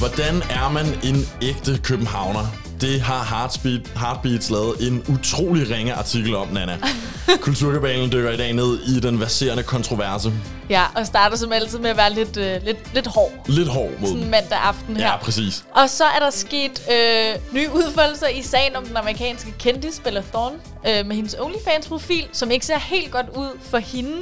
Hvordan 0.00 0.42
er 0.50 0.68
man 0.68 0.86
en 1.04 1.28
ægte 1.42 1.80
københavner? 1.84 2.46
Det 2.80 3.00
har 3.00 3.36
Heartbeat, 3.36 3.98
Heartbeats 3.98 4.50
lavet 4.50 4.88
en 4.88 5.04
utrolig 5.08 5.70
ringe 5.70 5.94
artikel 5.94 6.34
om, 6.34 6.48
Nana. 6.48 6.78
Kulturkabalen 7.40 8.12
dykker 8.12 8.30
i 8.30 8.36
dag 8.36 8.52
ned 8.52 8.78
i 8.82 9.00
den 9.00 9.20
verserende 9.20 9.62
kontroverse. 9.62 10.32
Ja, 10.70 10.84
og 10.96 11.06
starter 11.06 11.36
som 11.36 11.52
altid 11.52 11.78
med 11.78 11.90
at 11.90 11.96
være 11.96 12.14
lidt, 12.14 12.36
øh, 12.36 12.64
lidt, 12.64 12.94
lidt 12.94 13.06
hård. 13.06 13.32
Lidt 13.46 13.68
hård 13.68 13.90
mod 13.98 14.08
Sådan 14.08 14.30
mandag 14.30 14.58
aften 14.58 14.96
her. 14.96 15.06
Ja, 15.06 15.16
præcis. 15.16 15.64
Og 15.74 15.90
så 15.90 16.04
er 16.04 16.18
der 16.18 16.30
sket 16.30 16.82
øh, 16.92 17.54
nye 17.54 17.68
udfoldelser 17.72 18.28
i 18.28 18.42
sagen 18.42 18.76
om 18.76 18.86
den 18.86 18.96
amerikanske 18.96 19.54
kendis 19.58 20.00
Bella 20.04 20.22
Thorne 20.32 20.56
øh, 20.88 21.06
med 21.06 21.16
hendes 21.16 21.36
OnlyFans-profil, 21.38 22.26
som 22.32 22.50
ikke 22.50 22.66
ser 22.66 22.78
helt 22.78 23.10
godt 23.10 23.26
ud 23.36 23.58
for 23.70 23.78
hende. 23.78 24.16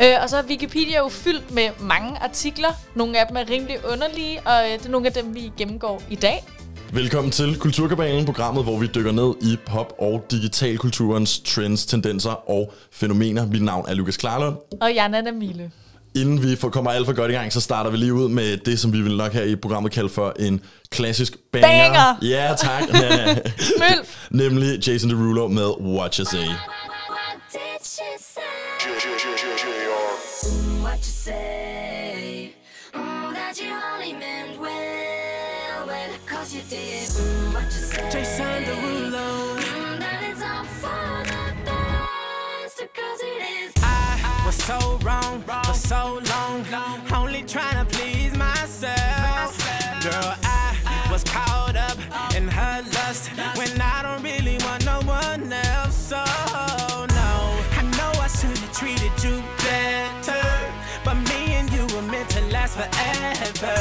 Øh, 0.00 0.22
og 0.22 0.30
så 0.30 0.36
er 0.36 0.42
Wikipedia 0.42 0.98
jo 0.98 1.08
fyldt 1.08 1.50
med 1.54 1.68
mange 1.80 2.18
artikler. 2.22 2.68
Nogle 2.94 3.20
af 3.20 3.26
dem 3.26 3.36
er 3.36 3.50
rimelig 3.50 3.76
underlige, 3.92 4.40
og 4.46 4.64
øh, 4.64 4.78
det 4.78 4.86
er 4.86 4.90
nogle 4.90 5.06
af 5.06 5.12
dem, 5.12 5.34
vi 5.34 5.52
gennemgår 5.58 6.02
i 6.10 6.14
dag. 6.14 6.44
Velkommen 6.92 7.30
til 7.30 7.58
Kulturkabalen, 7.58 8.24
programmet, 8.24 8.64
hvor 8.64 8.78
vi 8.78 8.86
dykker 8.86 9.12
ned 9.12 9.34
i 9.42 9.56
pop- 9.66 9.94
og 9.98 10.26
digitalkulturens 10.30 11.38
trends, 11.38 11.86
tendenser 11.86 12.50
og 12.50 12.72
fænomener. 12.92 13.46
Mit 13.46 13.62
navn 13.62 13.84
er 13.88 13.94
Lukas 13.94 14.16
Klarlund. 14.16 14.56
Og 14.80 14.94
jeg 14.94 15.04
er 15.04 15.08
Nana 15.08 15.32
Mille. 15.32 15.70
Inden 16.16 16.42
vi 16.42 16.56
får 16.56 16.68
kommer 16.68 16.90
alt 16.90 17.06
for 17.06 17.12
godt 17.12 17.30
i 17.30 17.34
gang, 17.34 17.52
så 17.52 17.60
starter 17.60 17.90
vi 17.90 17.96
lige 17.96 18.14
ud 18.14 18.28
med 18.28 18.56
det, 18.56 18.78
som 18.78 18.92
vi 18.92 19.00
vil 19.00 19.16
nok 19.16 19.32
her 19.32 19.42
i 19.42 19.56
programmet 19.56 19.92
kalde 19.92 20.08
for 20.08 20.32
en 20.38 20.60
klassisk 20.90 21.36
banger. 21.52 21.68
Banger! 21.68 22.16
Ja, 22.22 22.54
tak. 22.58 22.82
Mølf! 23.82 24.26
Nemlig 24.30 24.88
Jason 24.88 25.10
Derulo 25.10 25.48
med 25.48 25.66
What 25.80 26.14
You 26.16 26.24
Say. 26.24 26.46
Jason 38.14 38.62
Derulo. 38.62 39.58
Mm, 39.58 39.98
that 39.98 40.22
it's 40.22 40.40
all 40.40 40.62
for 40.62 41.24
the 41.26 41.42
best, 41.66 42.78
cause 42.94 43.20
it 43.20 43.42
is. 43.42 43.72
I 43.82 44.42
was 44.46 44.54
so 44.54 44.78
wrong 45.02 45.42
for 45.42 45.74
so 45.74 46.22
long, 46.30 46.64
only 47.12 47.42
trying 47.42 47.84
to 47.84 47.86
please 47.92 48.32
myself. 48.38 49.58
Girl, 50.00 50.30
I 50.44 51.08
was 51.10 51.24
caught 51.24 51.74
up 51.74 51.98
in 52.36 52.46
her 52.46 52.82
lust 52.94 53.30
when 53.58 53.80
I 53.80 54.02
don't 54.04 54.22
really 54.22 54.58
want 54.62 54.86
no 54.86 55.00
one 55.10 55.52
else. 55.52 55.96
So 55.96 56.22
no, 57.18 57.30
I 57.80 57.82
know 57.98 58.12
I 58.22 58.28
should 58.28 58.56
have 58.56 58.72
treated 58.78 59.14
you 59.24 59.42
better, 59.58 60.46
but 61.04 61.14
me 61.14 61.54
and 61.58 61.68
you 61.72 61.84
were 61.92 62.06
meant 62.06 62.30
to 62.30 62.42
last 62.54 62.76
forever. 62.78 63.74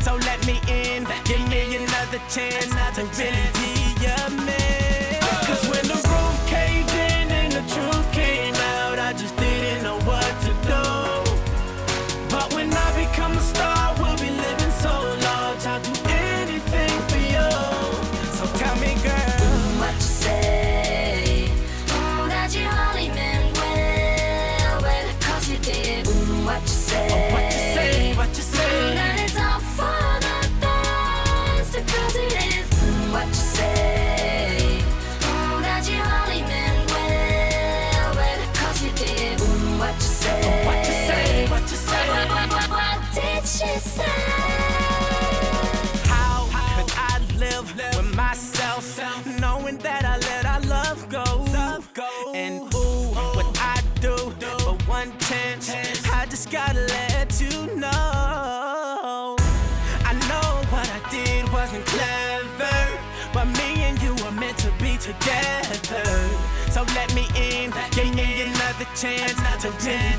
So 0.00 0.14
let 0.16 0.40
me 0.46 0.62
in, 0.66 1.04
give 1.26 1.46
me 1.50 1.76
another 1.76 2.22
chance 2.30 2.72
to 2.96 3.04
really 3.20 3.55
chance 68.96 69.36
not 69.42 69.60
to 69.60 69.70
really 69.84 70.15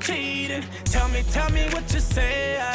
cheating. 0.00 0.64
Tell 0.84 1.08
me, 1.08 1.22
tell 1.32 1.50
me 1.50 1.64
what 1.72 1.92
you 1.92 2.00
say. 2.00 2.58
I 2.60 2.74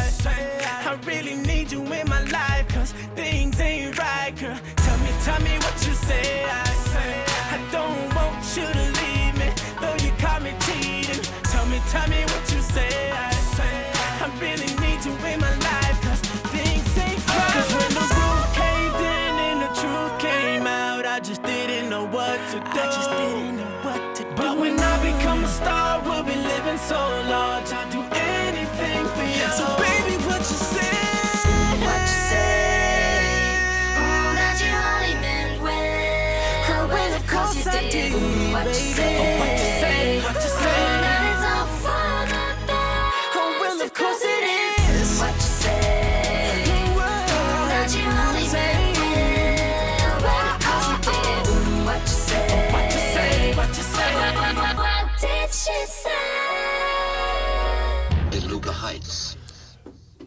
I 0.91 0.94
really 1.06 1.35
need 1.35 1.72
you 1.72 1.81
in 1.81 2.09
my 2.09 2.24
life, 2.24 2.68
cause 2.69 2.94
things 3.16 3.59
ain't 3.59 3.97
right, 3.97 4.35
girl. 4.40 4.57
Tell 4.75 4.97
me, 5.00 5.12
tell 5.24 5.41
me 5.41 5.56
what 5.59 5.75
you 5.85 5.94
say. 5.94 6.46
I 6.46 6.69
I 7.52 7.57
don't 7.72 8.16
want 8.16 8.44
you 8.57 8.66
to 8.66 8.85
leave 9.00 9.35
me, 9.38 9.50
though 9.81 9.97
you 10.06 10.12
caught 10.18 10.41
me 10.41 10.53
cheating. 10.66 11.24
Tell 11.44 11.66
me, 11.68 11.80
tell 11.90 12.07
me 12.09 12.22
what 12.24 12.53
you 12.53 12.62
say. 12.62 12.69
Say 12.69 13.12
I 13.12 13.29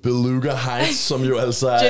Beluga 0.03 0.55
Heights, 0.55 0.99
som 0.99 1.25
jo 1.25 1.39
altså 1.39 1.69
er... 1.69 1.83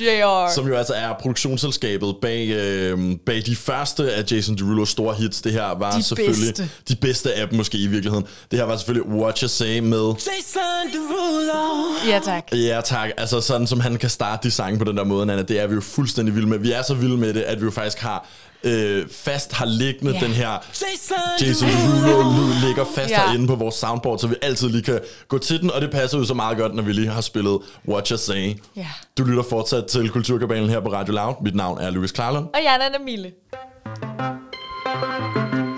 JR. 0.00 0.50
som 0.54 0.68
jo 0.68 0.74
altså 0.76 0.92
er 0.94 1.12
produktionsselskabet 1.20 2.14
bag, 2.22 2.48
øh, 2.48 2.98
bag 3.26 3.42
de 3.46 3.56
første 3.56 4.12
af 4.12 4.24
Jason 4.32 4.56
Derulos 4.56 4.88
store 4.88 5.14
hits. 5.14 5.42
Det 5.42 5.52
her 5.52 5.78
var 5.78 5.90
De 5.96 6.02
selvfølgelig 6.02 6.46
bedste. 6.56 6.70
de 6.88 6.96
bedste 6.96 7.34
af 7.34 7.48
dem 7.48 7.56
måske 7.58 7.78
i 7.78 7.86
virkeligheden. 7.86 8.26
Det 8.50 8.58
her 8.58 8.66
var 8.66 8.76
selvfølgelig 8.76 9.12
What 9.12 9.38
You 9.38 9.48
Say 9.48 9.78
med... 9.78 10.12
Jason 10.14 10.92
Derulo. 10.92 11.84
Ja, 12.08 12.20
tak. 12.24 12.44
Ja 12.52 12.80
tak, 12.84 13.10
altså 13.16 13.40
sådan 13.40 13.66
som 13.66 13.80
han 13.80 13.96
kan 13.96 14.10
starte 14.10 14.42
de 14.48 14.50
sange 14.50 14.78
på 14.78 14.84
den 14.84 14.96
der 14.96 15.04
måde, 15.04 15.26
Nana, 15.26 15.42
det 15.42 15.60
er 15.60 15.66
vi 15.66 15.74
jo 15.74 15.80
fuldstændig 15.80 16.34
vilde 16.34 16.48
med. 16.48 16.58
Vi 16.58 16.72
er 16.72 16.82
så 16.82 16.94
vilde 16.94 17.16
med 17.16 17.34
det, 17.34 17.40
at 17.42 17.60
vi 17.60 17.64
jo 17.64 17.70
faktisk 17.70 17.98
har 17.98 18.26
øh, 18.64 19.08
fast 19.10 19.52
har 19.52 19.64
liggende 19.66 20.12
Ja. 20.12 20.20
den 20.20 20.30
her 20.30 20.50
Jason 21.40 21.68
Derulo-lyd 21.68 22.66
ligger 22.66 22.84
fast 22.94 23.10
Ja. 23.10 23.20
herinde 23.26 23.46
på 23.46 23.54
vores 23.54 23.74
soundboard, 23.74 24.18
så 24.18 24.26
vi 24.26 24.34
altid 24.42 24.68
lige 24.68 24.82
kan 24.82 25.00
gå 25.28 25.38
til 25.38 25.60
den, 25.60 25.70
og 25.70 25.80
det 25.80 25.90
passer 25.90 26.18
jo 26.18 26.24
så 26.24 26.34
meget 26.34 26.58
godt, 26.58 26.74
når 26.74 26.82
vi 26.82 26.92
lige 26.92 27.08
har 27.08 27.20
spillet 27.20 27.58
What 27.88 28.08
You 28.08 28.16
Say. 28.16 28.54
Ja. 28.76 28.86
Du 29.18 29.24
lytter 29.24 29.42
fortsat 29.42 29.86
til 29.86 30.08
Kulturkabalen 30.10 30.70
her 30.70 30.80
på 30.80 30.92
Radio 30.92 31.14
Loud. 31.14 31.34
Mit 31.44 31.54
navn 31.54 31.78
er 31.80 31.90
Louis 31.90 32.12
Klarlund. 32.12 32.44
Og 32.44 32.60
jeg 32.64 32.76
er 32.80 32.84
Anna 32.86 32.98
Mille. 33.04 33.30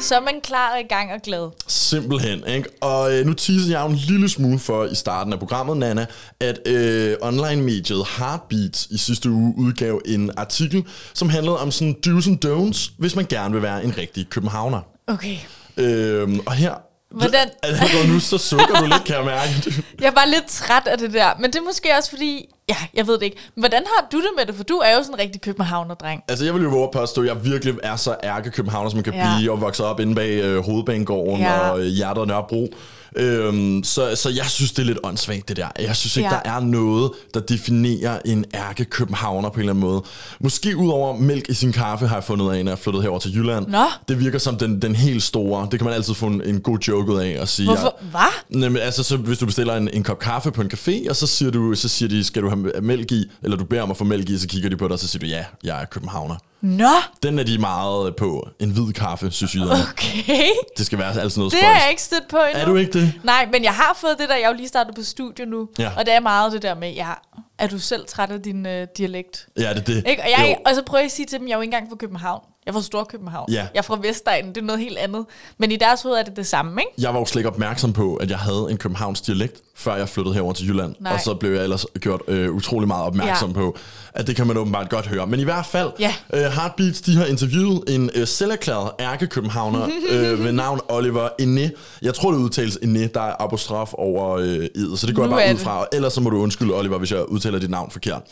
Så 0.02 0.16
er 0.16 0.20
man 0.20 0.40
klar 0.40 0.72
og 0.72 0.80
i 0.80 0.82
gang 0.82 1.12
og 1.12 1.22
glad. 1.22 1.50
Simpelthen, 1.66 2.46
ikke? 2.46 2.68
Og 2.80 3.18
øh, 3.18 3.26
nu 3.26 3.32
teaser 3.32 3.70
jeg 3.70 3.80
jo 3.84 3.88
en 3.88 3.96
lille 3.96 4.28
smule 4.28 4.58
for 4.58 4.84
i 4.84 4.94
starten 4.94 5.32
af 5.32 5.38
programmet, 5.38 5.76
Nana, 5.76 6.06
at 6.40 6.58
øh, 6.66 7.16
online-mediet 7.20 8.06
Heartbeats 8.18 8.86
i 8.86 8.98
sidste 8.98 9.30
uge 9.30 9.54
udgav 9.58 10.00
en 10.04 10.30
artikel, 10.36 10.84
som 11.14 11.28
handlede 11.28 11.58
om 11.58 11.70
sådan 11.70 11.96
do's 12.06 12.28
and 12.28 12.44
don'ts, 12.44 12.92
hvis 12.98 13.16
man 13.16 13.26
gerne 13.28 13.54
vil 13.54 13.62
være 13.62 13.84
en 13.84 13.98
rigtig 13.98 14.28
københavner. 14.30 14.80
Okay. 15.06 15.36
Øhm, 15.76 16.40
og 16.46 16.52
her... 16.52 16.74
Hvordan- 17.14 17.48
Altså, 17.62 17.84
nu 18.08 18.20
så 18.20 18.38
sukker 18.38 18.74
du 18.74 18.84
lidt, 18.84 19.04
kan 19.04 19.16
jeg 19.16 19.24
mærke. 19.24 19.84
Jeg 20.00 20.12
var 20.14 20.24
lidt 20.24 20.46
træt 20.46 20.86
af 20.86 20.98
det 20.98 21.12
der, 21.12 21.30
men 21.38 21.50
det 21.52 21.58
er 21.58 21.62
måske 21.62 21.88
også 21.98 22.10
fordi, 22.10 22.48
ja, 22.68 22.76
jeg 22.94 23.06
ved 23.06 23.14
det 23.14 23.22
ikke. 23.22 23.36
Men 23.54 23.62
hvordan 23.62 23.82
har 23.96 24.08
du 24.12 24.16
det 24.20 24.28
med 24.38 24.46
det? 24.46 24.54
For 24.54 24.64
du 24.64 24.74
er 24.74 24.90
jo 24.96 25.02
sådan 25.02 25.14
en 25.14 25.20
rigtig 25.20 25.40
københavner-dreng. 25.40 26.22
Altså, 26.28 26.44
jeg 26.44 26.54
vil 26.54 26.62
jo 26.62 26.68
våge 26.68 26.84
at 26.84 26.90
påstå, 26.90 27.20
at 27.22 27.26
jeg 27.28 27.44
virkelig 27.44 27.74
er 27.82 27.96
så 27.96 28.16
ærke 28.24 28.50
københavner, 28.50 28.90
som 28.90 28.96
man 28.96 29.04
kan 29.04 29.14
Ja. 29.14 29.34
blive, 29.36 29.52
og 29.52 29.60
vokse 29.60 29.84
op 29.84 30.00
inde 30.00 30.14
bag 30.14 30.30
øh, 30.30 30.64
Hovedbanegården 30.64 31.40
Ja. 31.42 31.58
og 31.70 31.80
øh, 31.80 31.86
Hjertet 31.86 32.20
og 32.20 32.26
Nørrebro. 32.26 32.68
Øhm, 33.16 33.84
så, 33.84 34.16
så 34.16 34.30
jeg 34.30 34.44
synes, 34.46 34.72
det 34.72 34.82
er 34.82 34.86
lidt 34.86 34.98
åndssvagt, 35.02 35.48
det 35.48 35.56
der. 35.56 35.68
Jeg 35.80 35.96
synes 35.96 36.16
ikke, 36.16 36.28
Ja. 36.28 36.40
der 36.44 36.50
er 36.56 36.60
noget, 36.60 37.10
der 37.34 37.40
definerer 37.40 38.18
en 38.24 38.44
ærke 38.54 38.84
københavner 38.84 39.48
på 39.48 39.54
en 39.54 39.60
eller 39.60 39.72
anden 39.72 39.80
måde. 39.84 40.02
Måske 40.40 40.76
ud 40.76 40.90
over 40.90 41.16
mælk 41.18 41.48
i 41.48 41.54
sin 41.54 41.72
kaffe, 41.72 42.06
har 42.06 42.16
jeg 42.16 42.24
fundet 42.24 42.52
af, 42.54 42.64
når 42.64 42.72
jeg 42.72 42.78
flyttet 42.78 43.02
herover 43.02 43.18
til 43.20 43.36
Jylland. 43.36 43.66
Nå. 43.68 43.84
Det 44.08 44.20
virker 44.20 44.38
som 44.38 44.56
den, 44.56 44.82
den 44.82 44.94
helt 44.96 45.22
store. 45.22 45.68
Det 45.70 45.78
kan 45.78 45.84
man 45.84 45.94
altid 45.94 46.14
få 46.14 46.26
en, 46.26 46.42
en 46.44 46.60
god 46.60 46.78
joke 46.78 47.12
ud 47.12 47.18
af 47.18 47.36
at 47.40 47.48
sige. 47.48 47.66
Hvorfor? 47.66 47.96
Hvad? 48.10 48.60
Jamen, 48.62 48.76
altså, 48.82 49.02
så 49.02 49.16
hvis 49.16 49.38
du 49.38 49.46
bestiller 49.46 49.76
en, 49.76 49.88
en 49.92 50.02
kop 50.02 50.18
kaffe 50.18 50.50
på 50.50 50.62
en 50.62 50.70
café, 50.74 51.10
og 51.10 51.16
så 51.16 51.26
siger, 51.26 51.50
du, 51.50 51.74
så 51.74 51.88
siger 51.88 52.08
de, 52.08 52.24
skal 52.24 52.42
du 52.42 52.48
have 52.48 52.80
mælk 52.82 53.12
i, 53.12 53.24
eller 53.42 53.56
du 53.56 53.64
beder 53.64 53.82
om 53.82 53.90
at 53.90 53.96
få 53.96 54.04
mælk 54.04 54.30
i, 54.30 54.38
så 54.38 54.48
kigger 54.48 54.70
de 54.70 54.76
på 54.76 54.84
dig, 54.84 54.92
og 54.92 54.98
så 54.98 55.08
siger 55.08 55.20
du, 55.20 55.26
ja, 55.26 55.44
jeg 55.64 55.80
er 55.82 55.84
københavner. 55.84 56.34
Nå, 56.62 56.88
Den 57.22 57.38
er 57.38 57.42
de 57.44 57.58
meget 57.58 58.16
på. 58.16 58.48
En 58.60 58.70
hvid 58.70 58.92
kaffe, 58.92 59.30
synes 59.30 59.54
jeg. 59.54 59.62
okay. 59.92 60.48
Det 60.78 60.86
skal 60.86 60.98
være 60.98 61.20
altid 61.20 61.38
noget 61.40 61.52
Det 61.52 61.60
spøjst. 61.60 61.76
er 61.76 61.80
jeg 61.82 61.90
ikke 61.90 62.02
stødt 62.02 62.28
på 62.28 62.36
endnu. 62.36 62.60
Er 62.60 62.64
du 62.66 62.76
ikke 62.76 62.92
det? 62.92 63.12
Nej, 63.24 63.48
men 63.52 63.64
jeg 63.64 63.72
har 63.74 63.96
fået 64.00 64.18
det 64.18 64.28
der, 64.28 64.34
jeg 64.36 64.44
er 64.44 64.48
jo 64.48 64.54
lige 64.54 64.68
startet 64.68 64.94
på 64.94 65.02
studie 65.02 65.46
nu. 65.46 65.68
Ja. 65.78 65.90
Og 65.98 66.06
det 66.06 66.14
er 66.14 66.20
meget 66.20 66.52
det 66.52 66.62
der 66.62 66.74
med, 66.74 66.92
ja, 66.92 67.10
er 67.58 67.66
du 67.66 67.78
selv 67.78 68.06
træt 68.06 68.30
af 68.30 68.42
din 68.42 68.66
øh, 68.66 68.86
dialekt? 68.98 69.46
Ja, 69.56 69.62
det 69.70 69.78
er 69.78 69.82
det. 69.82 70.04
Ikke? 70.06 70.22
Og, 70.22 70.28
jeg, 70.30 70.56
Jo. 70.58 70.62
og 70.70 70.74
så 70.74 70.82
prøver 70.82 71.00
jeg 71.00 71.06
at 71.06 71.12
sige 71.12 71.26
til 71.26 71.38
dem, 71.38 71.48
jeg 71.48 71.52
er 71.52 71.56
jo 71.58 71.62
ikke 71.62 71.74
engang 71.74 71.90
fra 71.90 71.96
København. 71.96 72.40
Jeg 72.66 72.70
er 72.70 72.74
fra 72.74 72.82
Storkøbenhavn. 72.82 73.52
Ja. 73.52 73.54
Jeg 73.60 73.68
er 73.74 73.82
fra 73.82 73.98
Vestegnen, 74.02 74.54
det 74.54 74.60
er 74.60 74.64
noget 74.64 74.80
helt 74.80 74.98
andet. 74.98 75.24
Men 75.58 75.72
i 75.72 75.76
deres 75.76 76.02
hoved 76.02 76.16
er 76.16 76.22
det 76.22 76.36
det 76.36 76.46
samme, 76.46 76.80
ikke? 76.80 76.92
Jeg 76.98 77.14
var 77.14 77.18
jo 77.20 77.26
slet 77.26 77.40
ikke 77.40 77.48
opmærksom 77.48 77.92
på, 77.92 78.16
at 78.16 78.30
jeg 78.30 78.38
havde 78.38 78.66
en 78.70 78.76
københavns 78.76 79.20
dialekt, 79.20 79.60
før 79.74 79.96
jeg 79.96 80.08
flyttede 80.08 80.34
herover 80.34 80.52
til 80.52 80.68
Jylland. 80.68 80.94
Nej. 81.00 81.12
Og 81.12 81.20
så 81.20 81.34
blev 81.34 81.52
jeg 81.52 81.62
ellers 81.62 81.86
gjort 82.00 82.20
øh, 82.28 82.50
utrolig 82.52 82.88
meget 82.88 83.04
opmærksom 83.04 83.48
Ja. 83.50 83.54
på, 83.54 83.76
at 84.14 84.26
det 84.26 84.36
kan 84.36 84.46
man 84.46 84.56
åbenbart 84.56 84.90
godt 84.90 85.06
høre. 85.06 85.26
Men 85.26 85.40
i 85.40 85.44
hvert 85.44 85.66
fald, 85.66 85.90
Ja. 86.00 86.14
øh, 86.34 86.40
Heartbeats, 86.42 87.00
de 87.00 87.16
har 87.16 87.24
interviewet 87.24 87.82
en 87.94 88.10
øh, 88.14 88.26
selverklæret 88.26 88.90
ærke-københavner 89.00 89.88
øh, 90.10 90.44
ved 90.44 90.52
navn 90.52 90.80
Oliver 90.88 91.28
Ene. 91.38 91.70
Jeg 92.02 92.14
tror, 92.14 92.30
det 92.32 92.38
udtales 92.38 92.78
Ene, 92.82 93.06
der 93.06 93.20
er 93.22 93.34
apostrof 93.42 93.92
over 93.94 94.36
øh, 94.36 94.46
ed, 94.74 94.96
så 94.96 95.06
det 95.06 95.14
går 95.14 95.26
Nu 95.26 95.38
jeg 95.38 95.46
bare 95.46 95.54
ud 95.54 95.58
fra. 95.58 95.78
Og 95.80 95.88
ellers 95.92 96.12
så 96.12 96.20
må 96.20 96.30
du 96.30 96.36
undskylde, 96.42 96.74
Oliver, 96.74 96.98
hvis 96.98 97.10
jeg 97.12 97.28
udtaler 97.28 97.58
dit 97.58 97.70
navn 97.70 97.90
forkert. 97.90 98.22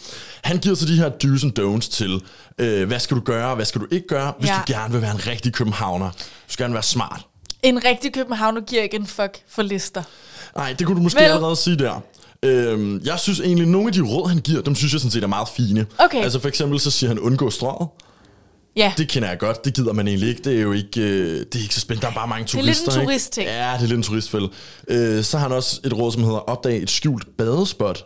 Han 0.42 0.58
giver 0.58 0.74
så 0.74 0.86
de 0.86 0.96
her 0.96 1.10
do's 1.24 1.44
and 1.44 1.58
don'ts 1.58 1.90
til, 1.90 2.22
øh, 2.58 2.86
hvad 2.88 2.98
skal 2.98 3.16
du 3.16 3.22
gøre, 3.22 3.54
hvad 3.54 3.64
skal 3.64 3.80
du 3.80 3.86
ikke 3.90 4.06
gøre, 4.06 4.19
hvis 4.38 4.50
Ja. 4.50 4.54
du 4.66 4.72
gerne 4.72 4.92
vil 4.92 5.02
være 5.02 5.10
en 5.14 5.26
rigtig 5.26 5.52
københavner. 5.52 6.10
Du 6.10 6.16
skal 6.52 6.64
gerne 6.64 6.74
være 6.74 6.82
smart. 6.82 7.26
En 7.62 7.84
rigtig 7.84 8.12
københavner 8.14 8.60
giver 8.60 8.82
ikke 8.82 8.96
en 8.96 9.06
fuck 9.06 9.38
for 9.48 9.62
lister. 9.62 10.02
Nej, 10.56 10.72
det 10.78 10.86
kunne 10.86 10.96
du 10.96 11.02
måske 11.02 11.18
Vel- 11.20 11.24
allerede 11.24 11.56
sige 11.56 11.78
der. 11.78 12.00
Øhm, 12.42 13.00
jeg 13.04 13.18
synes 13.18 13.40
egentlig, 13.40 13.66
nogle 13.68 13.86
af 13.86 13.92
de 13.92 14.00
råd, 14.00 14.28
han 14.28 14.38
giver, 14.38 14.62
dem 14.62 14.74
synes 14.74 14.92
jeg 14.92 15.00
sådan 15.00 15.10
set 15.10 15.22
er 15.22 15.26
meget 15.26 15.48
fine. 15.48 15.86
Okay. 15.98 16.22
Altså 16.22 16.40
for 16.40 16.48
eksempel, 16.48 16.80
så 16.80 16.90
siger 16.90 17.08
han, 17.08 17.18
undgå 17.18 17.50
strøget. 17.50 17.88
Ja, 18.76 18.92
Det 18.98 19.08
kender 19.08 19.28
jeg 19.28 19.38
godt, 19.38 19.64
det 19.64 19.74
gider 19.74 19.92
man 19.92 20.08
egentlig 20.08 20.28
ikke. 20.28 20.42
Det 20.42 20.56
er 20.56 20.60
jo 20.62 20.72
ikke, 20.72 21.00
øh, 21.00 21.38
det 21.52 21.54
er 21.58 21.62
ikke 21.62 21.74
så 21.74 21.80
spændende, 21.80 22.06
der 22.06 22.10
er 22.10 22.14
bare 22.14 22.28
mange 22.28 22.42
er 22.42 22.62
lidt 22.62 22.78
en 22.78 22.84
turister. 22.84 22.92
ikke? 23.00 23.04
turistting. 23.06 23.46
Ja, 23.48 23.72
det 23.74 23.74
er 23.74 23.80
lidt 23.80 23.92
en 23.92 24.02
turistfælde. 24.02 24.48
Øh, 24.88 25.24
så 25.24 25.38
har 25.38 25.48
han 25.48 25.56
også 25.56 25.80
et 25.84 25.92
råd, 25.92 26.12
som 26.12 26.22
hedder, 26.24 26.38
opdag 26.38 26.82
et 26.82 26.90
skjult 26.90 27.24
badespot. 27.38 28.04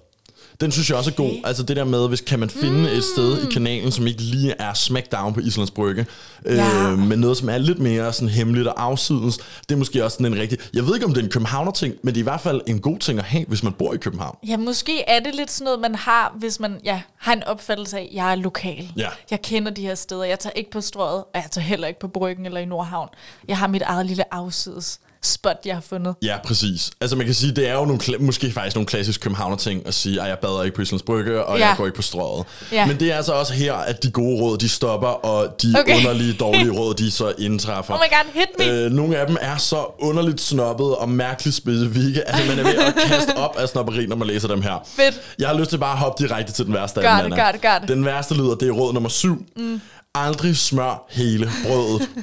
Den 0.61 0.73
synes 0.73 0.91
jeg 0.91 0.99
også 0.99 1.11
er 1.11 1.15
god. 1.15 1.31
Altså 1.45 1.62
det 1.62 1.77
der 1.77 1.85
med, 1.85 2.09
hvis 2.09 2.21
kan 2.21 2.39
man 2.39 2.51
finde 2.51 2.79
mm. 2.79 2.85
et 2.85 3.05
sted 3.05 3.43
i 3.43 3.53
kanalen, 3.53 3.93
som 3.93 4.06
ikke 4.06 4.23
lige 4.23 4.55
er 4.59 4.75
smackdown 4.75 5.35
på 5.35 5.41
Islands 5.41 5.71
Brygge, 5.71 6.06
Ja. 6.45 6.91
øh, 6.91 6.99
men 6.99 7.19
noget, 7.19 7.37
som 7.37 7.49
er 7.49 7.59
lidt 7.59 7.79
mere 7.79 8.12
sådan 8.12 8.29
hemmeligt 8.29 8.69
og 8.69 8.83
afsidens, 8.85 9.39
det 9.69 9.75
er 9.75 9.77
måske 9.79 10.05
også 10.05 10.15
sådan 10.15 10.33
en 10.33 10.39
rigtig... 10.41 10.59
Jeg 10.75 10.87
ved 10.87 10.95
ikke, 10.95 11.06
om 11.06 11.15
det 11.15 11.21
er 11.21 11.25
en 11.25 11.31
københavner-ting, 11.31 11.95
men 12.03 12.15
det 12.15 12.21
er 12.21 12.23
i 12.23 12.29
hvert 12.31 12.41
fald 12.41 12.61
en 12.67 12.81
god 12.81 12.99
ting 12.99 13.19
at 13.19 13.25
have, 13.25 13.45
hvis 13.49 13.62
man 13.62 13.73
bor 13.73 13.95
i 13.95 13.97
København. 13.97 14.37
Ja, 14.49 14.56
måske 14.56 15.03
er 15.09 15.21
det 15.21 15.35
lidt 15.35 15.51
sådan 15.51 15.65
noget, 15.65 15.81
man 15.81 15.95
har, 15.95 16.35
hvis 16.39 16.61
man 16.61 16.81
ja, 16.85 17.01
har 17.19 17.33
en 17.33 17.43
opfattelse 17.43 17.99
af, 17.99 18.03
at 18.03 18.17
jeg 18.17 18.31
er 18.31 18.35
lokal. 18.35 18.93
Ja. 18.97 19.09
Jeg 19.31 19.43
kender 19.43 19.71
de 19.73 19.83
her 19.83 19.95
steder. 19.95 20.25
Jeg 20.25 20.39
tager 20.39 20.55
ikke 20.55 20.71
på 20.71 20.81
strøget, 20.81 21.25
og 21.25 21.31
jeg 21.35 21.45
tager 21.51 21.65
heller 21.65 21.89
ikke 21.89 22.01
på 22.01 22.09
Bryggen 22.09 22.47
eller 22.47 22.61
i 22.61 22.65
Nordhavn. 22.65 23.09
Jeg 23.49 23.59
har 23.59 23.67
mit 23.67 23.83
eget 23.83 24.06
lille 24.06 24.35
afsides 24.35 25.01
spot, 25.26 25.56
jeg 25.65 25.75
har 25.76 25.81
fundet. 25.81 26.15
Ja, 26.23 26.37
præcis. 26.44 26.91
Altså 27.00 27.17
man 27.17 27.26
kan 27.26 27.35
sige, 27.35 27.53
det 27.53 27.69
er 27.69 27.75
jo 27.75 27.85
nogle, 27.85 28.00
måske 28.21 28.53
faktisk 28.53 28.76
nogle 28.76 28.87
klassiske 28.87 29.23
københavner 29.23 29.56
ting 29.56 29.87
at 29.87 29.94
sige, 29.94 30.23
at 30.23 30.29
jeg 30.29 30.38
bader 30.38 30.62
ikke 30.62 30.76
på 30.76 30.82
Islands 30.82 31.03
Brygge, 31.03 31.44
og 31.44 31.59
Ja. 31.59 31.67
jeg 31.69 31.76
går 31.76 31.87
ikke 31.87 31.97
på 31.97 32.03
strøget. 32.03 32.47
Ja. 32.73 32.87
Men 32.87 33.00
det 33.00 33.12
er 33.12 33.17
altså 33.17 33.32
også 33.32 33.53
her, 33.55 33.75
at 33.75 34.03
de 34.03 34.11
gode 34.11 34.41
råd, 34.43 34.59
de 34.59 34.69
stopper, 34.69 35.09
og 35.09 35.62
de 35.62 35.75
Okay. 35.81 35.97
underlige, 35.97 36.32
dårlige 36.44 36.71
råd, 36.71 36.94
de 36.94 37.11
så 37.11 37.32
indtræffer. 37.38 37.94
Oh 37.94 38.00
my 38.00 38.11
god, 38.17 38.32
hit 38.41 38.49
me! 38.59 38.85
Øh, 38.85 38.91
nogle 38.93 39.17
af 39.17 39.26
dem 39.26 39.37
er 39.41 39.56
så 39.56 39.85
underligt 39.99 40.41
snobbet 40.41 40.97
og 40.97 41.09
mærkeligt 41.09 41.56
specifikke, 41.56 42.29
at 42.29 42.47
man 42.49 42.59
er 42.59 42.62
ved 42.62 42.75
at 42.79 42.94
kaste 43.09 43.37
op 43.37 43.56
af 43.56 43.69
snobberi, 43.69 44.06
når 44.06 44.17
man 44.17 44.27
læser 44.29 44.49
dem 44.49 44.62
her. 44.62 44.87
Fedt. 44.97 45.20
Jeg 45.38 45.49
har 45.49 45.59
lyst 45.59 45.70
til 45.70 45.79
bare 45.79 45.93
at 45.93 45.99
hoppe 45.99 46.23
direkte 46.25 46.53
til 46.53 46.67
den 46.67 46.75
værste 46.75 47.09
af 47.09 47.23
dem. 47.23 47.87
Den 47.88 48.05
værste 48.05 48.35
lyder, 48.35 48.55
det 48.55 48.69
er 48.69 48.73
råd 48.73 48.93
nummer 48.93 49.09
syv. 49.11 49.47
Mm. 49.56 49.81
Aldrig 50.15 50.56
smør 50.56 51.06
hele 51.11 51.50
brødet. 51.67 52.09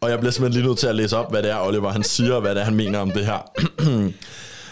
og 0.00 0.10
jeg 0.10 0.18
bliver 0.18 0.32
simpelthen 0.32 0.60
lige 0.60 0.68
nødt 0.68 0.78
til 0.78 0.86
at 0.86 0.94
læse 0.94 1.16
op, 1.16 1.30
hvad 1.30 1.42
det 1.42 1.50
er, 1.50 1.60
Oliver 1.60 1.90
han 1.92 2.02
siger, 2.02 2.34
og 2.34 2.40
hvad 2.40 2.54
det 2.54 2.60
er, 2.60 2.64
han 2.64 2.74
mener 2.74 2.98
om 2.98 3.10
det 3.10 3.26
her. 3.26 3.38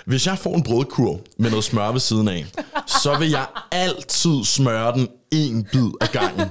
Hvis 0.06 0.26
jeg 0.26 0.38
får 0.38 0.55
en 0.55 0.62
brødkurv 0.62 1.20
med 1.38 1.50
noget 1.50 1.64
smør 1.64 1.93
ved 1.93 2.00
siden 2.00 2.28
af, 2.28 2.46
så 2.87 3.19
vil 3.19 3.31
jeg 3.31 3.46
altid 3.73 4.44
smøre 4.44 4.93
den 4.93 5.08
en 5.31 5.67
bid 5.73 5.90
af 6.00 6.08
gangen. 6.12 6.46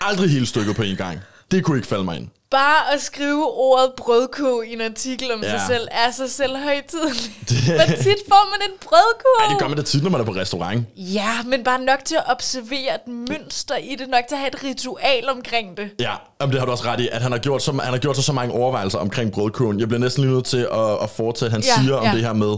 Aldrig 0.00 0.30
hele 0.30 0.46
stykket 0.46 0.76
på 0.76 0.82
en 0.82 0.96
gang. 0.96 1.18
Det 1.50 1.64
kunne 1.64 1.76
ikke 1.76 1.88
falde 1.88 2.04
mig 2.04 2.16
ind. 2.16 2.28
Bare 2.50 2.94
at 2.94 3.02
skrive 3.02 3.44
ordet 3.46 3.90
brødkurv 3.96 4.62
i 4.68 4.72
en 4.72 4.80
artikel 4.80 5.32
om 5.32 5.40
ja. 5.42 5.50
sig 5.50 5.60
selv 5.66 5.88
er 5.90 6.10
sig 6.12 6.30
selv 6.30 6.56
højtidligt. 6.56 7.30
Hvor 7.78 7.96
tit 8.02 8.20
får 8.28 8.50
man 8.50 8.60
en 8.70 8.76
brødkurv? 8.84 9.42
Ej, 9.44 9.48
det 9.52 9.58
gør 9.60 9.68
man 9.68 9.76
da 9.76 9.82
tit, 9.82 10.02
når 10.02 10.10
man 10.10 10.20
er 10.20 10.24
på 10.24 10.32
restaurant. 10.32 10.86
Ja, 10.96 11.30
men 11.46 11.64
bare 11.64 11.80
nok 11.80 11.98
til 12.04 12.14
at 12.14 12.22
observere 12.26 12.94
et 12.94 13.12
mønster 13.28 13.76
i 13.76 13.96
det. 13.98 14.08
Nok 14.08 14.24
til 14.28 14.34
at 14.34 14.38
have 14.38 14.48
et 14.54 14.64
ritual 14.64 15.28
omkring 15.36 15.76
det. 15.76 15.90
Ja, 16.00 16.12
jamen, 16.40 16.52
det 16.52 16.58
har 16.60 16.66
du 16.66 16.72
også 16.72 16.84
ret 16.84 17.00
i, 17.00 17.08
at 17.12 17.22
han 17.22 17.32
har 17.32 17.38
gjort 17.38 17.62
så, 17.62 17.72
han 17.72 17.92
har 17.92 17.98
gjort 17.98 18.16
sig 18.16 18.24
så 18.24 18.32
mange 18.32 18.54
overvejelser 18.54 18.98
omkring 18.98 19.32
brødkurven. 19.32 19.80
Jeg 19.80 19.88
bliver 19.88 20.00
næsten 20.00 20.22
lige 20.24 20.34
nødt 20.34 20.44
til 20.44 20.68
at, 20.72 21.02
at 21.02 21.10
fortsætte, 21.10 21.52
han 21.52 21.62
Ja, 21.62 21.82
siger 21.82 21.94
om 21.94 22.04
ja. 22.06 22.12
det 22.12 22.20
her 22.20 22.32
med 22.32 22.54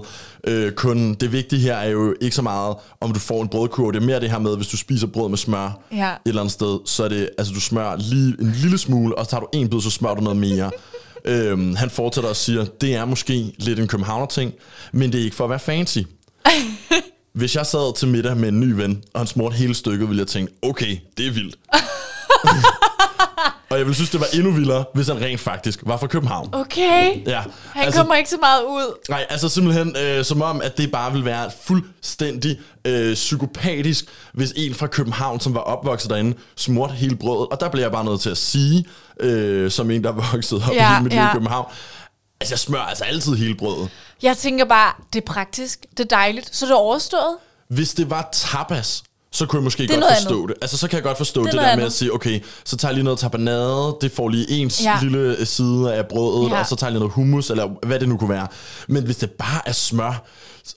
øh, 0.46 0.72
kun 0.72 1.14
det 1.14 1.32
vigtige 1.32 1.61
her 1.62 1.75
er 1.76 1.88
jo 1.88 2.14
ikke 2.20 2.37
så 2.37 2.42
meget, 2.42 2.76
om 3.00 3.12
du 3.12 3.20
får 3.20 3.42
en 3.42 3.49
brødkurv. 3.49 3.92
Det 3.92 4.02
er 4.02 4.06
mere 4.06 4.20
det 4.20 4.30
her 4.30 4.38
med, 4.38 4.56
hvis 4.56 4.68
du 4.68 4.76
spiser 4.76 5.06
brød 5.06 5.28
med 5.28 5.38
smør 5.38 5.78
Ja. 5.92 6.11
et 6.11 6.18
eller 6.26 6.40
andet 6.40 6.52
sted, 6.52 6.78
så 6.87 7.04
er 7.04 7.08
det, 7.08 7.30
altså 7.38 7.52
du 7.54 7.61
smører 7.61 7.96
lige 7.96 8.37
en 8.40 8.52
lille 8.62 8.78
smule, 8.78 9.18
og 9.18 9.25
så 9.25 9.30
tager 9.30 9.40
du 9.40 9.46
en 9.52 9.68
bid, 9.70 9.80
så 9.82 9.90
smører 9.90 10.14
du 10.14 10.20
noget 10.20 10.38
mere. 10.38 10.70
øhm, 11.24 11.76
han 11.76 11.90
fortsætter 11.90 12.30
og 12.30 12.36
siger, 12.36 12.64
det 12.64 12.94
er 12.94 13.04
måske 13.04 13.54
lidt 13.58 13.78
en 13.78 13.88
københavner 13.88 14.26
ting, 14.26 14.52
men 14.92 15.12
det 15.12 15.20
er 15.20 15.24
ikke 15.24 15.36
for 15.36 15.44
at 15.44 15.50
være 15.50 15.58
fancy. 15.58 15.98
Hvis 17.32 17.56
jeg 17.56 17.66
sad 17.66 17.96
til 17.96 18.08
middag 18.08 18.36
med 18.36 18.48
en 18.48 18.60
ny 18.60 18.72
ven, 18.72 19.02
og 19.14 19.20
han 19.20 19.26
smurte 19.26 19.56
hele 19.56 19.74
stykket, 19.74 20.08
ville 20.08 20.20
jeg 20.20 20.28
tænke, 20.28 20.52
okay, 20.62 20.96
det 21.16 21.26
er 21.26 21.30
vildt. 21.30 21.58
og 23.72 23.78
jeg 23.78 23.86
ville 23.86 23.94
synes, 23.94 24.10
det 24.10 24.20
var 24.20 24.26
endnu 24.34 24.50
vildere, 24.50 24.84
hvis 24.94 25.08
han 25.08 25.20
rent 25.20 25.40
faktisk 25.40 25.80
var 25.86 25.96
fra 25.96 26.06
København. 26.06 26.48
Okay. 26.52 27.26
Ja, 27.26 27.42
Han 27.72 27.84
altså, 27.84 28.00
kommer 28.00 28.14
ikke 28.14 28.30
så 28.30 28.36
meget 28.40 28.62
ud. 28.62 28.98
Nej, 29.08 29.26
altså 29.30 29.48
simpelthen 29.48 29.96
øh, 29.96 30.24
som 30.24 30.42
om, 30.42 30.60
at 30.62 30.78
det 30.78 30.92
bare 30.92 31.12
ville 31.12 31.24
være 31.24 31.50
fuldstændig 31.62 32.60
øh, 32.84 33.14
psykopatisk, 33.14 34.04
hvis 34.32 34.52
en 34.56 34.74
fra 34.74 34.86
København, 34.86 35.40
som 35.40 35.54
var 35.54 35.60
opvokset 35.60 36.10
derinde, 36.10 36.36
smurte 36.56 36.94
hele 36.94 37.16
brødet. 37.16 37.48
Og 37.48 37.60
der 37.60 37.68
bliver 37.68 37.84
jeg 37.84 37.92
bare 37.92 38.04
nødt 38.04 38.20
til 38.20 38.30
at 38.30 38.38
sige, 38.38 38.84
øh, 39.20 39.70
som 39.70 39.90
en, 39.90 40.04
der 40.04 40.10
er 40.10 40.32
vokset 40.32 40.62
op 40.68 40.74
Ja, 40.74 41.00
i 41.00 41.02
mit 41.02 41.12
ja. 41.12 41.28
i 41.28 41.32
København, 41.32 41.66
altså 42.40 42.52
jeg 42.54 42.58
smører 42.58 42.82
altså 42.82 43.04
altid 43.04 43.34
hele 43.34 43.54
brødet. 43.54 43.88
Jeg 44.22 44.36
tænker 44.36 44.64
bare, 44.64 44.92
det 45.12 45.20
er 45.22 45.26
praktisk, 45.26 45.86
det 45.90 46.00
er 46.00 46.08
dejligt, 46.16 46.56
så 46.56 46.64
er 46.64 46.68
det 46.68 46.76
overstået. 46.76 47.36
Hvis 47.68 47.94
det 47.94 48.10
var 48.10 48.28
tapas, 48.32 49.02
så 49.32 49.46
kunne 49.46 49.58
jeg 49.58 49.64
måske 49.64 49.84
er 49.84 49.88
godt 49.88 50.04
forstå 50.16 50.34
andet. 50.34 50.48
det. 50.48 50.56
Altså, 50.62 50.78
så 50.78 50.88
kan 50.88 50.96
jeg 50.96 51.02
godt 51.02 51.16
forstå 51.18 51.44
Det 51.44 51.52
det, 51.52 51.58
er 51.58 51.62
det 51.62 51.68
der 51.70 51.76
med 51.76 51.82
at 51.82 51.86
andet. 51.86 51.92
sige, 51.98 52.14
okay, 52.14 52.40
så 52.64 52.76
tager 52.76 52.90
jeg 52.90 52.94
lige 52.94 53.04
noget 53.04 53.18
tapenade, 53.18 53.96
det 54.00 54.12
får 54.12 54.28
lige 54.28 54.50
ens 54.50 54.82
Ja. 54.84 54.98
lille 55.02 55.18
øh, 55.18 55.46
side 55.46 55.94
af 55.94 56.06
brødet, 56.06 56.50
ja. 56.50 56.58
og 56.60 56.66
så 56.66 56.76
tager 56.76 56.88
jeg 56.88 56.92
lige 56.92 57.00
noget 57.00 57.12
hummus, 57.14 57.50
eller 57.50 57.86
hvad 57.86 58.00
det 58.00 58.08
nu 58.08 58.16
kunne 58.16 58.30
være. 58.30 58.46
Men 58.88 59.04
hvis 59.04 59.16
det 59.16 59.30
bare 59.30 59.68
er 59.68 59.72
smør, 59.72 60.24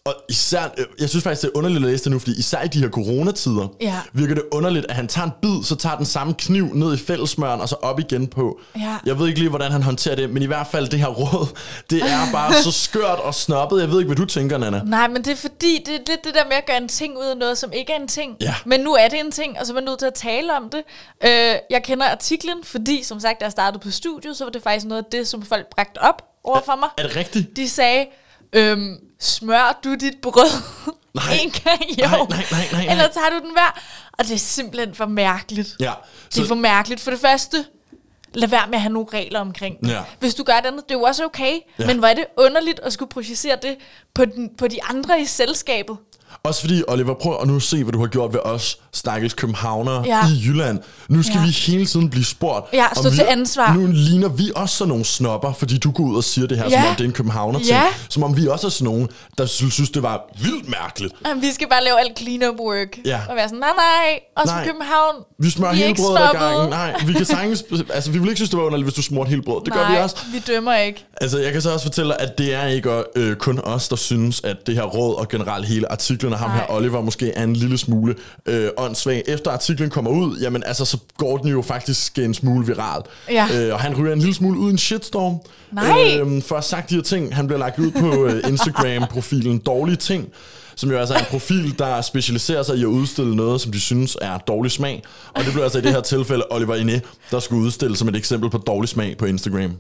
og 0.05 0.15
især, 0.29 0.63
øh, 0.77 0.85
jeg 0.99 1.09
synes 1.09 1.23
faktisk, 1.23 1.41
det 1.41 1.47
er 1.47 1.57
underligt 1.57 1.85
at 1.85 1.91
læse 1.91 2.03
det 2.03 2.11
nu, 2.11 2.19
fordi 2.19 2.39
især 2.39 2.61
i 2.63 2.67
de 2.67 2.79
her 2.79 2.89
coronatider, 2.89 3.67
Ja. 3.81 3.99
virker 4.13 4.35
det 4.35 4.43
underligt, 4.51 4.85
at 4.89 4.95
han 4.95 5.07
tager 5.07 5.25
en 5.25 5.31
bid, 5.41 5.63
så 5.63 5.75
tager 5.75 5.97
den 5.97 6.05
samme 6.05 6.33
kniv 6.33 6.69
ned 6.73 6.93
i 6.93 6.97
fællesmøren, 6.97 7.61
og 7.61 7.69
så 7.69 7.75
op 7.75 7.99
igen 7.99 8.27
på. 8.27 8.59
Ja. 8.79 8.97
Jeg 9.05 9.19
ved 9.19 9.27
ikke 9.27 9.39
lige, 9.39 9.49
hvordan 9.49 9.71
han 9.71 9.83
håndterer 9.83 10.15
det, 10.15 10.29
men 10.29 10.43
i 10.43 10.45
hvert 10.45 10.67
fald 10.67 10.87
det 10.87 10.99
her 10.99 11.07
råd, 11.07 11.47
det 11.89 12.01
er 12.01 12.31
bare 12.31 12.53
så 12.53 12.71
skørt 12.85 13.19
og 13.19 13.35
snobbet. 13.35 13.81
Jeg 13.81 13.89
ved 13.91 13.99
ikke, 13.99 14.07
hvad 14.07 14.15
du 14.15 14.25
tænker, 14.25 14.57
Nana. 14.57 14.81
Nej, 14.85 15.07
men 15.07 15.17
det 15.23 15.27
er 15.31 15.35
fordi, 15.35 15.83
det 15.85 15.93
er 15.95 15.99
lidt 16.07 16.23
det 16.23 16.33
der 16.33 16.45
med 16.45 16.55
at 16.55 16.65
gøre 16.65 16.77
en 16.77 16.87
ting 16.87 17.17
ud 17.17 17.25
af 17.25 17.37
noget, 17.37 17.57
som 17.57 17.71
ikke 17.73 17.93
er 17.93 17.97
en 18.01 18.07
ting. 18.07 18.35
Ja. 18.41 18.55
Men 18.65 18.79
nu 18.79 18.93
er 18.93 19.07
det 19.07 19.19
en 19.19 19.31
ting, 19.31 19.59
og 19.59 19.65
så 19.65 19.73
er 19.73 19.75
man 19.75 19.83
nødt 19.83 19.99
til 19.99 20.05
at 20.05 20.13
tale 20.13 20.57
om 20.57 20.69
det. 20.69 20.81
Øh, 21.25 21.55
jeg 21.69 21.83
kender 21.83 22.05
artiklen, 22.05 22.57
fordi 22.63 23.03
som 23.03 23.19
sagt, 23.19 23.39
da 23.39 23.45
jeg 23.45 23.51
startede 23.51 23.81
på 23.83 23.91
studiet, 23.91 24.37
så 24.37 24.43
var 24.43 24.51
det 24.51 24.63
faktisk 24.63 24.85
noget 24.85 25.03
af 25.03 25.07
det, 25.11 25.27
som 25.27 25.41
folk 25.41 25.65
bragte 25.75 25.97
op 26.01 26.21
over 26.43 26.59
for 26.65 26.75
mig. 26.79 26.89
Er 26.97 27.03
det 27.07 27.15
rigtigt? 27.15 27.55
De 27.57 27.69
sagde, 27.69 28.05
øhm, 28.53 28.95
smør 29.25 29.79
du 29.83 29.95
dit 29.95 30.13
brød 30.21 30.51
Nej. 31.13 31.33
en 31.43 31.51
gang 31.51 31.91
i 31.91 31.95
Nej, 32.01 32.19
år? 32.19 32.27
nej, 32.29 32.45
nej, 32.51 32.67
nej, 32.71 32.85
nej. 32.85 32.91
Eller 32.91 33.07
tager 33.07 33.29
du 33.29 33.35
den 33.39 33.51
hver? 33.53 33.81
Og 34.11 34.25
det 34.25 34.33
er 34.33 34.37
simpelthen 34.37 34.95
for 34.95 35.05
mærkeligt. 35.05 35.75
Ja. 35.79 35.93
Det 36.35 36.43
er 36.43 36.47
for 36.47 36.55
mærkeligt. 36.55 37.01
For 37.01 37.11
det 37.11 37.19
første, 37.19 37.65
lad 38.35 38.47
være 38.49 38.67
med 38.67 38.75
at 38.75 38.81
have 38.81 38.93
nogle 38.93 39.07
regler 39.13 39.39
omkring 39.39 39.79
det. 39.81 39.89
Ja. 39.89 39.99
Hvis 40.19 40.35
du 40.35 40.43
gør 40.43 40.53
det 40.53 40.65
andet, 40.65 40.83
det 40.89 40.95
er 40.95 40.99
jo 40.99 41.03
også 41.03 41.25
okay. 41.25 41.53
Ja. 41.79 41.85
Men 41.87 41.97
hvor 41.99 42.07
er 42.07 42.13
det 42.13 42.25
underligt 42.37 42.79
at 42.79 42.93
skulle 42.93 43.09
projicere 43.09 43.57
det 43.61 43.75
på, 44.15 44.25
den, 44.25 44.49
på 44.57 44.67
de 44.67 44.83
andre 44.83 45.21
i 45.21 45.25
selskabet. 45.25 45.97
Også 46.43 46.61
fordi, 46.61 46.83
Oliver, 46.87 47.13
prøv 47.13 47.37
at 47.41 47.47
nu 47.47 47.59
se, 47.59 47.83
hvad 47.83 47.93
du 47.93 47.99
har 47.99 48.07
gjort 48.07 48.33
ved 48.33 48.39
os, 48.43 48.77
stakkels 48.93 49.33
københavnere 49.33 50.03
Ja. 50.05 50.19
i 50.27 50.47
Jylland. 50.47 50.79
Nu 51.09 51.23
skal 51.23 51.35
Ja. 51.35 51.45
vi 51.45 51.49
hele 51.51 51.85
tiden 51.85 52.09
blive 52.09 52.25
spurgt. 52.25 52.73
Ja, 52.73 52.85
stå 52.95 53.09
vi- 53.09 53.15
til 53.15 53.25
ansvar. 53.29 53.73
Nu 53.73 53.87
ligner 53.91 54.27
vi 54.29 54.51
også 54.55 54.75
sådan 54.75 54.89
nogle 54.89 55.05
snopper, 55.05 55.53
fordi 55.53 55.77
du 55.77 55.91
går 55.91 56.03
ud 56.03 56.15
og 56.15 56.23
siger 56.23 56.47
det 56.47 56.57
her, 56.57 56.65
Ja. 56.69 56.81
som 56.81 56.89
om 56.89 56.95
det 56.95 57.03
er 57.03 57.07
en 57.07 57.13
københavner 57.13 57.59
ting. 57.59 57.69
Ja. 57.69 57.83
Som 58.09 58.23
om 58.23 58.37
vi 58.37 58.47
også 58.47 58.67
er 58.67 58.71
sådan 58.71 58.85
nogen, 58.85 59.09
der 59.37 59.45
sy- 59.45 59.63
synes, 59.71 59.89
det 59.89 60.03
var 60.03 60.29
vildt 60.41 60.69
mærkeligt. 60.69 61.13
Jamen, 61.27 61.41
Vi 61.43 61.51
skal 61.51 61.69
bare 61.69 61.83
lave 61.83 61.99
alt 61.99 62.19
clean-up 62.19 62.59
work. 62.59 62.97
Ja. 63.05 63.19
Og 63.29 63.35
være 63.35 63.47
sådan, 63.49 63.59
nej, 63.59 63.69
nej, 63.77 64.19
også 64.37 64.53
Nej. 64.53 64.63
i 64.63 64.67
København. 64.67 65.15
Vi 65.39 65.49
smører 65.49 65.73
Vi 65.73 65.81
er 65.81 65.85
hele 65.87 65.95
brødet 65.95 66.19
ad 66.21 66.33
gangen. 66.39 66.69
Nej, 66.69 67.03
vi 67.07 67.13
kan 67.13 67.25
sagtens... 67.25 67.63
Altså, 67.93 68.11
vi 68.11 68.19
vil 68.25 68.31
ikke 68.31 68.37
synes, 68.37 68.49
det 68.49 68.57
var 68.59 68.65
underligt, 68.65 68.85
hvis 68.85 68.93
du 68.93 69.01
smurte 69.01 69.29
hele 69.29 69.41
brødet. 69.41 69.65
Det 69.65 69.73
nej, 69.73 69.83
gør 69.83 69.91
vi 69.91 69.97
også. 69.97 70.15
vi 70.31 70.39
dømmer 70.39 70.75
ikke. 70.75 71.05
Altså, 71.21 71.39
jeg 71.39 71.51
kan 71.51 71.61
så 71.61 71.73
også 71.73 71.85
fortælle 71.85 72.09
dig, 72.11 72.19
at 72.19 72.37
det 72.37 72.53
er 72.53 72.67
ikke 72.67 73.03
øh, 73.15 73.35
kun 73.35 73.59
os, 73.63 73.87
der 73.89 73.95
synes, 73.95 74.41
at 74.43 74.67
det 74.67 74.75
her 74.75 74.83
råd 74.83 75.15
og 75.15 75.27
generelt 75.27 75.67
hele 75.67 75.91
artiklen 75.91 76.33
af 76.33 76.39
ham 76.39 76.49
Nej. 76.49 76.57
her, 76.57 76.65
Oliver, 76.75 77.01
måske 77.01 77.31
er 77.31 77.43
en 77.43 77.55
lille 77.55 77.77
smule 77.77 78.15
øh, 78.45 78.69
åndssvag. 78.77 79.23
Efter 79.27 79.51
artiklen 79.51 79.89
kommer 79.89 80.11
ud, 80.11 80.37
jamen 80.37 80.63
altså, 80.65 80.85
så 80.85 80.97
går 81.17 81.37
den 81.37 81.47
jo 81.47 81.61
faktisk 81.61 82.17
en 82.17 82.33
smule 82.33 82.65
viral. 82.67 83.01
Ja. 83.29 83.47
Øh, 83.53 83.73
og 83.73 83.79
han 83.79 83.97
ryger 83.97 84.13
en 84.13 84.19
lille 84.19 84.35
smule 84.35 84.59
ud 84.59 84.69
i 84.69 84.71
en 84.71 84.77
shitstorm. 84.77 85.37
Nej. 85.71 86.17
Øh, 86.19 86.43
for 86.43 86.55
at 86.55 86.63
sagt 86.63 86.89
de 86.89 86.95
her 86.95 87.01
ting, 87.01 87.35
han 87.35 87.47
bliver 87.47 87.59
lagt 87.59 87.79
ud 87.79 87.91
på 87.91 88.25
øh, 88.25 88.43
Instagram-profilen 88.47 89.57
Dårlige 89.57 89.95
Ting, 89.95 90.29
som 90.75 90.91
jo 90.91 90.97
altså 90.97 91.13
er 91.13 91.19
en 91.19 91.25
profil, 91.29 91.79
der 91.79 92.01
specialiserer 92.01 92.63
sig 92.63 92.77
i 92.77 92.81
at 92.81 92.85
udstille 92.85 93.35
noget, 93.35 93.61
som 93.61 93.71
de 93.71 93.79
synes 93.79 94.17
er 94.21 94.37
dårlig 94.37 94.71
smag. 94.71 95.03
Og 95.33 95.43
det 95.43 95.53
blev 95.53 95.63
altså 95.63 95.77
i 95.77 95.81
det 95.81 95.91
her 95.91 96.01
tilfælde 96.01 96.43
Oliver 96.51 96.75
Ine, 96.75 97.01
der 97.31 97.39
skulle 97.39 97.61
udstille 97.65 97.97
som 97.97 98.07
et 98.07 98.15
eksempel 98.15 98.49
på 98.49 98.57
dårlig 98.57 98.89
smag 98.89 99.17
på 99.17 99.25
Instagram 99.25 99.77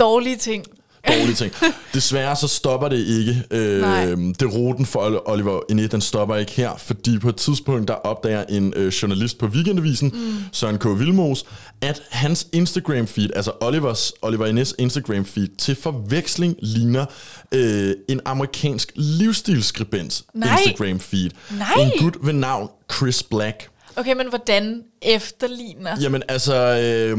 Dårlige 0.00 0.36
ting 0.36 0.64
dårlige 1.08 1.34
ting. 1.34 1.52
Desværre 1.94 2.36
så 2.36 2.48
stopper 2.48 2.88
det 2.88 3.06
ikke. 3.06 3.44
Øh, 3.50 3.80
Nej. 3.80 4.04
det 4.14 4.54
ruten 4.54 4.86
for 4.86 5.22
Oliver 5.26 5.60
Ine, 5.70 5.86
den 5.86 6.00
stopper 6.00 6.36
ikke 6.36 6.52
her, 6.52 6.70
fordi 6.78 7.18
på 7.18 7.28
et 7.28 7.36
tidspunkt, 7.36 7.88
der 7.88 7.94
opdager 7.94 8.44
en 8.48 8.72
øh, 8.76 8.88
journalist 8.88 9.38
på 9.38 9.46
Weekendavisen, 9.46 10.12
mm. 10.14 10.34
Søren 10.52 10.78
K. 10.78 10.84
Vilmos, 10.98 11.44
at 11.80 12.02
hans 12.10 12.46
Instagram-feed, 12.56 13.28
altså 13.36 13.52
Olivers, 13.60 14.12
Oliver 14.22 14.46
Ines 14.46 14.74
Instagram-feed, 14.78 15.56
til 15.58 15.76
forveksling 15.82 16.56
ligner 16.62 17.06
øh, 17.52 17.94
en 18.08 18.20
amerikansk 18.24 18.92
livsstilsskribents. 18.94 20.24
Instagram-feed. 20.34 21.30
Nej. 21.58 21.68
En 21.78 21.90
gut 21.98 22.16
ved 22.22 22.32
navn 22.32 22.68
Chris 22.92 23.22
Black. 23.22 23.68
Okay, 23.96 24.12
men 24.12 24.28
hvordan 24.28 24.82
efterligner? 25.02 25.96
Jamen 26.00 26.22
altså, 26.28 26.54
øh, 26.54 27.18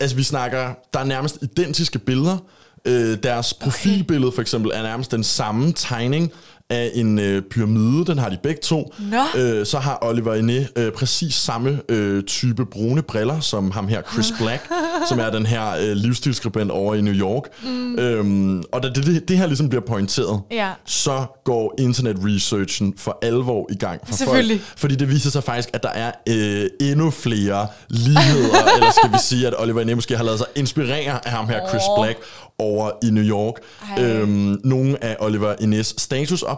altså 0.00 0.16
vi 0.16 0.22
snakker, 0.22 0.74
der 0.92 1.00
er 1.00 1.04
nærmest 1.04 1.38
identiske 1.42 1.98
billeder. 1.98 2.38
Øh, 2.84 3.18
deres 3.22 3.54
profilbillede 3.54 4.32
for 4.32 4.40
eksempel 4.40 4.70
er 4.74 4.82
nærmest 4.82 5.10
den 5.10 5.24
samme 5.24 5.72
tegning 5.72 6.32
af 6.70 6.90
en 6.94 7.18
øh, 7.18 7.42
pyramide, 7.50 8.06
den 8.06 8.18
har 8.18 8.28
de 8.28 8.38
begge 8.42 8.60
to. 8.62 8.94
Nå. 8.98 9.40
Øh, 9.40 9.66
så 9.66 9.78
har 9.78 9.98
Oliver 10.02 10.34
Ine 10.34 10.68
øh, 10.76 10.92
præcis 10.92 11.34
samme 11.34 11.80
øh, 11.88 12.22
type 12.22 12.66
brune 12.66 13.02
briller 13.02 13.40
som 13.40 13.70
ham 13.70 13.88
her, 13.88 14.02
Chris 14.12 14.32
Black, 14.40 14.68
som 15.08 15.18
er 15.18 15.30
den 15.30 15.46
her 15.46 15.70
øh, 15.80 15.92
livsstilsskribent 15.92 16.70
over 16.70 16.94
i 16.94 17.00
New 17.00 17.14
York. 17.14 17.42
Mm. 17.64 17.98
Øhm, 17.98 18.62
og 18.72 18.82
da 18.82 18.88
det, 18.88 19.06
det, 19.06 19.28
det 19.28 19.38
her 19.38 19.46
ligesom 19.46 19.68
bliver 19.68 19.82
pointeret, 19.86 20.40
Ja. 20.50 20.70
så 20.86 21.24
går 21.44 21.74
internet-researchen 21.78 22.94
for 22.96 23.18
alvor 23.22 23.66
i 23.70 23.76
gang 23.76 24.00
for 24.06 24.14
folk. 24.24 24.38
Fordi 24.76 24.94
det 24.94 25.08
viser 25.10 25.30
sig 25.30 25.44
faktisk, 25.44 25.68
at 25.72 25.82
der 25.82 25.88
er 25.88 26.12
øh, 26.28 26.66
endnu 26.80 27.10
flere 27.10 27.66
ligheder, 27.88 28.64
eller 28.76 28.90
skal 28.90 29.12
vi 29.12 29.18
sige, 29.22 29.46
at 29.46 29.54
Oliver 29.58 29.80
Ine 29.80 29.94
måske 29.94 30.16
har 30.16 30.24
lavet 30.24 30.38
sig 30.38 30.46
inspirere 30.56 31.26
af 31.26 31.30
ham 31.32 31.48
her, 31.48 31.68
Chris 31.68 31.82
Åh. 31.90 32.04
Black, 32.04 32.18
over 32.60 32.90
i 33.02 33.10
New 33.10 33.24
York. 33.24 33.54
Ej. 33.96 34.04
Øhm, 34.04 34.60
nogle 34.64 35.04
af 35.04 35.16
Oliver 35.20 35.54
Ines 35.60 35.94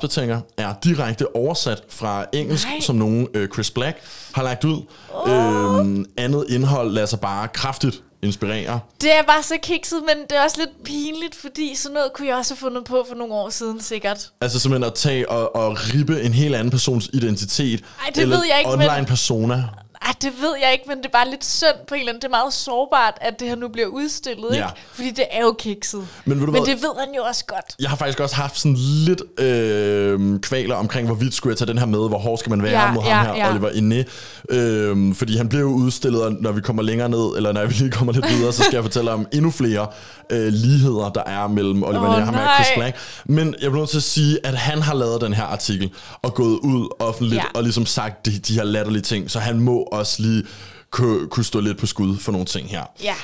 statusopdateringer 0.08 0.40
er 0.56 0.74
direkte 0.84 1.36
oversat 1.36 1.82
fra 1.88 2.26
engelsk, 2.32 2.66
Nej. 2.66 2.80
som 2.80 2.96
nogen 2.96 3.28
øh, 3.34 3.48
Chris 3.48 3.70
Black 3.70 3.98
har 4.34 4.42
lagt 4.42 4.64
ud. 4.64 4.82
Øhm, 5.28 6.04
andet 6.16 6.44
indhold 6.48 6.92
lader 6.92 7.06
sig 7.06 7.20
bare 7.20 7.48
kraftigt 7.48 8.02
inspirere. 8.22 8.80
Det 9.00 9.12
er 9.12 9.22
bare 9.22 9.42
så 9.42 9.54
kikset, 9.62 9.98
men 10.02 10.24
det 10.30 10.38
er 10.38 10.42
også 10.44 10.56
lidt 10.58 10.84
pinligt, 10.84 11.34
fordi 11.34 11.74
sådan 11.74 11.94
noget 11.94 12.12
kunne 12.14 12.28
jeg 12.28 12.36
også 12.36 12.54
have 12.54 12.58
fundet 12.58 12.84
på 12.84 13.04
for 13.08 13.14
nogle 13.14 13.34
år 13.34 13.50
siden, 13.50 13.80
sikkert. 13.80 14.30
Altså 14.40 14.58
simpelthen 14.58 14.86
at 14.90 14.94
tage 14.94 15.30
og, 15.30 15.56
og 15.56 15.76
rippe 15.94 16.22
en 16.22 16.32
helt 16.34 16.54
anden 16.54 16.70
persons 16.70 17.10
identitet. 17.12 17.80
Ej, 18.00 18.10
det 18.14 18.22
eller 18.22 18.36
ved 18.36 18.44
jeg 18.50 18.58
ikke, 18.58 18.70
online 18.72 18.90
men- 18.96 19.06
persona. 19.06 19.64
Ej, 20.06 20.14
det 20.22 20.32
ved 20.40 20.54
jeg 20.62 20.72
ikke, 20.72 20.84
men 20.88 20.98
det 20.98 21.06
er 21.06 21.10
bare 21.12 21.30
lidt 21.30 21.44
synd 21.44 21.78
på 21.88 21.94
en 21.94 22.00
eller 22.00 22.12
anden. 22.12 22.20
Det 22.20 22.26
er 22.26 22.30
meget 22.30 22.52
sårbart, 22.52 23.14
at 23.20 23.40
det 23.40 23.48
her 23.48 23.54
nu 23.56 23.68
bliver 23.68 23.86
udstillet, 23.88 24.48
Ja. 24.50 24.56
ikke? 24.56 24.68
Fordi 24.92 25.10
det 25.10 25.24
er 25.30 25.42
jo 25.42 25.54
kikset. 25.58 26.06
Men 26.24 26.38
ved 26.40 26.46
du 26.46 26.52
men 26.52 26.62
hvad? 26.62 26.74
det 26.74 26.82
ved 26.82 26.90
han 27.04 27.14
jo 27.16 27.22
også 27.22 27.44
godt. 27.46 27.64
Jeg 27.80 27.90
har 27.90 27.96
faktisk 27.96 28.20
også 28.20 28.36
haft 28.36 28.58
sådan 28.58 28.76
lidt 28.78 29.22
øh, 29.38 30.40
kvaler 30.40 30.74
omkring, 30.74 31.06
hvorvidt 31.06 31.34
skulle 31.34 31.50
jeg 31.50 31.58
tage 31.58 31.68
den 31.68 31.78
her 31.78 31.86
med, 31.86 31.98
hvor 32.08 32.18
hård 32.18 32.38
skal 32.38 32.50
man 32.50 32.62
være 32.62 32.80
Ja, 32.86 32.92
mod 32.92 33.02
ja, 33.04 33.14
ham 33.14 33.26
her, 33.36 33.44
ja. 33.44 33.50
Oliver 33.50 33.70
Inde. 33.70 34.04
Øh, 34.50 35.14
fordi 35.14 35.36
han 35.36 35.48
blev 35.48 35.60
jo 35.60 35.66
udstillet, 35.72 36.22
og 36.22 36.32
når 36.40 36.52
vi 36.52 36.60
kommer 36.60 36.82
længere 36.82 37.08
ned, 37.08 37.36
eller 37.36 37.52
når 37.52 37.66
vi 37.66 37.72
lige 37.72 37.90
kommer 37.90 38.12
lidt 38.12 38.28
videre, 38.28 38.52
så 38.52 38.62
skal 38.62 38.74
jeg 38.74 38.82
fortælle 38.84 39.10
om 39.10 39.26
endnu 39.32 39.50
flere 39.50 39.86
øh, 40.30 40.48
ligheder, 40.52 41.08
der 41.08 41.22
er 41.26 41.48
mellem 41.48 41.82
Oliver 41.82 42.00
Åh, 42.00 42.06
Inde 42.06 42.16
og 42.16 42.24
ham 42.24 42.34
her. 42.34 42.54
Chris 42.54 42.68
Black. 42.76 42.96
Men 43.24 43.46
jeg 43.62 43.70
bliver 43.70 43.78
nødt 43.82 43.90
til 43.90 43.96
at 43.96 44.02
sige, 44.02 44.38
at 44.46 44.54
han 44.54 44.82
har 44.82 44.94
lavet 44.94 45.20
den 45.20 45.32
her 45.34 45.44
artikel, 45.44 45.90
og 46.22 46.34
gået 46.34 46.58
ud 46.58 46.88
offentligt, 46.98 47.34
ja. 47.42 47.44
og 47.54 47.62
ligesom 47.62 47.86
sagt 47.86 48.26
de, 48.26 48.38
de 48.38 48.54
her 48.54 48.64
latterlige 48.64 49.02
ting, 49.02 49.30
så 49.30 49.38
han 49.38 49.60
må 49.60 49.88
også 49.92 50.22
lige 50.22 50.44
kunne, 50.90 51.28
kunne 51.28 51.44
stå 51.44 51.60
lidt 51.60 51.78
på 51.78 51.86
skud 51.86 52.18
for 52.18 52.32
nogle 52.32 52.46
ting 52.46 52.68
her. 52.68 52.84
Ja. 53.02 53.14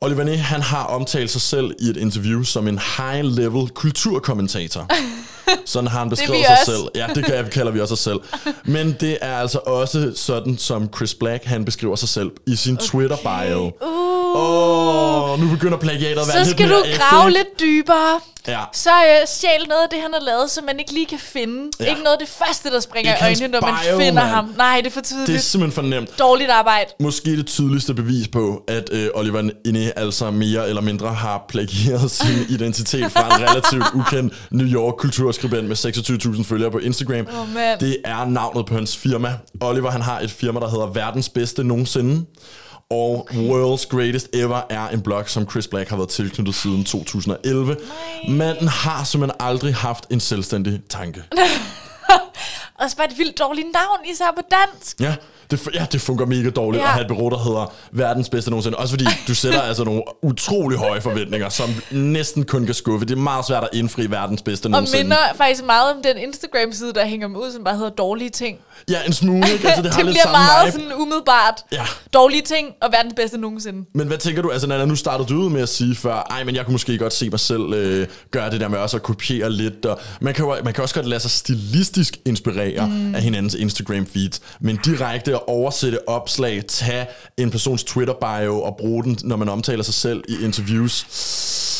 Oliver 0.00 0.24
Ney, 0.24 0.36
han 0.36 0.62
har 0.62 0.84
omtalt 0.84 1.30
sig 1.30 1.40
selv 1.40 1.74
i 1.80 1.84
et 1.84 1.96
interview 1.96 2.42
som 2.42 2.68
en 2.68 2.78
high-level 2.78 3.68
kulturkommentator. 3.74 4.86
Sådan 5.64 5.88
har 5.88 5.98
han 5.98 6.10
beskrevet 6.14 6.46
sig 6.46 6.58
også. 6.60 6.72
selv. 6.72 6.82
Ja, 6.94 7.06
det 7.14 7.50
kalder 7.52 7.72
vi 7.72 7.80
også 7.80 7.94
os 7.94 8.00
selv. 8.00 8.18
Men 8.64 8.96
det 9.00 9.18
er 9.20 9.36
altså 9.38 9.58
også 9.58 10.12
sådan, 10.16 10.58
som 10.58 10.88
Chris 10.96 11.14
Black, 11.14 11.44
han 11.44 11.64
beskriver 11.64 11.96
sig 11.96 12.08
selv 12.08 12.30
i 12.46 12.56
sin 12.56 12.74
okay. 12.74 12.86
Twitter-bio. 12.86 13.72
Åh, 14.36 15.30
oh, 15.32 15.40
nu 15.40 15.48
begynder 15.50 15.78
plagiatet 15.78 16.10
at 16.10 16.16
være 16.16 16.24
Så 16.26 16.38
lidt 16.38 16.48
skal 16.48 16.68
mere 16.68 16.78
du 16.78 16.84
ægte, 16.86 16.98
grave 16.98 17.28
ikke? 17.28 17.38
lidt 17.38 17.60
dybere. 17.60 18.20
Ja. 18.48 18.60
Så 18.72 18.90
øh, 18.90 19.26
stjæl 19.26 19.50
noget 19.68 19.82
af 19.82 19.88
det, 19.90 19.98
han 20.02 20.10
har 20.12 20.20
lavet, 20.20 20.50
som 20.50 20.64
man 20.64 20.78
ikke 20.78 20.92
lige 20.92 21.06
kan 21.06 21.18
finde. 21.18 21.70
Ja. 21.80 21.84
Ikke 21.84 22.02
noget 22.02 22.16
af 22.20 22.26
det 22.26 22.28
første, 22.28 22.70
der 22.70 22.80
springer 22.80 23.12
i 23.14 23.22
øjnene, 23.22 23.48
når 23.48 23.60
man 23.60 23.74
bio, 23.84 23.98
finder 23.98 24.12
mand. 24.22 24.34
ham. 24.34 24.54
Nej, 24.56 24.76
det 24.80 24.86
er 24.86 24.90
for 24.90 25.00
tidligt. 25.00 25.26
Det 25.28 25.34
er 25.36 25.40
simpelthen 25.40 25.74
for 25.74 25.82
nemt. 25.82 26.18
Dårligt 26.18 26.50
arbejde. 26.50 26.90
Måske 27.00 27.36
det 27.36 27.46
tydeligste 27.46 27.94
bevis 27.94 28.28
på, 28.28 28.62
at 28.68 28.88
øh, 28.92 29.08
Oliver 29.14 29.50
Ine 29.64 29.98
altså 29.98 30.30
mere 30.30 30.68
eller 30.68 30.82
mindre 30.82 31.14
har 31.14 31.44
plagieret 31.48 32.10
sin 32.10 32.46
identitet 32.56 33.12
fra 33.12 33.26
en 33.36 33.48
relativt 33.48 33.84
ukendt 33.94 34.34
New 34.50 34.66
York 34.66 34.96
kulturskribent 35.40 35.68
med 35.68 36.36
26.000 36.36 36.44
følgere 36.44 36.70
på 36.70 36.78
Instagram. 36.78 37.26
Mand. 37.54 37.80
det 37.80 37.96
er 38.04 38.24
navnet 38.24 38.66
på 38.66 38.74
hans 38.74 38.96
firma. 38.96 39.34
Oliver 39.60 39.90
han 39.90 40.02
har 40.02 40.20
et 40.20 40.30
firma, 40.30 40.60
der 40.60 40.70
hedder 40.70 40.86
Verdens 40.86 41.28
Bedste 41.28 41.64
Nogensinde. 41.64 42.26
Og 42.90 43.20
okay. 43.20 43.48
World's 43.48 43.88
Greatest 43.88 44.28
Ever 44.34 44.60
er 44.70 44.88
en 44.88 45.00
blog, 45.00 45.28
som 45.28 45.50
Chris 45.50 45.68
Black 45.68 45.88
har 45.88 45.96
været 45.96 46.08
tilknyttet 46.08 46.54
siden 46.54 46.84
2011. 46.84 47.74
Nej. 47.74 48.36
Manden 48.36 48.68
har 48.68 49.04
simpelthen 49.04 49.36
aldrig 49.40 49.74
haft 49.74 50.06
en 50.10 50.20
selvstændig 50.20 50.80
tanke. 50.88 51.22
Og 52.78 52.90
så 52.90 52.96
bare 52.96 53.06
et 53.10 53.18
vildt 53.18 53.38
dårligt 53.38 53.66
navn, 53.74 53.98
især 54.12 54.24
på 54.36 54.42
dansk. 54.50 55.00
Ja, 55.00 55.14
det, 55.50 55.68
ja, 55.74 55.86
det 55.92 56.00
fungerer 56.00 56.28
mega 56.28 56.50
dårligt 56.50 56.80
Ja. 56.82 56.86
at 56.86 56.92
have 56.92 57.02
et 57.02 57.08
bureau, 57.08 57.28
der 57.30 57.38
hedder 57.38 57.72
verdens 57.92 58.28
bedste 58.28 58.50
nogensinde. 58.50 58.76
Også 58.78 58.92
fordi 58.92 59.04
du 59.28 59.34
sætter 59.34 59.62
altså 59.62 59.84
nogle 59.84 60.02
utrolig 60.22 60.78
høje 60.78 61.00
forventninger, 61.00 61.48
som 61.48 61.68
næsten 61.90 62.44
kun 62.44 62.66
kan 62.66 62.74
skuffe. 62.74 63.06
Det 63.06 63.12
er 63.14 63.20
meget 63.20 63.46
svært 63.46 63.62
at 63.62 63.68
indfri 63.72 64.10
verdens 64.10 64.42
bedste 64.42 64.66
Og 64.66 64.70
nogensinde. 64.70 65.02
minder 65.04 65.16
faktisk 65.36 65.64
meget 65.64 65.94
om 65.96 66.02
den 66.02 66.16
Instagram-side, 66.18 66.92
der 66.92 67.06
hænger 67.06 67.28
med 67.28 67.40
ud, 67.40 67.52
som 67.52 67.64
bare 67.64 67.76
hedder 67.76 67.90
dårlige 67.90 68.30
ting. 68.30 68.58
Ja, 68.90 69.02
en 69.06 69.12
smule, 69.12 69.52
ikke? 69.52 69.66
Altså, 69.68 69.82
det, 69.82 69.90
har 69.90 69.96
det 70.02 70.06
lidt 70.06 70.14
bliver 70.14 70.22
samme 70.22 70.38
meget 70.38 70.74
vibe. 70.74 70.82
sådan 70.84 71.00
umiddelbart. 71.02 71.54
Ja. 71.72 71.82
Dårlige 72.14 72.42
ting 72.42 72.68
og 72.82 72.92
verdens 72.92 73.14
bedste 73.16 73.38
nogensinde. 73.38 73.84
Men 73.94 74.06
hvad 74.06 74.18
tænker 74.18 74.42
du, 74.42 74.50
altså 74.50 74.66
Nana, 74.66 74.84
nu 74.84 74.96
startede 74.96 75.28
du 75.28 75.34
ud 75.34 75.50
med 75.50 75.62
at 75.62 75.68
sige 75.68 75.96
før, 75.96 76.26
ej, 76.30 76.44
men 76.44 76.54
jeg 76.54 76.64
kunne 76.64 76.72
måske 76.74 76.98
godt 76.98 77.12
se 77.12 77.30
mig 77.30 77.40
selv 77.40 77.72
øh, 77.74 78.06
gøre 78.30 78.50
det 78.50 78.60
der 78.60 78.68
med 78.68 78.78
også 78.78 78.96
at 78.96 79.02
kopiere 79.02 79.50
lidt, 79.52 79.86
og 79.86 79.98
man 80.20 80.34
kan, 80.34 80.44
jo, 80.44 80.56
man 80.64 80.74
kan 80.74 80.82
også 80.82 80.94
godt 80.94 81.06
lade 81.06 81.20
sig 81.20 81.30
stilistisk 81.30 82.16
inspirere 82.24 82.65
mm. 82.86 83.14
af 83.14 83.22
hinandens 83.22 83.54
Instagram 83.54 84.06
feeds, 84.06 84.40
men 84.60 84.78
direkte 84.84 85.32
at 85.34 85.40
oversætte 85.46 86.08
opslag, 86.08 86.64
tage 86.68 87.06
en 87.36 87.50
persons 87.50 87.84
Twitter 87.84 88.14
bio 88.14 88.62
og 88.62 88.76
bruge 88.76 89.04
den, 89.04 89.18
når 89.22 89.36
man 89.36 89.48
omtaler 89.48 89.84
sig 89.84 89.94
selv 89.94 90.24
i 90.28 90.44
interviews. 90.44 91.06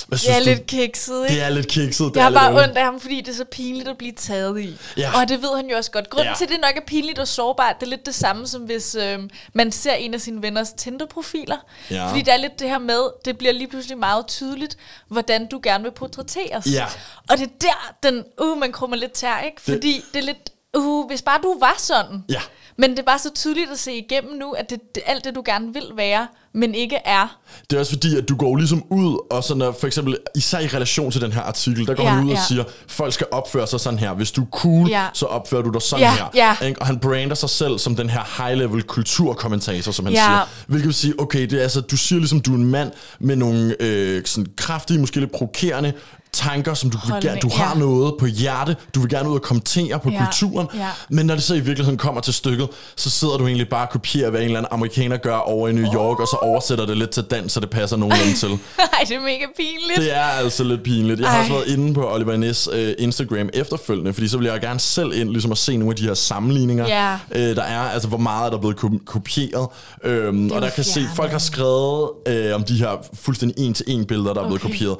Hvad 0.08 0.18
Det 0.18 0.28
er 0.28 0.32
synes 0.32 0.44
du? 0.46 0.50
lidt 0.50 0.66
kikset, 0.66 1.22
ikke? 1.24 1.34
det 1.34 1.42
er 1.44 1.48
lidt 1.48 1.68
kikset. 1.68 2.06
Det 2.08 2.16
Jeg 2.16 2.20
er 2.20 2.22
har 2.24 2.30
lidt 2.30 2.38
bare 2.38 2.46
ærgerligt. 2.50 2.68
ondt 2.68 2.78
af 2.78 2.84
ham, 2.84 3.00
fordi 3.00 3.20
det 3.20 3.28
er 3.28 3.34
så 3.34 3.44
pinligt 3.52 3.88
at 3.88 3.98
blive 3.98 4.12
taget 4.12 4.60
i. 4.60 4.76
Ja. 4.96 5.20
Og 5.20 5.28
det 5.28 5.42
ved 5.42 5.56
han 5.56 5.66
jo 5.70 5.76
også 5.76 5.90
godt. 5.90 6.10
Grunden 6.10 6.28
Ja. 6.28 6.34
til, 6.38 6.44
at 6.44 6.50
det 6.50 6.58
nok 6.62 6.76
er 6.76 6.80
pinligt 6.86 7.18
og 7.18 7.28
sårbart, 7.28 7.74
det 7.80 7.86
er 7.86 7.90
lidt 7.90 8.06
det 8.06 8.14
samme, 8.14 8.46
som 8.46 8.62
hvis 8.62 8.94
øh, 8.94 9.18
man 9.54 9.72
ser 9.72 9.92
en 9.94 10.14
af 10.14 10.20
sine 10.20 10.42
venners 10.42 10.72
Tinder-profiler. 10.72 11.56
Ja. 11.90 12.08
Fordi 12.08 12.22
der 12.22 12.32
er 12.32 12.36
lidt 12.36 12.58
det 12.60 12.68
her 12.68 12.78
med, 12.78 13.00
det 13.24 13.38
bliver 13.38 13.52
lige 13.52 13.68
pludselig 13.68 13.98
meget 13.98 14.26
tydeligt, 14.26 14.76
hvordan 15.08 15.46
du 15.50 15.60
gerne 15.62 15.84
vil 15.84 15.90
portrætteres. 15.92 16.66
Ja. 16.72 16.84
Og 17.30 17.38
det 17.38 17.44
er 17.46 17.50
der, 17.60 18.10
den, 18.10 18.24
uh, 18.42 18.58
man 18.60 18.72
krummer 18.72 18.96
lidt 18.96 19.12
tær, 19.12 19.40
ikke? 19.44 19.56
Det- 19.66 19.74
Fordi 19.74 20.02
det 20.14 20.18
er 20.18 20.24
lidt, 20.26 20.50
uh, 20.76 21.06
hvis 21.08 21.22
bare 21.22 21.38
du 21.42 21.56
var 21.60 21.74
sådan. 21.78 22.24
Ja. 22.28 22.40
Men 22.78 22.90
det 22.90 22.98
er 22.98 23.02
bare 23.02 23.18
så 23.18 23.30
tydeligt 23.34 23.70
at 23.70 23.78
se 23.78 23.92
igennem 23.92 24.38
nu, 24.38 24.52
at 24.52 24.70
det, 24.70 24.80
det 24.94 25.02
er 25.06 25.10
alt 25.12 25.24
det, 25.24 25.34
du 25.34 25.42
gerne 25.46 25.72
vil 25.72 25.84
være, 25.96 26.26
men 26.54 26.74
ikke 26.74 26.96
er. 27.04 27.38
Det 27.70 27.76
er 27.76 27.80
også 27.80 27.92
fordi, 27.92 28.16
at 28.16 28.28
du 28.28 28.36
går 28.36 28.56
ligesom 28.56 28.84
ud, 28.90 29.18
og 29.30 29.44
sådan, 29.44 29.62
at 29.62 29.74
for 29.80 29.86
eksempel, 29.86 30.16
især 30.34 30.58
i 30.58 30.66
relation 30.66 31.10
til 31.10 31.20
den 31.20 31.32
her 31.32 31.40
artikel, 31.42 31.86
der 31.86 31.94
går 31.94 32.02
Ja, 32.02 32.08
han 32.08 32.24
ud 32.24 32.30
og 32.30 32.36
ja. 32.36 32.42
siger, 32.48 32.64
folk 32.88 33.12
skal 33.12 33.26
opføre 33.30 33.66
sig 33.66 33.80
sådan 33.80 33.98
her. 33.98 34.14
Hvis 34.14 34.32
du 34.32 34.42
er 34.42 34.46
cool, 34.52 34.88
Ja. 34.88 35.06
så 35.12 35.26
opfører 35.26 35.62
du 35.62 35.70
dig 35.70 35.82
sådan 35.82 36.00
Ja, 36.02 36.14
her. 36.34 36.56
ja. 36.62 36.74
Og 36.80 36.86
han 36.86 36.98
brander 36.98 37.34
sig 37.34 37.50
selv 37.50 37.78
som 37.78 37.96
den 37.96 38.10
her 38.10 38.20
high-level 38.42 38.82
kulturkommentator, 38.82 39.92
som 39.92 40.04
han 40.04 40.14
Ja. 40.14 40.24
siger. 40.24 40.48
Hvilket 40.66 40.86
vil 40.86 40.94
sige, 40.94 41.20
okay, 41.20 41.40
det 41.40 41.52
er 41.52 41.62
altså, 41.62 41.80
du 41.80 41.96
siger 41.96 42.18
ligesom, 42.18 42.40
du 42.40 42.52
er 42.52 42.56
en 42.56 42.64
mand 42.70 42.92
med 43.20 43.36
nogle 43.36 43.76
øh, 43.80 44.22
sådan 44.24 44.46
kraftige, 44.56 44.98
måske 45.00 45.20
lidt 45.20 45.32
provokerende 45.32 45.92
tanker, 46.36 46.74
som 46.74 46.90
du, 46.90 46.98
vil 47.06 47.22
gerne, 47.22 47.40
du 47.40 47.48
har 47.54 47.72
ja. 47.74 47.78
noget 47.80 48.14
på 48.18 48.26
hjerte, 48.26 48.76
du 48.94 49.00
vil 49.00 49.10
gerne 49.10 49.28
ud 49.30 49.34
og 49.34 49.42
kommentere 49.42 49.98
på 50.00 50.10
Ja, 50.10 50.24
kulturen, 50.24 50.68
ja. 50.74 50.86
men 51.10 51.26
når 51.26 51.34
det 51.34 51.42
så 51.44 51.54
i 51.54 51.60
virkeligheden 51.60 51.98
kommer 51.98 52.20
til 52.20 52.34
stykket, 52.34 52.68
så 52.96 53.10
sidder 53.10 53.36
du 53.36 53.46
egentlig 53.46 53.68
bare 53.68 53.86
og 53.86 53.90
kopierer, 53.90 54.30
hvad 54.30 54.40
en 54.40 54.44
eller 54.46 54.58
anden 54.58 54.72
amerikaner 54.72 55.16
gør 55.16 55.36
over 55.36 55.68
i 55.68 55.72
New 55.72 55.94
York, 55.94 56.20
og 56.20 56.26
så 56.28 56.36
oversætter 56.42 56.86
det 56.86 56.96
lidt 56.96 57.10
til 57.10 57.22
dans, 57.22 57.52
så 57.52 57.60
det 57.60 57.70
passer 57.70 57.96
nogenlunde 57.96 58.34
til. 58.34 58.48
Ej, 58.78 59.04
det 59.08 59.16
er 59.16 59.20
mega 59.20 59.44
pinligt. 59.56 59.96
Det 59.96 60.16
er 60.16 60.20
altså 60.22 60.64
lidt 60.64 60.82
pinligt. 60.82 61.20
Jeg 61.20 61.28
har 61.28 61.34
Ej. 61.36 61.40
også 61.42 61.52
været 61.52 61.66
inde 61.68 61.94
på 61.94 62.12
Oliver 62.14 62.36
Ness 62.36 62.68
øh, 62.72 62.94
Instagram 62.98 63.48
efterfølgende, 63.54 64.12
fordi 64.14 64.28
så 64.28 64.38
vil 64.38 64.46
jeg 64.46 64.60
gerne 64.60 64.80
selv 64.80 65.12
ind 65.20 65.28
ligesom 65.30 65.52
at 65.52 65.58
se 65.58 65.76
nogle 65.76 65.92
af 65.92 65.96
de 65.96 66.02
her 66.02 66.14
sammenligninger, 66.14 66.86
Ja. 66.88 67.18
øh, 67.34 67.56
der 67.56 67.62
er. 67.62 67.80
Altså, 67.80 68.08
hvor 68.08 68.18
meget 68.18 68.46
er 68.46 68.50
der 68.50 68.58
blevet 68.58 68.76
ko- 68.76 69.00
kopieret. 69.06 69.68
Øhm, 70.04 70.50
og 70.50 70.62
der 70.62 70.70
kan 70.70 70.84
se, 70.84 70.92
fjernet. 70.94 71.16
folk 71.16 71.30
har 71.30 71.38
skrevet 71.38 72.10
øh, 72.28 72.54
om 72.54 72.64
de 72.64 72.74
her 72.78 72.88
fuldstændig 73.14 73.64
en-til-en 73.66 74.04
billeder, 74.04 74.32
der 74.34 74.40
er 74.40 74.46
blevet 74.46 74.64
Okay. 74.64 74.72
kopieret. 74.72 74.96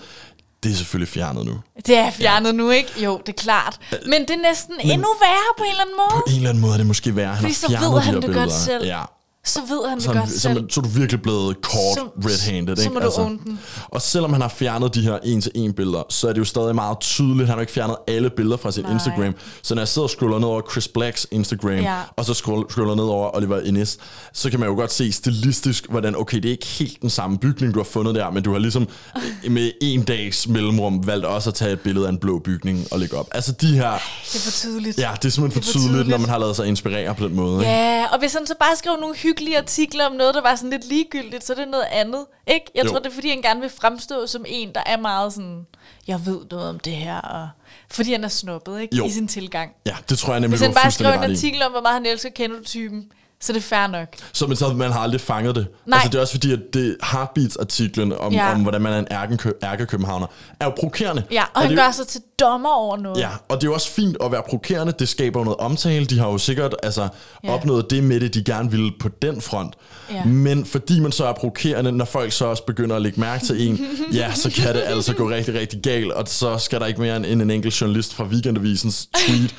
Det 0.67 0.73
er 0.73 0.77
selvfølgelig 0.77 1.09
fjernet 1.09 1.47
nu. 1.47 1.61
Det 1.87 1.97
er 1.97 2.11
fjernet 2.11 2.55
nu, 2.55 2.71
ikke? 2.71 2.91
Jo, 3.05 3.21
det 3.27 3.29
er 3.29 3.43
klart. 3.43 3.79
Men 4.07 4.21
det 4.23 4.31
er 4.31 4.43
næsten 4.43 4.75
Men, 4.83 4.91
endnu 4.91 5.09
værre 5.21 5.53
på 5.59 5.65
en 5.65 5.71
eller 5.71 5.83
anden 5.83 5.97
måde. 5.97 6.23
På 6.27 6.31
en 6.31 6.37
eller 6.37 6.49
anden 6.49 6.61
måde 6.61 6.73
er 6.73 6.77
det 6.77 6.87
måske 6.87 7.17
værre, 7.17 7.29
han 7.29 7.37
Fordi 7.37 7.47
har 7.49 7.55
så 7.55 7.69
fjernet 7.69 7.91
ved 7.91 7.97
de 7.97 8.03
han 8.05 8.15
her 8.15 8.21
det 8.21 8.29
billeder. 8.31 8.47
godt 8.47 8.53
selv. 8.55 8.85
Ja. 8.85 9.03
Så 9.47 9.61
ved 9.69 9.89
han 9.89 9.97
det 9.99 10.05
Så, 10.05 10.09
godt 10.13 10.19
han, 10.19 10.29
så, 10.29 10.41
selv. 10.41 10.71
så 10.71 10.81
er 10.81 10.85
du 10.85 10.89
virkelig 10.89 11.23
blevet 11.23 11.57
caught 11.63 11.95
Så- 11.99 12.09
red-handed. 12.29 12.77
så 12.77 12.83
ikke? 12.83 12.95
må 12.95 13.01
du 13.01 13.11
own 13.19 13.39
den. 13.45 13.59
Og 13.89 14.03
selvom 14.03 14.33
han 14.33 14.43
har 14.43 14.49
fjernet 14.49 14.95
de 14.95 15.01
her 15.03 15.19
en-til-en 15.25 15.73
billeder, 15.73 16.03
så 16.09 16.29
er 16.29 16.33
det 16.33 16.39
jo 16.39 16.45
stadig 16.45 16.75
meget 16.75 17.01
tydeligt. 17.01 17.49
Han 17.49 17.57
har 17.57 17.61
ikke 17.61 17.73
fjernet 17.73 17.97
alle 18.09 18.31
billeder 18.31 18.57
fra 18.57 18.71
sit 18.73 18.83
Nej. 18.85 18.93
Instagram. 18.93 19.35
Så 19.63 19.75
når 19.75 19.83
jeg 19.83 19.89
sidder 19.89 20.07
og 20.07 20.11
scroller 20.11 20.39
ned 20.39 20.49
over 20.49 20.61
Chris 20.71 20.89
Blacks 20.89 21.27
Instagram, 21.31 21.71
Ja. 21.71 21.97
og 22.17 22.25
så 22.25 22.35
scroll, 22.35 22.71
scroller 22.71 22.95
ned 22.95 23.05
over 23.05 23.37
Oliver 23.37 23.61
Ines, 23.61 23.99
så 24.33 24.51
kan 24.51 24.61
man 24.61 24.69
jo 24.69 24.75
godt 24.75 24.93
se 24.93 25.13
stilistisk, 25.13 25.87
hvordan, 25.91 26.17
okay, 26.17 26.37
det 26.37 26.45
er 26.45 26.51
ikke 26.53 26.67
helt 26.67 27.03
den 27.03 27.11
samme 27.11 27.39
bygning, 27.39 27.75
du 27.75 27.79
har 27.79 27.85
fundet 27.85 28.15
der, 28.15 28.31
men 28.31 28.43
du 28.43 28.53
har 28.53 28.59
ligesom 28.59 28.89
med 29.51 29.71
en 29.83 30.03
dags 30.03 30.49
mellemrum 30.49 31.07
valgt 31.07 31.25
også 31.27 31.51
at 31.51 31.55
tage 31.55 31.73
et 31.73 31.81
billede 31.81 32.07
af 32.07 32.11
en 32.11 32.19
blå 32.19 32.39
bygning 32.39 32.87
og 32.91 32.99
lægge 32.99 33.17
op. 33.17 33.29
Altså 33.33 33.53
de 33.53 33.67
her, 33.67 33.91
Det 33.91 34.35
er 34.37 34.39
for 34.45 34.51
tydeligt. 34.51 34.99
ja, 34.99 35.11
det 35.23 35.25
er 35.25 35.31
simpelthen 35.31 35.51
for 35.53 35.61
Det 35.61 35.69
er 35.69 35.73
for 35.73 35.79
tydeligt, 35.79 35.93
når 35.97 36.03
tydeligt. 36.03 36.21
man 36.21 36.31
har 36.31 36.39
lavet 36.39 36.57
sig 36.57 36.67
inspirere 36.67 37.15
på 37.15 37.25
den 37.29 37.35
måde. 37.37 37.59
ikke? 37.61 37.71
Ja, 37.73 38.07
og 38.13 38.19
hvis 38.19 38.33
han 38.33 38.47
så 38.47 38.55
bare 38.61 38.77
skrev 38.77 38.93
nogle 39.01 39.17
hyggelige 39.17 39.36
artikler 39.59 40.07
om 40.07 40.13
noget, 40.13 40.35
der 40.35 40.43
var 40.43 40.55
sådan 40.55 40.71
lidt 40.71 40.89
ligegyldigt, 40.89 41.45
så 41.45 41.53
er 41.53 41.57
det 41.57 41.69
noget 41.69 41.85
andet. 41.91 42.27
Ikke? 42.47 42.67
Jeg 42.75 42.85
Jo. 42.85 42.89
tror, 42.91 42.99
det 42.99 43.07
er 43.07 43.15
fordi, 43.15 43.29
han 43.29 43.43
gerne 43.43 43.61
vil 43.61 43.71
fremstå 43.71 44.27
som 44.27 44.45
en, 44.49 44.75
der 44.75 44.83
er 44.87 44.97
meget 44.97 45.33
sådan, 45.33 45.67
jeg 46.07 46.27
ved 46.27 46.41
noget 46.51 46.69
om 46.69 46.79
det 46.79 46.93
her, 46.93 47.21
og 47.21 47.49
fordi 47.91 48.13
han 48.13 48.25
er 48.25 48.29
snuppet 48.29 48.81
ikke? 48.81 48.97
Jo. 48.97 49.05
i 49.05 49.11
sin 49.11 49.29
tilgang. 49.29 49.73
Ja, 49.87 49.97
det 50.09 50.19
tror 50.19 50.33
jeg 50.33 50.41
nemlig, 50.41 50.59
Hvis 50.59 50.67
han 50.67 50.75
bare 50.75 50.83
fuldstændig 50.85 51.15
en 51.25 51.31
artikel 51.31 51.63
om, 51.63 51.73
hvor 51.73 51.81
meget 51.81 51.95
han 51.95 52.07
elsker 52.07 52.31
kender 52.31 52.63
typen, 52.63 53.13
så 53.41 53.53
er 53.53 53.55
det 53.55 53.63
fair 53.63 53.87
nok. 53.87 54.09
Så 54.33 54.47
men 54.47 54.57
så 54.57 54.69
man 54.69 54.93
har 54.93 55.01
aldrig 55.01 55.21
fanget 55.21 55.55
det. 55.55 55.67
Nej. 55.87 55.97
Altså 55.97 56.09
det 56.09 56.19
er 56.19 56.21
også 56.21 56.33
fordi, 56.35 56.53
at 56.53 56.59
det 56.75 56.97
Heartbeats-artiklen 57.13 58.13
om, 58.13 58.33
ja. 58.33 58.53
Om 58.53 58.63
hvordan 58.63 58.83
man 58.83 58.93
er 58.93 58.99
en 58.99 59.07
ærkekø- 59.13 59.59
ærkekøbenhavner, 59.63 60.27
er 60.61 60.65
jo 60.65 60.71
provokerende. 60.71 61.23
Ja, 61.31 61.43
og, 61.43 61.49
og 61.55 61.61
han 61.61 61.71
det, 61.71 61.79
gør 61.79 61.91
sig 61.91 62.07
til 62.07 62.21
dommer 62.41 62.71
over 62.71 62.97
noget. 62.97 63.21
Ja, 63.21 63.29
og 63.49 63.57
det 63.57 63.67
er 63.67 63.69
jo 63.71 63.75
også 63.75 63.91
fint 63.91 64.17
at 64.25 64.33
være 64.33 64.43
provokerende. 64.49 64.93
Det 64.99 65.09
skaber 65.09 65.45
noget 65.45 65.57
omtale. 65.59 66.07
De 66.07 66.19
har 66.19 66.29
jo 66.29 66.39
sikkert 66.39 66.75
altså. 66.83 67.09
Ja. 67.45 67.51
opnået 67.51 67.91
det 67.91 68.05
med 68.05 68.21
det, 68.21 68.35
de 68.35 68.45
gerne 68.45 68.71
ville 68.71 68.93
på 69.01 69.09
den 69.23 69.41
front. 69.41 69.75
Ja. 70.11 70.25
Men 70.25 70.65
fordi 70.65 71.01
man 71.01 71.13
så 71.13 71.27
er 71.27 71.33
provokerende, 71.33 71.93
når 71.93 72.05
folk 72.05 72.33
så 72.33 72.45
også 72.45 72.63
begynder 72.63 72.97
at 72.97 73.03
lægge 73.03 73.21
mærke 73.21 73.45
til 73.45 73.69
en, 73.69 73.81
ja, 74.13 74.35
så 74.35 74.51
kan 74.51 74.75
det 74.75 74.83
altså 74.87 75.15
gå 75.15 75.31
rigtig, 75.31 75.55
rigtig 75.55 75.83
galt. 75.83 76.13
Og 76.13 76.29
så 76.29 76.59
skal 76.59 76.81
der 76.81 76.87
ikke 76.87 77.01
mere 77.01 77.17
end 77.17 77.43
en 77.43 77.51
enkelt 77.51 77.81
journalist 77.81 78.15
fra 78.15 78.25
Weekendavisens 78.25 79.09
tweet 79.17 79.55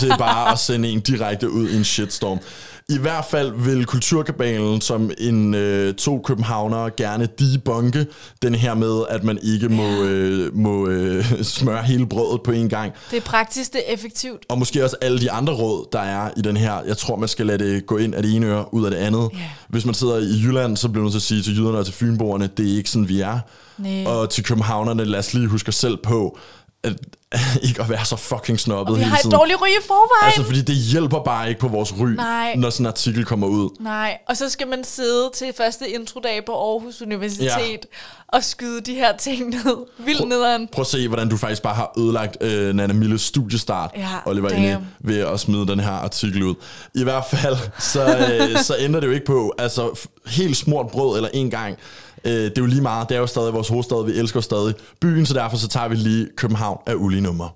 til 0.00 0.12
bare 0.18 0.52
at 0.52 0.58
sende 0.58 0.88
en 0.88 1.00
direkte 1.00 1.50
ud 1.50 1.68
i 1.68 1.76
en 1.76 1.84
shitstorm. 1.84 2.38
I 2.90 2.98
hvert 2.98 3.24
fald 3.24 3.52
vil 3.64 3.86
Kulturkabalen 3.86 4.80
som 4.80 5.10
en 5.18 5.54
øh, 5.54 5.94
to 5.94 6.20
københavnere 6.24 6.90
gerne 6.90 7.28
debunke 7.38 8.06
den 8.42 8.54
her 8.54 8.74
med, 8.74 9.02
at 9.08 9.24
man 9.24 9.38
ikke 9.42 9.68
må, 9.68 10.02
øh, 10.02 10.56
må 10.56 10.88
øh, 10.88 11.24
smøre 11.42 11.82
hele 11.82 12.06
brødet 12.06 12.42
på 12.42 12.50
en 12.50 12.68
gang. 12.68 12.92
Det 13.10 13.16
er 13.16 13.20
praktisk, 13.20 13.72
det 13.72 13.82
er 13.88 13.92
effektivt. 13.92 14.44
Og 14.48 14.58
måske 14.58 14.84
også 14.84 14.96
alle 15.00 15.20
de 15.20 15.30
andre 15.30 15.52
råd, 15.52 15.88
der 15.92 16.00
er 16.00 16.30
i 16.36 16.40
den 16.42 16.56
her. 16.56 16.82
Jeg 16.86 16.96
tror, 16.96 17.16
man 17.16 17.28
skal 17.28 17.46
lade 17.46 17.64
det 17.64 17.86
gå 17.86 17.96
ind 17.96 18.14
af 18.14 18.22
det 18.22 18.34
ene 18.34 18.46
øre, 18.46 18.74
ud 18.74 18.84
af 18.84 18.90
det 18.90 18.98
andet. 18.98 19.30
Ja. 19.32 19.38
Hvis 19.68 19.84
man 19.84 19.94
sidder 19.94 20.16
i 20.18 20.42
Jylland, 20.44 20.76
så 20.76 20.88
bliver 20.88 21.02
man 21.02 21.04
nødt 21.04 21.12
til 21.12 21.18
at 21.18 21.22
sige 21.22 21.42
til 21.42 21.56
jyderne 21.58 21.78
og 21.78 21.84
til 21.84 21.94
fynboerne, 21.94 22.48
det 22.56 22.72
er 22.72 22.76
ikke 22.76 22.90
sådan, 22.90 23.08
vi 23.08 23.20
er. 23.20 23.38
Nej. 23.78 24.04
Og 24.04 24.30
til 24.30 24.44
københavnerne, 24.44 25.04
lad 25.04 25.18
os 25.18 25.34
lige 25.34 25.46
huske 25.46 25.68
os 25.68 25.74
selv 25.74 25.96
på, 25.96 26.38
at 26.82 26.92
ikke 27.62 27.82
at 27.82 27.88
være 27.90 28.04
så 28.04 28.16
fucking 28.16 28.60
snobbet 28.60 28.94
Vi 28.94 28.98
hele 29.00 29.10
har 29.10 29.16
et 29.16 29.22
tiden. 29.22 29.36
dårligt 29.36 29.60
ryg 29.62 29.70
i 29.70 29.86
forvejen. 29.86 30.26
Altså, 30.26 30.44
fordi 30.44 30.60
det 30.62 30.74
hjælper 30.76 31.22
bare 31.24 31.48
ikke 31.48 31.60
på 31.60 31.68
vores 31.68 31.94
ry, 32.00 32.08
Nej. 32.08 32.54
når 32.56 32.70
sådan 32.70 32.82
en 32.82 32.86
artikel 32.86 33.24
kommer 33.24 33.46
ud. 33.46 33.70
Nej, 33.80 34.18
og 34.28 34.36
så 34.36 34.48
skal 34.48 34.68
man 34.68 34.84
sidde 34.84 35.30
til 35.34 35.52
første 35.56 35.88
introdag 35.90 36.44
på 36.44 36.52
Aarhus 36.52 37.02
Universitet 37.02 37.50
ja. 37.52 37.76
og 38.28 38.44
skyde 38.44 38.80
de 38.80 38.94
her 38.94 39.16
ting 39.16 39.48
ned. 39.50 39.76
Vildt 39.98 40.28
nederen. 40.28 40.68
Prøv 40.72 40.80
at 40.80 40.86
se, 40.86 41.08
hvordan 41.08 41.28
du 41.28 41.36
faktisk 41.36 41.62
bare 41.62 41.74
har 41.74 41.92
ødelagt 41.98 42.36
øh, 42.40 42.74
Nana 42.74 42.92
Milles 42.92 43.22
studiestart, 43.22 43.90
Ja, 43.96 44.08
Oliver 44.26 44.48
damn. 44.48 44.62
Inde, 44.64 44.86
ved 45.00 45.18
at 45.18 45.40
smide 45.40 45.66
den 45.66 45.80
her 45.80 45.92
artikel 45.92 46.42
ud. 46.42 46.54
I 46.94 47.02
hvert 47.02 47.24
fald, 47.30 47.56
så, 47.78 48.16
øh, 48.16 48.58
så 48.66 48.74
ændrer 48.78 49.00
det 49.00 49.06
jo 49.06 49.12
ikke 49.12 49.26
på, 49.26 49.54
altså 49.58 50.06
helt 50.26 50.56
smurt 50.56 50.86
brød 50.90 51.16
eller 51.16 51.30
en 51.34 51.50
gang, 51.50 51.76
øh, 52.24 52.32
det 52.32 52.58
er 52.58 52.62
jo 52.62 52.66
lige 52.66 52.82
meget, 52.82 53.08
det 53.08 53.14
er 53.14 53.20
jo 53.20 53.26
stadig 53.26 53.52
vores 53.52 53.68
hovedstad, 53.68 54.04
vi 54.04 54.12
elsker 54.12 54.40
stadig 54.40 54.74
byen, 55.00 55.26
så 55.26 55.34
derfor 55.34 55.56
så 55.56 55.68
tager 55.68 55.88
vi 55.88 55.94
lige 55.94 56.28
København 56.36 56.78
af 56.86 56.94
ulige 56.94 57.20
nummer. 57.20 57.48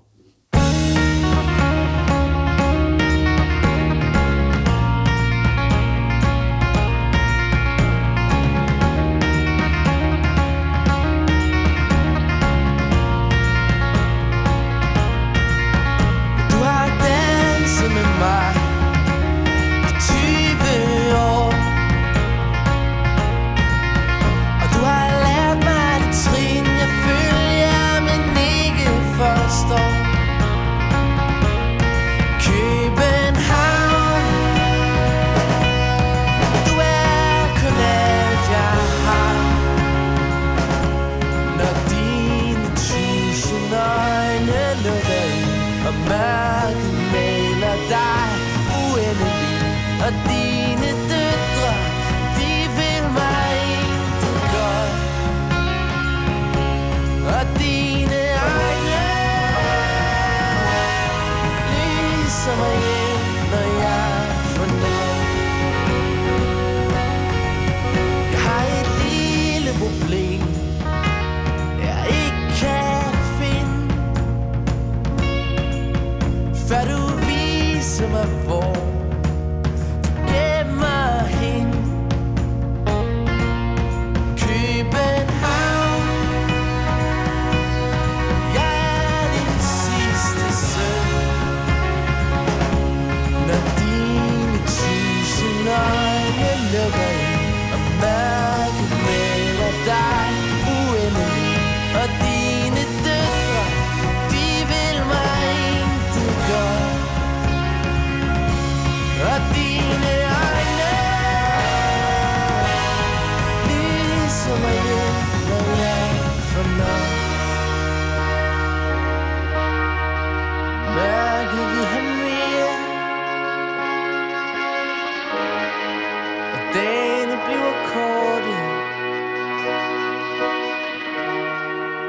Dagene 126.73 127.35
bliver 127.45 127.73
korte. 127.93 128.55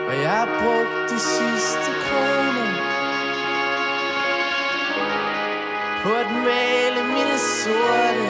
Og 0.09 0.15
jeg 0.23 0.31
har 0.31 0.49
brugt 0.61 1.11
de 1.11 1.19
sidste 1.21 1.91
kroner 2.05 2.71
På 6.03 6.11
at 6.15 6.31
male 6.31 7.01
mine 7.15 7.39
sorte. 7.39 8.29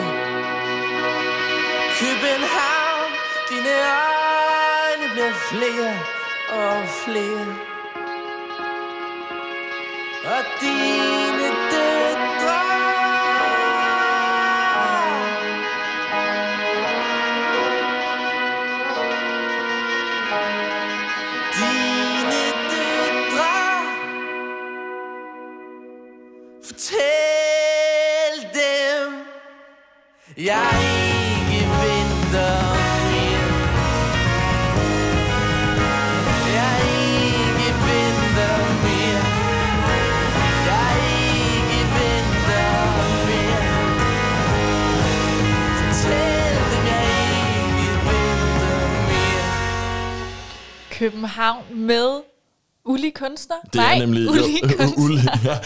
København, 1.99 3.11
dine 3.49 3.75
øjne 4.09 5.07
bliver 5.13 5.33
flere 5.33 5.93
og 6.49 6.87
flere. 6.87 7.45
Og 10.25 10.41
dine 10.61 11.24
København 51.11 51.63
med 51.75 52.21
Uli 52.85 53.09
Kunstner? 53.15 53.55
Det 53.73 53.81
er 53.81 53.99
nemlig... 53.99 54.29
Uli 54.29 54.39
jo, 54.63 54.67
Kunstner. 54.77 55.05
Uli, 55.05 55.15
ja. 55.43 55.49
Der 55.49 55.57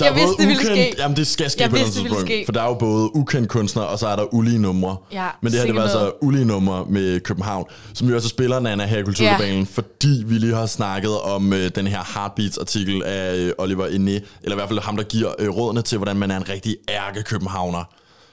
Jeg 0.00 0.08
er 0.08 0.14
vidste, 0.14 0.42
det 0.42 0.48
ville 0.48 0.62
ukendt, 0.62 0.92
ske. 0.92 0.94
Jamen, 0.98 1.16
det 1.16 1.26
skal 1.26 1.50
ske 1.50 1.62
Jeg 1.62 1.70
på 1.70 1.76
et 1.76 1.82
tidspunkt. 1.82 2.30
For 2.44 2.52
der 2.52 2.62
er 2.62 2.66
jo 2.68 2.74
både 2.74 3.16
ukendt 3.16 3.48
kunstner, 3.48 3.82
og 3.82 3.98
så 3.98 4.06
er 4.06 4.16
der 4.16 4.34
Uli 4.34 4.58
numre. 4.58 4.96
Ja, 5.12 5.26
Men 5.42 5.52
det 5.52 5.60
her, 5.60 5.66
det 5.66 5.74
var 5.74 5.82
altså 5.82 6.12
Uli 6.22 6.44
numre 6.44 6.84
med 6.88 7.20
København, 7.20 7.64
som 7.94 8.08
vi 8.08 8.14
også 8.14 8.28
spiller, 8.28 8.60
Nana, 8.60 8.86
her 8.86 8.98
i 8.98 9.02
Kulturkabalen, 9.02 9.66
fordi 9.66 10.22
vi 10.26 10.34
lige 10.34 10.54
har 10.54 10.66
snakket 10.66 11.20
om 11.20 11.52
øh, 11.52 11.70
den 11.74 11.86
her 11.86 12.04
Heartbeats-artikel 12.14 13.02
af 13.02 13.36
øh, 13.36 13.52
Oliver 13.58 13.86
Ené, 13.86 14.24
eller 14.42 14.52
i 14.52 14.54
hvert 14.54 14.68
fald 14.68 14.78
ham, 14.78 14.96
der 14.96 15.04
giver 15.04 15.32
øh, 15.38 15.48
rådene 15.48 15.82
til, 15.82 15.98
hvordan 15.98 16.16
man 16.16 16.30
er 16.30 16.36
en 16.36 16.48
rigtig 16.48 16.76
ærke 16.88 17.22
københavner, 17.22 17.84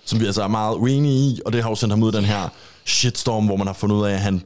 som 0.06 0.20
vi 0.20 0.26
altså 0.26 0.44
er 0.44 0.48
meget 0.48 0.76
uenige 0.76 1.15
i, 1.15 1.39
og 1.46 1.54
det 1.54 1.63
har 1.63 1.70
jo 1.70 1.76
sendt 1.76 1.91
ham 1.91 2.04
ud 2.04 2.12
den 2.12 2.26
her 2.26 2.50
shitstorm, 2.86 3.46
hvor 3.46 3.56
man 3.56 3.68
har 3.68 3.74
fundet 3.74 3.96
ud 3.96 4.06
af, 4.06 4.12
at 4.13 4.20
han 4.20 4.41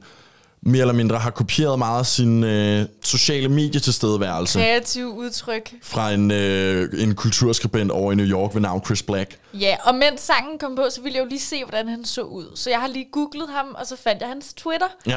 mere 0.62 0.80
eller 0.80 0.94
mindre 0.94 1.18
har 1.18 1.30
kopieret 1.30 1.78
meget 1.78 1.98
af 1.98 2.06
sin 2.06 2.44
øh, 2.44 2.86
sociale 3.02 3.48
medietilstedeværelse 3.48 4.58
Kreativ 4.58 5.06
udtryk. 5.06 5.74
fra 5.82 6.12
en, 6.12 6.30
øh, 6.30 6.88
en 7.02 7.14
kulturskribent 7.14 7.90
over 7.90 8.12
i 8.12 8.14
New 8.14 8.26
York 8.26 8.54
ved 8.54 8.60
navn 8.60 8.84
Chris 8.84 9.02
Black. 9.02 9.36
Ja, 9.54 9.76
og 9.84 9.94
mens 9.94 10.20
sangen 10.20 10.58
kom 10.58 10.76
på, 10.76 10.86
så 10.90 11.00
ville 11.00 11.16
jeg 11.16 11.24
jo 11.24 11.28
lige 11.28 11.40
se, 11.40 11.64
hvordan 11.64 11.88
han 11.88 12.04
så 12.04 12.22
ud. 12.22 12.56
Så 12.56 12.70
jeg 12.70 12.80
har 12.80 12.88
lige 12.88 13.08
googlet 13.12 13.48
ham, 13.48 13.74
og 13.78 13.86
så 13.86 13.96
fandt 13.96 14.20
jeg 14.20 14.28
hans 14.28 14.54
Twitter. 14.54 14.86
Ja. 15.06 15.16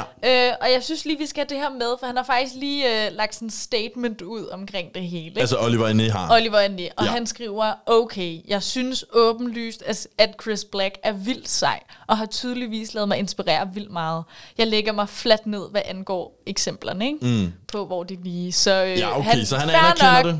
Øh, 0.50 0.54
og 0.62 0.72
jeg 0.72 0.84
synes 0.84 1.06
lige, 1.06 1.18
vi 1.18 1.26
skal 1.26 1.40
have 1.40 1.50
det 1.50 1.58
her 1.58 1.70
med, 1.80 1.96
for 2.00 2.08
han 2.08 2.18
har 2.18 2.24
faktisk 2.24 2.56
lige 2.56 3.06
øh, 3.08 3.12
lagt 3.16 3.36
sådan 3.36 3.46
en 3.46 3.50
statement 3.50 4.22
ud 4.22 4.48
omkring 4.48 4.96
det 4.96 5.04
hele. 5.04 5.26
Ikke? 5.26 5.40
Altså 5.40 5.58
Oliver 5.60 5.90
Ené 5.90 6.12
har. 6.12 6.34
Oliver 6.36 6.68
Ané, 6.68 6.94
og 6.98 7.06
Ja. 7.06 7.12
han 7.12 7.26
skriver, 7.28 7.74
okay, 7.86 8.40
jeg 8.48 8.64
synes 8.64 9.06
åbenlyst, 9.14 9.84
at- 10.18 10.36
Chris 10.42 10.66
Black 10.66 10.96
er 11.04 11.12
vildt 11.12 11.50
sej, 11.50 11.80
og 12.08 12.18
har 12.18 12.26
tydeligvis 12.26 12.94
lavet 12.94 13.08
mig 13.08 13.18
inspirere 13.18 13.70
vildt 13.74 13.92
meget. 13.92 14.24
Jeg 14.58 14.68
lægger 14.68 14.92
mig 14.94 15.10
fladt 15.10 15.48
ned, 15.48 15.70
hvad 15.72 15.82
angår 15.86 16.42
eksemplerne, 16.46 17.06
ikke? 17.06 17.26
Mm. 17.26 17.54
på 17.68 17.86
hvor 17.86 18.04
de 18.04 18.18
lige... 18.24 18.52
Så, 18.52 18.84
øh, 18.84 19.00
Ja, 19.00 19.20
okay, 19.20 19.44
så 19.44 19.58
han 19.58 19.70
anerkender 19.70 20.24
det. 20.24 20.40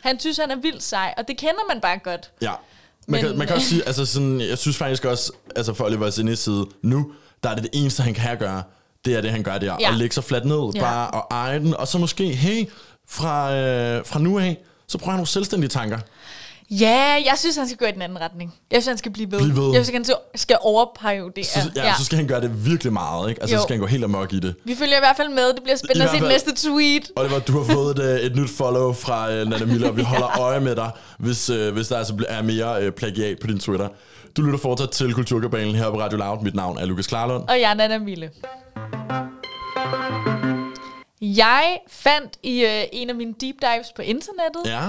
Han 0.00 0.20
synes, 0.20 0.36
han 0.38 0.50
er 0.50 0.56
vildt 0.56 0.82
sej, 0.82 1.14
og 1.16 1.28
det 1.28 1.36
kender 1.36 1.60
man 1.72 1.80
bare 1.80 1.98
godt. 1.98 2.30
Ja. 2.42 2.52
Man, 3.08 3.20
Men- 3.22 3.28
kan, 3.30 3.38
man 3.38 3.46
kan 3.46 3.56
også 3.56 3.68
sige, 3.68 3.82
altså 3.86 4.06
sådan, 4.06 4.40
jeg 4.40 4.58
synes 4.58 4.76
faktisk 4.76 5.04
også, 5.04 5.32
altså 5.56 5.74
for 5.74 5.84
Oliver 5.84 6.10
Ené's 6.10 6.34
side, 6.34 6.66
nu, 6.82 7.12
der 7.42 7.50
er 7.50 7.54
det 7.54 7.62
det 7.62 7.70
eneste, 7.72 8.02
han 8.02 8.14
kan 8.14 8.38
gøre, 8.38 8.62
det 9.04 9.14
er 9.16 9.20
det, 9.20 9.30
han 9.30 9.42
gør 9.42 9.58
der. 9.58 9.76
Ja. 9.80 9.88
Og 9.88 9.94
lægge 9.94 10.14
sig 10.14 10.24
fladt 10.24 10.44
ned, 10.44 10.70
Ja. 10.74 10.80
bare 10.80 11.10
og 11.10 11.26
eje 11.30 11.58
den, 11.58 11.74
og 11.76 11.88
så 11.88 11.98
måske, 11.98 12.34
hey, 12.34 12.68
fra, 13.08 13.54
øh, 13.54 14.06
fra 14.06 14.18
nu 14.20 14.38
af, 14.38 14.58
så 14.86 14.98
prøver 14.98 15.10
han 15.10 15.18
nogle 15.18 15.26
selvstændige 15.28 15.68
tanker. 15.68 15.98
Ja, 16.70 17.22
jeg 17.26 17.34
synes, 17.36 17.56
han 17.56 17.66
skal 17.66 17.78
gå 17.78 17.84
i 17.84 17.92
den 17.92 18.02
anden 18.02 18.20
retning. 18.20 18.54
Jeg 18.70 18.76
synes, 18.82 18.86
han 18.86 18.98
skal 18.98 19.12
blive 19.12 19.30
ved. 19.30 19.38
Blive 19.38 19.56
ved. 19.56 19.74
Jeg 19.74 19.86
synes, 19.86 20.08
han 20.08 20.16
skal 20.34 20.56
overperiodere. 20.60 21.44
Så, 21.44 21.70
ja, 21.76 21.86
ja. 21.86 21.94
så 21.98 22.04
skal 22.04 22.16
han 22.18 22.26
gøre 22.26 22.40
det 22.40 22.66
virkelig 22.66 22.92
meget, 22.92 23.28
ikke? 23.30 23.42
Altså, 23.42 23.56
Jo. 23.56 23.60
så 23.60 23.62
skal 23.62 23.74
han 23.74 23.80
gå 23.80 23.86
helt 23.86 24.04
amok 24.04 24.32
i 24.32 24.40
det. 24.40 24.54
Vi 24.64 24.74
følger 24.74 24.96
i 24.96 25.00
hvert 25.00 25.16
fald 25.16 25.28
med. 25.28 25.48
Det 25.54 25.62
bliver 25.62 25.76
spændende 25.76 26.04
at 26.04 26.10
se 26.10 26.20
næste 26.20 26.68
tweet. 26.68 27.10
Oliver, 27.16 27.38
du 27.38 27.62
har 27.62 27.74
fået 27.74 27.98
et, 27.98 28.04
øh, 28.04 28.20
et 28.20 28.36
nyt 28.36 28.50
follow 28.50 28.92
fra 28.92 29.32
øh, 29.32 29.48
Nana 29.48 29.64
Miller, 29.64 29.88
og 29.88 29.96
vi 29.96 30.02
holder 30.12 30.40
øje 30.40 30.60
med 30.60 30.76
dig, 30.76 30.90
hvis, 31.18 31.50
øh, 31.50 31.72
hvis 31.74 31.88
der 31.88 31.98
altså 31.98 32.24
er 32.28 32.42
mere 32.42 32.82
øh, 32.82 32.92
plagiat 32.92 33.38
på 33.40 33.46
din 33.46 33.60
Twitter. 33.60 33.88
Du 34.36 34.42
lytter 34.42 34.58
fortsat 34.58 34.90
til 34.90 35.14
Kulturkabalen 35.14 35.74
her 35.74 35.90
på 35.90 36.00
Radio 36.00 36.18
Loud. 36.18 36.42
Mit 36.42 36.54
navn 36.54 36.78
er 36.78 36.84
Lukas 36.86 37.06
Klarlund. 37.06 37.48
Og 37.48 37.60
jeg 37.60 37.70
er 37.70 37.74
Nana 37.74 37.98
Mille. 37.98 38.30
Jeg 41.20 41.78
fandt 41.88 42.36
i 42.42 42.64
øh, 42.64 42.82
en 42.92 43.08
af 43.10 43.14
mine 43.14 43.34
deep 43.40 43.54
dives 43.60 43.86
på 43.96 44.02
internettet 44.02 44.62
Ja, 44.64 44.80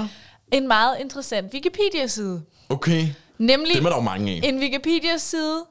en 0.51 0.67
meget 0.67 0.97
interessant 0.99 1.53
Wikipedia-side. 1.53 2.41
okay. 2.69 3.07
Nemlig 3.37 3.75
Dem 3.75 3.85
er 3.85 3.89
der 3.89 3.95
jo 3.97 4.01
mange 4.01 4.31
af. 4.31 4.39
en 4.43 4.59
Wikipedia-side 4.59 5.63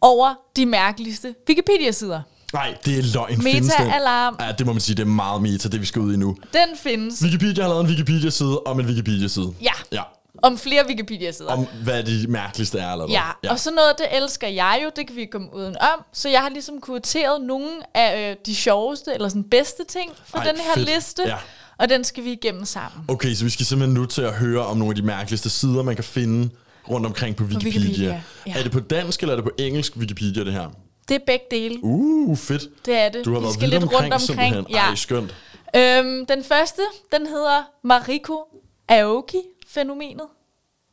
over 0.00 0.34
de 0.56 0.66
mærkeligste 0.66 1.34
Wikipedia-sider. 1.48 2.20
Nej, 2.52 2.76
det 2.84 2.98
er 2.98 3.02
løgn. 3.14 3.38
Meta 3.38 3.50
Findes 3.50 3.74
den? 3.74 3.90
alarm. 3.90 4.36
Ja, 4.40 4.52
det 4.58 4.66
må 4.66 4.72
man 4.72 4.80
sige, 4.80 4.96
det 4.96 5.02
er 5.02 5.06
meget 5.06 5.42
meta, 5.42 5.68
det 5.68 5.80
vi 5.80 5.86
skal 5.86 6.02
ud 6.02 6.14
i 6.14 6.16
nu. 6.16 6.36
Den 6.52 6.76
findes. 6.76 7.22
Wikipedia 7.22 7.62
har 7.62 7.68
lavet 7.70 7.80
en 7.84 7.90
Wikipedia-side 7.90 8.60
om 8.66 8.80
en 8.80 8.86
Wikipedia-side. 8.86 9.54
Ja. 9.62 9.72
Ja. 9.92 10.02
Om 10.42 10.58
flere 10.58 10.86
Wikipedia-sider. 10.86 11.52
Om 11.52 11.66
hvad 11.84 12.02
de 12.04 12.26
mærkeligste 12.28 12.78
er, 12.78 12.92
eller 12.92 13.04
hvad? 13.06 13.14
Ja, 13.14 13.22
ja, 13.44 13.50
og 13.50 13.60
sådan 13.60 13.74
noget, 13.74 13.94
det 13.98 14.06
elsker 14.16 14.48
jeg 14.48 14.80
jo, 14.84 14.90
det 14.96 15.06
kan 15.06 15.16
vi 15.16 15.24
komme 15.24 15.54
uden 15.54 15.76
om. 15.80 16.04
Så 16.12 16.28
jeg 16.28 16.40
har 16.40 16.48
ligesom 16.48 16.80
kurateret 16.80 17.42
nogle 17.42 17.68
af 17.94 18.30
øh, 18.30 18.36
de 18.46 18.54
sjoveste, 18.54 19.14
eller 19.14 19.28
sådan 19.28 19.44
bedste 19.44 19.84
ting 19.88 20.12
fra 20.26 20.38
Ej, 20.38 20.44
den 20.44 20.56
her 20.60 20.74
fedt. 20.74 20.94
liste. 20.94 21.22
Ja. 21.26 21.36
Og 21.78 21.88
den 21.88 22.04
skal 22.04 22.24
vi 22.24 22.32
igennem 22.32 22.64
sammen. 22.64 23.04
Okay, 23.08 23.34
så 23.34 23.44
vi 23.44 23.50
skal 23.50 23.66
simpelthen 23.66 23.94
nu 23.94 24.06
til 24.06 24.22
at 24.22 24.32
høre 24.32 24.66
om 24.66 24.76
nogle 24.76 24.90
af 24.90 24.96
de 24.96 25.02
mærkeligste 25.02 25.50
sider, 25.50 25.82
man 25.82 25.94
kan 25.94 26.04
finde 26.04 26.50
rundt 26.90 27.06
omkring 27.06 27.36
på 27.36 27.44
Wikipedia. 27.44 27.80
Wikipedia, 27.80 28.22
ja. 28.46 28.54
Er 28.58 28.62
det 28.62 28.72
på 28.72 28.80
dansk, 28.80 29.20
eller 29.22 29.32
er 29.32 29.36
det 29.36 29.44
på 29.44 29.50
engelsk 29.58 29.96
Wikipedia, 29.96 30.44
det 30.44 30.52
her? 30.52 30.68
Det 31.08 31.14
er 31.14 31.18
begge 31.26 31.44
dele. 31.50 31.78
Uh, 31.82 32.36
fedt. 32.36 32.86
Det 32.86 32.94
er 32.98 33.08
det. 33.08 33.24
Du 33.24 33.32
har 33.32 33.38
vi 33.38 33.44
været 33.44 33.54
skal 33.54 33.68
lidt 33.68 33.82
omkring, 33.82 34.02
rundt 34.02 34.14
omkring. 34.14 34.20
simpelthen. 34.20 34.66
Ja. 34.70 34.88
Ej, 34.88 34.94
skønt. 34.94 35.34
Øhm, 35.76 36.26
den 36.26 36.44
første, 36.44 36.82
den 37.12 37.26
hedder 37.26 37.62
Mariko 37.84 38.44
Aoki-fænomenet. 38.88 40.26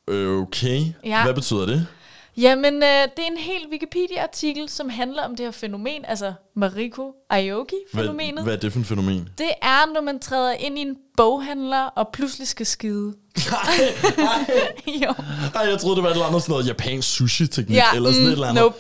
Øh, 0.08 0.42
Okay. 0.42 0.86
Ja. 1.06 1.24
Hvad 1.24 1.34
betyder 1.34 1.66
det? 1.66 1.88
Jamen, 2.38 2.74
øh, 2.76 2.80
det 3.18 3.24
er 3.24 3.32
en 3.32 3.38
hel 3.38 3.62
Wikipedia-artikel, 3.72 4.70
som 4.70 4.90
handler 4.90 5.24
om 5.24 5.36
det 5.36 5.46
her 5.46 5.52
fænomen, 5.52 6.06
altså 6.08 6.34
Mariko 6.56 7.14
Aoki-fænomenet. 7.30 8.34
Hvad, 8.34 8.44
hvad 8.44 8.54
er 8.54 8.58
det 8.58 8.74
for 8.74 8.80
et 8.80 8.86
fænomen? 8.86 9.30
Det 9.38 9.50
er, 9.62 9.94
når 9.94 10.02
man 10.02 10.20
træder 10.20 10.52
ind 10.54 10.78
i 10.78 10.82
en 10.82 10.96
boghandler 11.18 11.84
og 11.86 12.10
pludselig 12.14 12.48
skal 12.48 12.66
skide. 12.66 13.14
jo. 15.04 15.14
Ej, 15.56 15.70
jeg 15.70 15.80
troede, 15.80 15.96
det 15.96 16.04
var 16.04 16.10
et 16.10 16.14
eller 16.14 16.26
andet 16.26 16.42
sådan 16.42 16.54
noget 16.54 16.68
japansk 16.68 17.08
sushi-teknik, 17.16 17.78
Ja, 17.78 17.84
eller 17.96 18.12
sådan 18.12 18.24
mm, 18.26 18.28
et 18.30 18.34
eller 18.34 18.48
andet. 18.48 18.64
nope. 18.64 18.78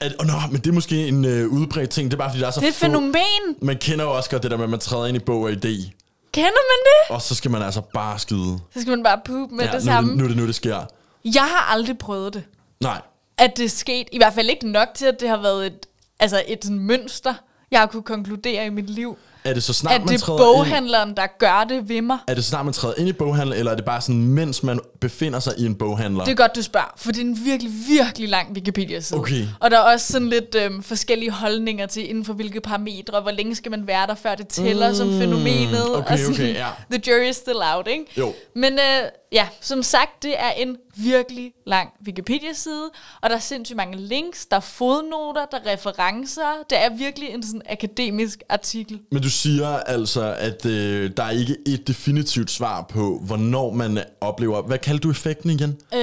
At, 0.00 0.14
oh, 0.20 0.26
nå, 0.26 0.32
men 0.50 0.60
det 0.60 0.66
er 0.66 0.72
måske 0.72 1.08
en 1.08 1.24
øh, 1.24 1.48
udbredt 1.48 1.90
ting. 1.90 2.10
Det 2.10 2.16
er 2.16 2.18
bare, 2.18 2.30
fordi 2.30 2.40
der 2.40 2.46
er 2.46 2.50
så 2.50 2.60
Det 2.60 2.66
er 2.66 2.70
et 2.70 2.74
få... 2.74 2.80
fænomen. 2.80 3.56
Man 3.62 3.76
kender 3.76 4.04
jo 4.04 4.16
også 4.16 4.30
godt 4.30 4.42
det 4.42 4.50
der 4.50 4.56
med, 4.56 4.64
at 4.64 4.70
man 4.70 4.80
træder 4.80 5.06
ind 5.06 5.16
i 5.16 5.20
bog 5.20 5.40
og 5.42 5.50
idé, 5.50 5.90
Kender 6.32 6.50
man 6.50 6.80
det? 6.84 7.14
og 7.14 7.22
så 7.22 7.34
skal 7.34 7.50
man 7.50 7.62
altså 7.62 7.80
bare 7.80 8.18
skide. 8.18 8.58
Så 8.74 8.80
skal 8.80 8.90
man 8.90 9.02
bare 9.02 9.20
poop 9.24 9.50
med 9.50 9.64
ja, 9.64 9.70
det 9.72 9.80
nu, 9.80 9.84
samme. 9.84 10.16
nu 10.16 10.28
det 10.28 10.36
nu, 10.36 10.46
det 10.46 10.54
sker. 10.54 10.84
Jeg 11.34 11.42
har 11.42 11.72
aldrig 11.72 11.98
prøvet 11.98 12.34
det. 12.34 12.44
Nej. 12.82 13.00
At 13.38 13.56
det 13.56 13.64
er 13.64 13.68
sket. 13.68 14.08
I 14.12 14.16
hvert 14.18 14.32
fald 14.34 14.50
ikke 14.50 14.68
nok 14.70 14.88
til, 14.94 15.06
at 15.06 15.20
det 15.20 15.28
har 15.28 15.42
været 15.42 15.66
et, 15.66 15.86
altså 16.20 16.42
et 16.48 16.58
sådan 16.64 16.78
mønster, 16.78 17.34
jeg 17.70 17.80
har 17.80 17.86
kunne 17.86 18.02
konkludere 18.02 18.66
i 18.66 18.70
mit 18.70 18.90
liv. 18.90 19.18
Er 19.44 19.54
det 19.54 19.62
så 19.62 19.72
snart, 19.72 19.94
At 19.94 20.00
man 20.00 20.08
det 20.08 20.14
er 20.14 20.18
træder 20.18 20.38
ind? 20.38 20.56
boghandleren, 20.56 21.16
der 21.16 21.26
gør 21.38 21.64
det 21.68 21.88
ved 21.88 22.02
mig. 22.02 22.18
Er 22.28 22.34
det 22.34 22.44
så 22.44 22.50
snart, 22.50 22.64
man 22.64 22.74
træder 22.74 22.94
ind 22.98 23.08
i 23.08 23.12
boghandler, 23.12 23.56
eller 23.56 23.72
er 23.72 23.76
det 23.76 23.84
bare 23.84 24.00
sådan, 24.00 24.22
mens 24.22 24.62
man 24.62 24.80
befinder 25.00 25.40
sig 25.40 25.52
i 25.58 25.66
en 25.66 25.74
boghandler? 25.74 26.24
Det 26.24 26.32
er 26.32 26.36
godt, 26.36 26.56
du 26.56 26.62
spørger, 26.62 26.94
for 26.96 27.12
det 27.12 27.20
er 27.20 27.24
en 27.24 27.38
virkelig, 27.44 27.72
virkelig 27.88 28.28
lang 28.28 28.52
Wikipedia-side. 28.52 29.20
Okay. 29.20 29.44
Og 29.60 29.70
der 29.70 29.76
er 29.78 29.92
også 29.92 30.12
sådan 30.12 30.28
lidt 30.28 30.54
øhm, 30.54 30.82
forskellige 30.82 31.30
holdninger 31.30 31.86
til, 31.86 32.10
inden 32.10 32.24
for 32.24 32.32
hvilke 32.32 32.60
parametre, 32.60 33.20
hvor 33.20 33.30
længe 33.30 33.54
skal 33.54 33.70
man 33.70 33.86
være 33.86 34.06
der, 34.06 34.14
før 34.14 34.34
det 34.34 34.48
tæller 34.48 34.88
mm, 34.88 34.94
som 34.94 35.18
fænomenet. 35.18 35.96
okay, 35.96 36.12
og 36.12 36.18
sådan, 36.18 36.32
okay, 36.34 36.54
ja. 36.54 36.66
The 36.90 37.02
jury 37.06 37.30
is 37.30 37.36
still 37.36 37.58
out, 37.74 37.86
ikke? 37.88 38.04
Jo. 38.18 38.34
Men 38.54 38.72
øh, 38.72 39.08
ja, 39.32 39.48
som 39.60 39.82
sagt, 39.82 40.22
det 40.22 40.34
er 40.40 40.50
en 40.50 40.76
virkelig 40.96 41.52
lang 41.66 41.88
Wikipedia-side, 42.06 42.90
og 43.22 43.30
der 43.30 43.36
er 43.36 43.40
sindssygt 43.40 43.76
mange 43.76 43.96
links, 43.96 44.46
der 44.46 44.56
er 44.56 44.60
fodnoter, 44.60 45.46
der 45.50 45.58
er 45.64 45.72
referencer. 45.72 46.64
Det 46.70 46.78
er 46.84 46.90
virkelig 46.96 47.28
en 47.28 47.42
sådan 47.42 47.62
akademisk 47.70 48.42
artikel. 48.48 49.00
Men 49.12 49.22
du 49.22 49.30
siger 49.30 49.68
altså, 49.68 50.34
at 50.38 50.66
øh, 50.66 51.10
der 51.16 51.22
er 51.22 51.30
ikke 51.30 51.56
et 51.66 51.88
definitivt 51.88 52.50
svar 52.50 52.82
på, 52.82 53.20
hvornår 53.26 53.72
man 53.72 53.98
oplever... 54.20 54.62
Hvad 54.62 54.78
kalder 54.78 55.00
du 55.00 55.10
effekten 55.10 55.50
igen? 55.50 55.70
Øh, 55.94 56.00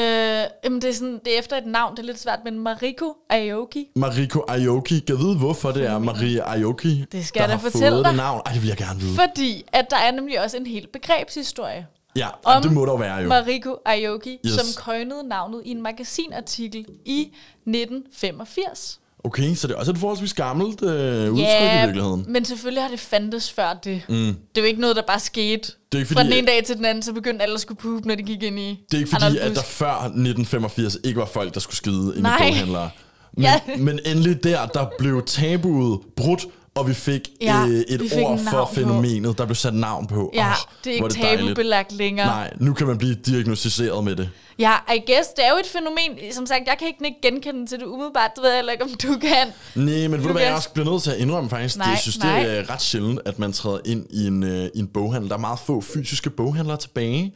jamen 0.63 0.81
det, 0.81 0.89
er 0.89 0.93
sådan, 0.93 1.19
det 1.25 1.35
er 1.35 1.39
efter 1.39 1.57
et 1.57 1.65
navn, 1.65 1.95
det 1.95 1.99
er 2.01 2.07
lidt 2.07 2.19
svært, 2.19 2.39
men 2.43 2.59
Mariko 2.59 3.13
Aoki. 3.29 3.87
Mariko 3.95 4.39
Aoki. 4.47 4.99
Kan 4.99 5.17
vide, 5.19 5.37
hvorfor 5.37 5.71
det 5.71 5.85
er 5.85 5.97
Marie 5.99 6.41
Aoki, 6.43 7.05
Det 7.11 7.25
skal 7.25 7.39
der 7.41 7.47
jeg 7.47 7.49
da 7.49 7.53
har 7.63 7.69
fortælle 7.71 7.89
fået 7.95 8.03
dig. 8.05 8.09
det 8.09 8.17
navn? 8.17 8.41
Ej, 8.45 8.51
det 8.51 8.61
vil 8.61 8.67
jeg 8.67 8.77
gerne 8.77 8.99
vide. 8.99 9.15
Fordi 9.15 9.63
at 9.73 9.85
der 9.89 9.97
er 9.97 10.11
nemlig 10.11 10.41
også 10.43 10.57
en 10.57 10.65
hel 10.67 10.87
begrebshistorie 10.93 11.87
Ja, 12.15 12.27
om 12.43 12.61
det 12.61 12.71
må 12.71 12.85
der 12.85 12.97
være 12.97 13.15
jo. 13.15 13.27
Mariko 13.29 13.75
Aoki, 13.85 14.37
Yes. 14.45 14.53
som 14.53 14.83
coinede 14.83 15.27
navnet 15.27 15.61
i 15.65 15.71
en 15.71 15.81
magasinartikel 15.81 16.85
i 17.05 17.31
1985. 17.65 18.99
Okay, 19.25 19.55
så 19.55 19.67
det 19.67 19.73
er 19.73 19.77
også 19.77 19.91
et 19.91 19.97
forholdsvis 19.97 20.33
gammelt 20.33 20.83
øh, 20.83 21.31
udtryk 21.31 21.37
i 21.73 21.85
virkeligheden. 21.85 22.25
men 22.27 22.45
selvfølgelig 22.45 22.83
har 22.83 22.89
det 22.89 22.99
fandtes 22.99 23.51
før 23.51 23.73
det. 23.83 24.01
Mm. 24.09 24.15
Det 24.15 24.35
er 24.57 24.61
jo 24.61 24.63
ikke 24.63 24.81
noget, 24.81 24.95
der 24.95 25.01
bare 25.07 25.19
skete 25.19 25.71
Det 25.91 25.97
er 25.97 25.99
ikke 25.99 26.13
fra 26.13 26.19
fordi, 26.21 26.29
den 26.29 26.37
ene 26.37 26.47
dag 26.47 26.63
til 26.65 26.77
den 26.77 26.85
anden, 26.85 27.01
så 27.03 27.13
begyndte 27.13 27.43
alle 27.43 27.53
at 27.53 27.61
skulle 27.61 27.77
poop, 27.77 28.05
når 28.05 28.15
de 28.15 28.23
gik 28.23 28.43
ind 28.43 28.59
i 28.59 28.79
det 28.91 28.97
er 28.97 29.01
ikke 29.01 29.09
fordi, 29.09 29.37
at 29.37 29.55
der 29.55 29.61
før 29.63 29.93
1985 29.93 30.97
ikke 31.03 31.19
var 31.19 31.25
folk, 31.25 31.53
der 31.53 31.59
skulle 31.59 31.75
skide 31.77 32.13
ind 32.17 32.27
i 32.27 32.29
boghandlere. 32.39 32.89
Men, 33.33 33.43
Ja. 33.43 33.59
men 33.77 33.99
endelig 34.05 34.43
der, 34.43 34.65
der 34.65 34.85
blev 34.99 35.23
tabuet 35.25 35.99
brudt, 36.15 36.45
og 36.75 36.87
vi 36.87 36.93
fik 36.93 37.29
Ja, 37.41 37.61
øh, 37.63 37.69
vi 37.69 37.75
et 37.87 37.99
fik 37.99 38.11
ord 38.23 38.39
for 38.51 38.65
på. 38.65 38.73
fænomenet, 38.75 39.37
der 39.37 39.45
blev 39.45 39.55
sat 39.55 39.73
navn 39.73 40.07
på. 40.07 40.31
Ja, 40.33 40.47
Åh, 40.49 40.53
det 40.83 40.89
er 40.89 40.93
ikke 40.95 41.21
dejligt. 41.21 41.47
tabubelagt 41.47 41.91
længere. 41.91 42.25
Nej, 42.27 42.53
nu 42.59 42.73
kan 42.73 42.87
man 42.87 42.97
blive 42.97 43.15
diagnostiseret 43.15 44.03
med 44.03 44.15
det. 44.15 44.29
Ja, 44.59 44.73
I 44.95 44.99
guess, 45.11 45.29
det 45.29 45.45
er 45.45 45.49
jo 45.49 45.55
et 45.59 45.65
fænomen. 45.65 46.33
Som 46.33 46.45
sagt, 46.45 46.61
jeg 46.67 46.75
kan 46.79 46.87
ikke 46.87 47.15
genkende 47.21 47.65
til 47.67 47.79
det 47.79 47.85
umiddelbart. 47.85 48.31
Det 48.35 48.41
ved 48.43 48.49
jeg 48.49 48.57
heller 48.57 48.71
ikke, 48.71 48.83
om 48.83 48.89
du 49.03 49.17
kan. 49.21 49.47
Nej, 49.75 50.07
men 50.07 50.11
ved 50.19 50.27
du 50.27 50.31
hvad, 50.31 50.41
jeg 50.41 50.53
også 50.53 50.69
bliver 50.69 50.91
nødt 50.91 51.03
til 51.03 51.11
at 51.11 51.17
indrømme 51.17 51.49
faktisk, 51.49 51.75
det, 51.75 51.79
Nej, 51.79 51.89
jeg 51.89 51.99
synes, 51.99 52.15
det 52.15 52.23
nej. 52.25 52.43
er 52.45 52.69
ret 52.69 52.81
sjældent, 52.81 53.19
at 53.25 53.39
man 53.39 53.53
træder 53.53 53.79
ind 53.85 54.05
i 54.09 54.27
en, 54.27 54.43
øh, 54.43 54.65
i 54.75 54.79
en 54.79 54.87
boghandel. 54.87 55.29
Der 55.29 55.35
er 55.35 55.39
meget 55.39 55.59
få 55.59 55.81
fysiske 55.81 56.29
boghandlere 56.29 56.77
tilbage. 56.77 57.33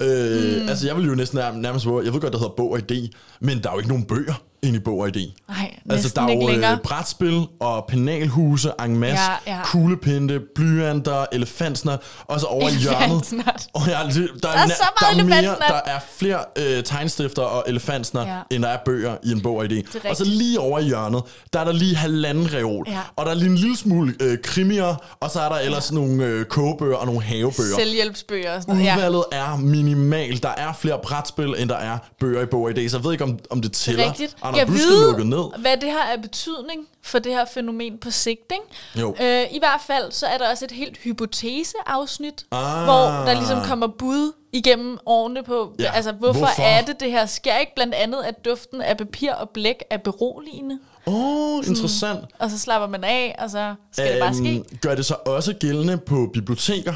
Øh, 0.00 0.62
mm. 0.62 0.68
Altså, 0.68 0.86
jeg 0.86 0.96
vil 0.96 1.06
jo 1.06 1.14
næsten 1.14 1.38
nær- 1.38 1.52
nærmest 1.56 1.86
våge- 1.86 2.04
jeg 2.04 2.12
ved 2.12 2.20
godt, 2.20 2.32
det 2.32 2.40
hedder 2.40 2.54
bog 2.56 2.70
og 2.70 2.78
idé, 2.92 3.08
men 3.40 3.62
der 3.62 3.68
er 3.68 3.72
jo 3.72 3.78
ikke 3.78 3.88
nogen 3.88 4.04
bøger 4.04 4.34
inde 4.68 4.78
i 4.78 4.82
bog 4.82 4.98
og 4.98 5.08
idé. 5.16 5.44
Nej, 5.48 5.72
Altså, 5.90 6.12
der 6.16 6.22
er 6.22 6.32
jo 6.34 6.46
længere. 6.48 6.72
øh, 6.72 6.78
brætspil 6.78 7.46
og 7.60 7.84
penalhuse, 7.88 8.72
en 8.84 8.96
masse, 8.96 9.24
Ja, 9.46 9.56
ja. 9.56 9.62
kuglepinde, 9.64 10.40
blyanter, 10.54 11.24
elefantsnat, 11.32 11.98
og 12.24 12.40
så 12.40 12.46
over 12.46 12.68
i 12.68 12.72
hjørnet. 12.72 13.32
Og 13.74 13.82
jeg, 13.88 14.12
der, 14.14 14.26
der, 14.42 14.48
er 14.48 14.66
så 14.66 14.82
meget 15.02 15.16
der, 15.16 15.22
er 15.22 15.42
mere, 15.42 15.56
der 15.68 15.80
er 15.86 15.98
flere 16.18 16.38
øh, 16.58 16.84
tegnstifter 16.84 17.42
og 17.42 17.64
elefantsnat, 17.68 18.26
Ja. 18.26 18.34
ja. 18.34 18.40
end 18.50 18.62
der 18.62 18.68
er 18.68 18.78
bøger 18.84 19.16
i 19.24 19.32
en 19.32 19.40
bog 19.42 19.56
og 19.56 19.64
idé. 19.64 19.98
er 20.04 20.10
Og 20.10 20.16
så 20.16 20.24
lige 20.24 20.60
over 20.60 20.78
i 20.78 20.84
hjørnet, 20.84 21.22
der 21.52 21.60
er 21.60 21.64
der 21.64 21.72
lige 21.72 21.96
halvanden 21.96 22.54
reol. 22.54 22.84
Ja. 22.88 23.00
Og 23.16 23.24
der 23.26 23.30
er 23.32 23.36
lige 23.36 23.48
en 23.50 23.56
lille 23.56 23.76
smule 23.76 24.14
øh, 24.20 24.38
krimier, 24.42 24.94
og 25.20 25.30
så 25.30 25.40
er 25.40 25.48
der 25.48 25.56
ellers 25.58 25.92
nogle 25.92 26.24
øh, 26.24 26.44
kogebøger 26.44 26.96
og 26.96 27.06
nogle 27.06 27.22
havebøger. 27.22 27.76
Selvhjælpsbøger 27.76 28.56
og 28.56 28.62
sådan 28.62 28.74
noget. 28.74 28.86
Ja. 28.88 28.96
Udvalget 28.96 29.24
er 29.32 29.56
minimal. 29.56 30.42
Der 30.42 30.48
er 30.56 30.72
flere 30.72 30.98
brætspil, 31.02 31.54
end 31.58 31.68
der 31.68 31.76
er 31.76 31.98
bøger 32.20 32.42
i 32.42 32.46
bog 32.46 32.62
og 32.62 32.70
idé. 32.70 32.88
Så 32.88 32.96
jeg 32.96 33.04
ved 33.04 33.12
ikke, 33.12 33.24
om, 33.24 33.38
om 33.50 33.62
det 33.62 33.72
tæller. 33.72 34.04
Arnold 34.42 34.55
Jeg 34.55 34.55
Ved, 34.64 35.06
lukket 35.06 35.26
ned. 35.26 35.60
hvad 35.60 35.76
det 35.76 35.90
har 35.90 36.12
af 36.12 36.22
betydning 36.22 36.86
for 37.02 37.18
det 37.18 37.32
her 37.32 37.44
fænomen 37.54 37.98
på 37.98 38.10
sigt, 38.10 38.52
ikke? 38.52 39.00
Jo. 39.00 39.16
Øh, 39.20 39.42
I 39.52 39.58
hvert 39.58 39.80
fald, 39.86 40.12
så 40.12 40.26
er 40.26 40.38
der 40.38 40.50
også 40.50 40.64
et 40.64 40.70
helt 40.70 40.96
hypotese-afsnit, 40.96 42.44
Ah. 42.52 42.84
hvor 42.84 43.04
der 43.26 43.34
ligesom 43.34 43.60
kommer 43.64 43.86
bud 43.86 44.32
igennem 44.52 44.98
årene 45.06 45.42
på, 45.42 45.72
Ja, 45.78 45.92
altså 45.94 46.12
hvorfor, 46.12 46.38
hvorfor? 46.38 46.62
er 46.62 46.82
det, 46.84 47.00
det 47.00 47.10
her 47.10 47.26
sker 47.26 47.56
ikke? 47.56 47.72
Blandt 47.74 47.94
andet, 47.94 48.22
at 48.22 48.44
duften 48.44 48.80
af 48.82 48.96
papir 48.96 49.32
og 49.32 49.50
blæk 49.50 49.82
er 49.90 49.96
beroligende, 49.96 50.78
Åh, 51.06 51.14
oh, 51.58 51.64
interessant. 51.68 52.20
og 52.38 52.50
så 52.50 52.58
slapper 52.58 52.88
man 52.88 53.04
af, 53.04 53.34
og 53.38 53.50
så 53.50 53.74
skal 53.92 54.12
det 54.12 54.20
bare 54.20 54.34
ske. 54.34 54.54
Øhm, 54.54 54.78
Gør 54.80 54.94
det 54.94 55.06
så 55.06 55.14
også 55.26 55.52
gældende 55.60 55.98
på 55.98 56.30
biblioteker? 56.34 56.94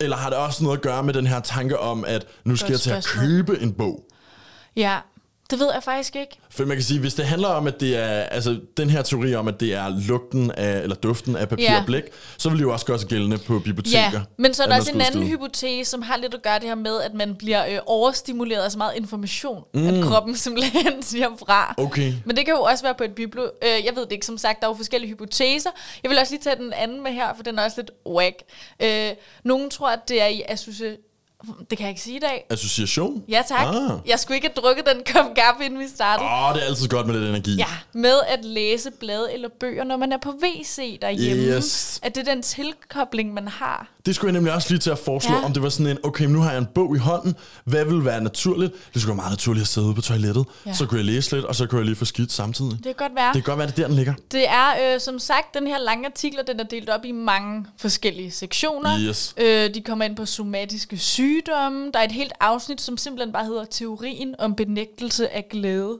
Eller 0.00 0.16
har 0.16 0.30
det 0.30 0.38
også 0.38 0.64
noget 0.64 0.76
at 0.76 0.82
gøre 0.82 1.02
med 1.02 1.14
den 1.14 1.26
her 1.26 1.40
tanke 1.40 1.78
om, 1.78 2.04
at 2.04 2.26
nu 2.44 2.56
skal 2.56 2.66
Godt 2.74 2.86
jeg 2.86 3.02
til 3.02 3.10
at 3.10 3.18
købe 3.20 3.58
en 3.62 3.72
bog? 3.72 4.04
Ja, 4.76 4.96
det 5.50 5.58
ved 5.58 5.68
jeg 5.74 5.82
faktisk 5.82 6.16
ikke. 6.16 6.38
For 6.50 6.64
man 6.64 6.76
kan 6.76 6.84
sige, 6.84 7.00
hvis 7.00 7.14
det 7.14 7.24
handler 7.26 7.48
om, 7.48 7.66
at 7.66 7.80
det 7.80 7.96
er, 7.96 8.08
altså 8.08 8.60
den 8.76 8.90
her 8.90 9.02
teori 9.02 9.34
om, 9.34 9.48
at 9.48 9.60
det 9.60 9.74
er 9.74 10.00
lugten 10.08 10.50
af, 10.50 10.78
eller 10.82 10.96
duften 10.96 11.36
af 11.36 11.48
papir 11.48 11.64
Ja. 11.64 11.78
og 11.80 11.86
blæk, 11.86 12.02
så 12.38 12.48
vil 12.48 12.58
det 12.58 12.64
jo 12.64 12.72
også 12.72 12.86
gøre 12.86 12.98
sig 12.98 13.08
gældende 13.08 13.38
på 13.38 13.58
biblioteker. 13.58 14.10
Ja, 14.12 14.20
men 14.38 14.54
så 14.54 14.62
er 14.62 14.66
der 14.66 14.76
også 14.76 14.92
en 14.92 15.00
anden 15.00 15.26
hypotese, 15.26 15.90
som 15.90 16.02
har 16.02 16.16
lidt 16.16 16.34
at 16.34 16.42
gøre 16.42 16.58
det 16.58 16.68
her 16.68 16.74
med, 16.74 17.00
at 17.02 17.14
man 17.14 17.34
bliver 17.34 17.66
øh, 17.66 17.78
overstimuleret 17.86 18.62
af 18.62 18.72
så 18.72 18.78
meget 18.78 18.92
information, 18.96 19.62
mm. 19.74 19.86
at 19.88 20.04
kroppen 20.04 20.36
simpelthen 20.36 21.02
siger 21.10 21.28
fra. 21.38 21.74
Okay. 21.78 22.12
Men 22.24 22.36
det 22.36 22.44
kan 22.44 22.54
jo 22.54 22.60
også 22.62 22.84
være 22.84 22.94
på 22.94 23.04
et 23.04 23.14
biblo. 23.14 23.42
Øh, 23.42 23.84
jeg 23.84 23.92
ved 23.96 24.02
det 24.04 24.12
ikke, 24.12 24.26
som 24.26 24.38
sagt, 24.38 24.60
der 24.60 24.66
er 24.66 24.70
jo 24.70 24.76
forskellige 24.76 25.10
hypoteser. 25.10 25.70
Jeg 26.02 26.10
vil 26.10 26.18
også 26.18 26.32
lige 26.32 26.42
tage 26.42 26.56
den 26.56 26.72
anden 26.72 27.02
med 27.02 27.12
her, 27.12 27.34
for 27.36 27.42
den 27.42 27.58
er 27.58 27.64
også 27.64 27.80
lidt 27.80 27.90
whack. 28.06 28.36
Øh, 28.82 29.10
nogen 29.44 29.70
tror, 29.70 29.88
at 29.88 30.00
det 30.08 30.22
er 30.22 30.26
i 30.26 30.42
association... 30.48 30.96
Det 31.70 31.78
kan 31.78 31.84
jeg 31.84 31.88
ikke 31.88 32.00
sige 32.00 32.16
i 32.16 32.20
dag. 32.20 32.46
Association? 32.50 33.24
Ja, 33.28 33.42
tak. 33.48 33.74
Ah. 33.74 33.98
Jeg 34.06 34.18
skulle 34.20 34.36
ikke 34.36 34.48
have 34.48 34.62
drukket 34.62 34.86
den 34.86 35.02
kop 35.12 35.34
kaffe, 35.34 35.64
inden 35.64 35.80
vi 35.80 35.88
startede. 35.88 36.28
Åh, 36.28 36.48
oh, 36.48 36.54
det 36.54 36.62
er 36.62 36.66
altid 36.66 36.88
godt 36.88 37.06
med 37.06 37.14
lidt 37.14 37.28
energi. 37.30 37.56
Ja, 37.56 37.66
med 37.92 38.20
at 38.28 38.44
læse 38.44 38.90
blade 38.90 39.32
eller 39.32 39.48
bøger, 39.60 39.84
når 39.84 39.96
man 39.96 40.12
er 40.12 40.16
på 40.16 40.30
WC 40.30 40.98
derhjemme. 41.00 41.42
Yes. 41.42 42.00
At 42.02 42.14
det 42.14 42.28
er 42.28 42.34
den 42.34 42.42
tilkobling, 42.42 43.34
man 43.34 43.48
har. 43.48 43.88
Det 44.08 44.14
skulle 44.16 44.28
jeg 44.28 44.32
nemlig 44.32 44.54
også 44.54 44.70
lige 44.70 44.78
til 44.78 44.90
at 44.90 44.98
foreslå, 44.98 45.34
Ja. 45.34 45.44
om 45.44 45.52
det 45.52 45.62
var 45.62 45.68
sådan 45.68 45.86
en, 45.86 45.98
okay, 46.02 46.24
nu 46.24 46.40
har 46.40 46.50
jeg 46.50 46.58
en 46.58 46.66
bog 46.74 46.96
i 46.96 46.98
hånden, 46.98 47.34
hvad 47.64 47.84
vil 47.84 48.04
være 48.04 48.20
naturligt? 48.20 48.72
Det 48.94 49.02
skulle 49.02 49.08
være 49.10 49.16
meget 49.16 49.32
naturligt 49.32 49.62
at 49.62 49.68
sidde 49.68 49.86
ude 49.86 49.94
på 49.94 50.00
toilettet, 50.00 50.44
ja. 50.66 50.72
så 50.74 50.86
kunne 50.86 50.98
jeg 50.98 51.04
læse 51.04 51.32
lidt, 51.34 51.44
og 51.44 51.54
så 51.54 51.66
kunne 51.66 51.78
jeg 51.78 51.84
lige 51.86 51.96
få 51.96 52.04
skidt 52.04 52.32
samtidig. 52.32 52.70
Det 52.72 52.82
kan 52.84 52.94
godt 52.94 53.12
være. 53.16 53.26
Det 53.26 53.44
kan 53.44 53.50
godt 53.50 53.58
være, 53.58 53.66
det 53.66 53.72
er 53.72 53.76
der, 53.82 53.86
den 53.86 53.96
ligger. 53.96 54.14
Det 54.32 54.48
er 54.48 54.94
øh, 54.94 55.00
som 55.00 55.18
sagt 55.18 55.54
den 55.54 55.66
her 55.66 55.78
lange 55.78 56.06
artikel, 56.06 56.38
den 56.46 56.60
er 56.60 56.64
delt 56.64 56.88
op 56.90 57.04
i 57.04 57.12
mange 57.12 57.66
forskellige 57.78 58.30
sektioner. 58.30 58.98
Yes. 58.98 59.34
Øh, 59.36 59.74
de 59.74 59.80
kommer 59.86 60.04
ind 60.04 60.16
på 60.16 60.26
somatiske 60.26 60.98
sygdomme. 60.98 61.90
Der 61.94 61.98
er 62.00 62.04
et 62.04 62.12
helt 62.12 62.32
afsnit, 62.40 62.80
som 62.80 62.96
simpelthen 62.96 63.32
bare 63.32 63.44
hedder 63.44 63.64
Teorien 63.70 64.34
om 64.38 64.54
benægtelse 64.54 65.34
af 65.34 65.46
glæde. 65.50 65.98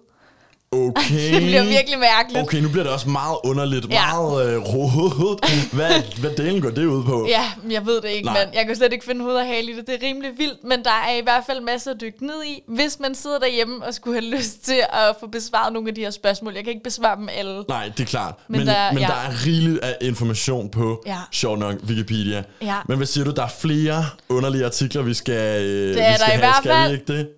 Okay. 0.72 1.35
Det 1.35 1.42
bliver 1.42 1.64
virkelig 1.64 1.98
mærkeligt. 1.98 2.42
Okay, 2.42 2.59
nu 2.59 2.68
bliver 2.68 2.85
det 2.85 2.92
også 2.92 3.09
meget 3.09 3.37
underligt, 3.44 3.87
Ja. 3.90 4.02
meget 4.14 4.54
øh, 4.54 4.61
rodet. 4.62 5.38
Hvad, 5.72 5.90
hvad 6.20 6.31
delen 6.31 6.62
går 6.62 6.70
det 6.70 6.85
ud 6.87 7.04
på? 7.04 7.26
Ja, 7.28 7.44
jeg 7.70 7.87
ved 7.87 8.00
det 8.00 8.09
ikke, 8.09 8.24
Nej. 8.26 8.44
men 8.44 8.54
jeg 8.54 8.66
kan 8.66 8.76
slet 8.76 8.92
ikke 8.92 9.04
finde 9.04 9.22
hoved 9.22 9.35
og 9.37 9.46
hale 9.46 9.72
i 9.72 9.76
det. 9.76 9.87
Det 9.87 9.94
er 10.02 10.07
rimelig 10.07 10.31
vildt, 10.38 10.64
men 10.64 10.85
der 10.85 10.90
er 11.09 11.16
i 11.18 11.22
hvert 11.22 11.42
fald 11.46 11.61
masser 11.61 11.90
at 11.90 12.00
dykke 12.00 12.26
ned 12.26 12.44
i, 12.46 12.62
hvis 12.66 13.00
man 13.00 13.14
sidder 13.14 13.38
derhjemme 13.38 13.85
og 13.87 13.94
skulle 13.94 14.20
have 14.20 14.37
lyst 14.37 14.64
til 14.64 14.81
at 14.92 15.16
få 15.20 15.26
besvaret 15.26 15.72
nogle 15.72 15.88
af 15.88 15.94
de 15.94 16.00
her 16.00 16.11
spørgsmål. 16.11 16.54
Jeg 16.54 16.64
kan 16.64 16.72
ikke 16.72 16.85
besvare 16.85 17.16
dem 17.16 17.28
alle. 17.38 17.64
Nej, 17.68 17.90
det 17.96 18.00
er 18.00 18.07
klart. 18.07 18.35
Men 18.48 18.59
Men, 18.61 18.66
der 18.66 18.92
men, 18.92 18.98
er- 18.98 19.00
ja. 19.02 19.07
der 19.07 19.14
er 19.31 19.46
rigeligt 19.46 19.78
af 19.78 19.96
information 20.00 20.68
på, 20.70 21.02
Ja. 21.07 21.16
sjovt 21.33 21.59
nok, 21.59 21.74
Wikipedia. 21.88 22.42
Ja. 22.62 22.74
Men 22.88 22.96
hvad 22.96 23.07
siger 23.07 23.24
du, 23.24 23.31
der 23.31 23.42
er 23.42 23.52
flere 23.61 24.04
underlige 24.28 24.64
artikler, 24.64 25.02
vi 25.02 25.14
skal, 25.14 25.62
øh, 25.62 25.94
Det 25.94 26.02
er 26.07 26.11
vi 26.11 26.16
skal 26.16 26.18
der 26.18 26.26
i 26.26 26.31
have, 26.31 26.38
hvert 26.38 26.54
skal 26.57 26.70
fald. 26.70 26.88
vi 26.90 26.94
ikke 26.94 27.12
det? 27.12 27.28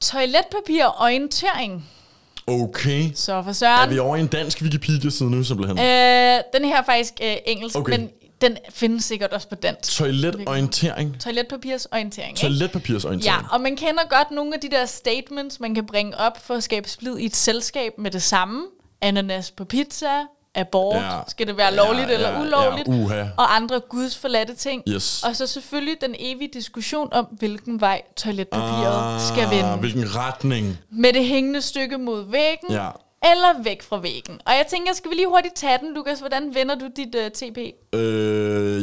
Toiletpapir 0.00 0.84
orientering. 1.02 1.84
Okay. 2.46 3.10
Så 3.14 3.42
for 3.42 3.48
Er 3.50 3.52
Søren. 3.52 3.90
vi 3.90 3.98
over 3.98 4.16
i 4.16 4.20
en 4.20 4.26
dansk 4.26 4.62
Wikipedia-side 4.62 5.30
nu, 5.30 5.44
simpelthen? 5.44 5.78
Øh, 5.78 6.40
den 6.54 6.64
her 6.64 6.78
er 6.78 6.84
faktisk 6.84 7.12
øh, 7.22 7.36
engelsk, 7.46 7.76
Okay. 7.78 7.98
men 7.98 8.10
Den 8.40 8.56
findes 8.70 9.04
sikkert 9.04 9.32
også 9.32 9.48
på 9.48 9.54
dansk. 9.54 9.96
Toiletorientering. 9.96 11.20
Toiletpapirsorientering, 11.20 12.30
ikke? 12.30 12.40
Toiletpapirsorientering. 12.40 13.40
Ja, 13.40 13.54
og 13.54 13.60
man 13.60 13.76
kender 13.76 14.08
godt 14.10 14.30
nogle 14.30 14.54
af 14.54 14.60
de 14.60 14.70
der 14.70 14.86
statements, 14.86 15.60
man 15.60 15.74
kan 15.74 15.86
bringe 15.86 16.18
op 16.18 16.44
for 16.46 16.54
at 16.54 16.62
skabe 16.62 16.88
splid 16.88 17.18
i 17.18 17.24
et 17.24 17.36
selskab 17.36 17.92
med 17.98 18.10
det 18.10 18.22
samme. 18.22 18.62
Ananas 19.00 19.50
på 19.50 19.64
pizza, 19.64 20.06
abort, 20.54 20.96
Ja. 20.96 21.10
skal 21.28 21.46
det 21.46 21.56
være 21.56 21.74
lovligt 21.74 22.08
Ja, 22.08 22.14
eller 22.14 22.28
ja, 22.30 22.40
ulovligt, 22.40 22.88
ja, 22.88 22.92
uha. 22.94 23.22
og 23.36 23.56
andre 23.56 23.80
gudsforladte 23.88 24.54
ting. 24.54 24.82
Yes. 24.88 25.22
Og 25.22 25.36
så 25.36 25.46
selvfølgelig 25.46 25.96
den 26.00 26.14
evige 26.18 26.50
diskussion 26.54 27.08
om, 27.12 27.24
hvilken 27.24 27.80
vej 27.80 28.02
toiletpapiret 28.16 29.22
skal 29.22 29.50
vende. 29.50 29.72
Ah, 29.72 29.78
Hvilken 29.80 30.16
retning. 30.16 30.78
Med 30.90 31.12
det 31.12 31.24
hængende 31.24 31.62
stykke 31.62 31.98
mod 31.98 32.30
væggen, 32.30 32.70
Ja. 32.70 32.88
eller 33.24 33.62
væk 33.64 33.82
fra 33.82 33.98
væggen. 34.00 34.34
Og 34.46 34.52
jeg 34.52 34.66
tænker, 34.70 34.92
skal 34.94 35.10
vi 35.10 35.14
lige 35.16 35.28
hurtigt 35.28 35.54
tage 35.56 35.78
den, 35.78 35.94
Lukas? 35.94 36.18
Hvordan 36.20 36.54
vender 36.54 36.74
du 36.74 36.88
dit 36.96 37.14
uh, 37.14 37.28
TP? 37.30 37.58
Øh, 37.94 38.82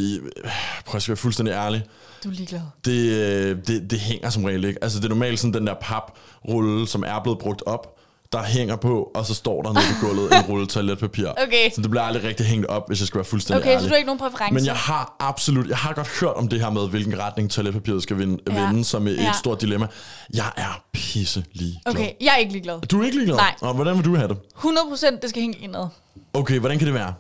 prøv 0.86 0.98
at 0.98 1.08
være 1.08 1.18
fuldstændig 1.18 1.52
ærlig. 1.54 1.84
Du 2.24 2.30
er 2.30 2.34
ligeglad. 2.34 2.62
Det, 2.86 3.10
øh, 3.12 3.58
det, 3.68 3.92
det 3.92 4.00
hænger 4.00 4.30
som 4.30 4.44
regel 4.44 4.66
ikke. 4.66 4.80
Altså 4.84 4.98
det 5.00 5.06
er 5.06 5.10
normalt 5.10 5.40
sådan 5.40 5.54
den 5.54 5.68
der 5.68 5.74
paprulle, 5.82 6.88
som 6.88 7.04
er 7.08 7.20
blevet 7.24 7.40
brugt 7.40 7.64
op, 7.66 7.98
der 8.32 8.44
hænger 8.44 8.76
på, 8.76 9.12
og 9.16 9.26
så 9.26 9.34
står 9.34 9.62
der 9.62 9.74
nede 9.74 9.84
på 10.00 10.06
gulvet 10.08 10.34
en 10.34 10.42
rulle 10.42 10.68
toiletpapir. 10.68 11.28
Okay. 11.48 11.72
Så 11.76 11.82
det 11.82 11.90
bliver 11.90 12.04
aldrig 12.04 12.24
rigtig 12.24 12.46
hængt 12.46 12.66
op, 12.68 12.88
hvis 12.88 13.00
jeg 13.00 13.08
skal 13.08 13.18
være 13.18 13.26
fuldstændig 13.26 13.62
Okay, 13.64 13.70
ærlig. 13.70 13.82
så 13.82 13.88
du 13.88 13.92
har 13.92 13.98
ikke 13.98 14.06
nogen 14.06 14.20
præference? 14.20 14.54
Men 14.54 14.66
jeg 14.66 14.76
har 14.76 15.16
absolut, 15.20 15.68
jeg 15.70 15.78
har 15.78 15.94
godt 15.94 16.08
hørt 16.22 16.34
om 16.36 16.48
det 16.48 16.62
her 16.62 16.70
med, 16.70 16.90
hvilken 16.90 17.20
retning 17.20 17.52
toiletpapiret 17.52 18.04
skal 18.04 18.18
vende, 18.18 18.38
Ja. 18.52 18.66
vende 18.66 18.84
som 18.84 19.08
et, 19.08 19.18
Ja. 19.18 19.30
et 19.30 19.36
stort 19.36 19.62
dilemma. 19.62 19.88
Jeg 20.34 20.52
er 20.58 20.84
pisse 20.94 21.44
ligeglad. 21.54 21.82
Okay, 21.94 22.10
jeg 22.22 22.32
er 22.34 22.38
ikke 22.38 22.52
ligeglad. 22.52 22.82
Du 22.82 23.02
er 23.02 23.06
ikke 23.06 23.18
ligeglad? 23.18 23.36
Nej. 23.38 23.56
Og 23.62 23.74
hvordan 23.74 23.96
vil 23.98 24.06
du 24.06 24.16
have 24.16 24.28
det? 24.28 24.38
100% 24.56 25.20
det 25.22 25.30
skal 25.30 25.42
hænge 25.42 25.58
indad. 25.58 25.88
Okay, 26.34 26.60
hvordan 26.60 26.78
kan 26.78 26.86
det 26.88 26.94
være? 26.94 27.14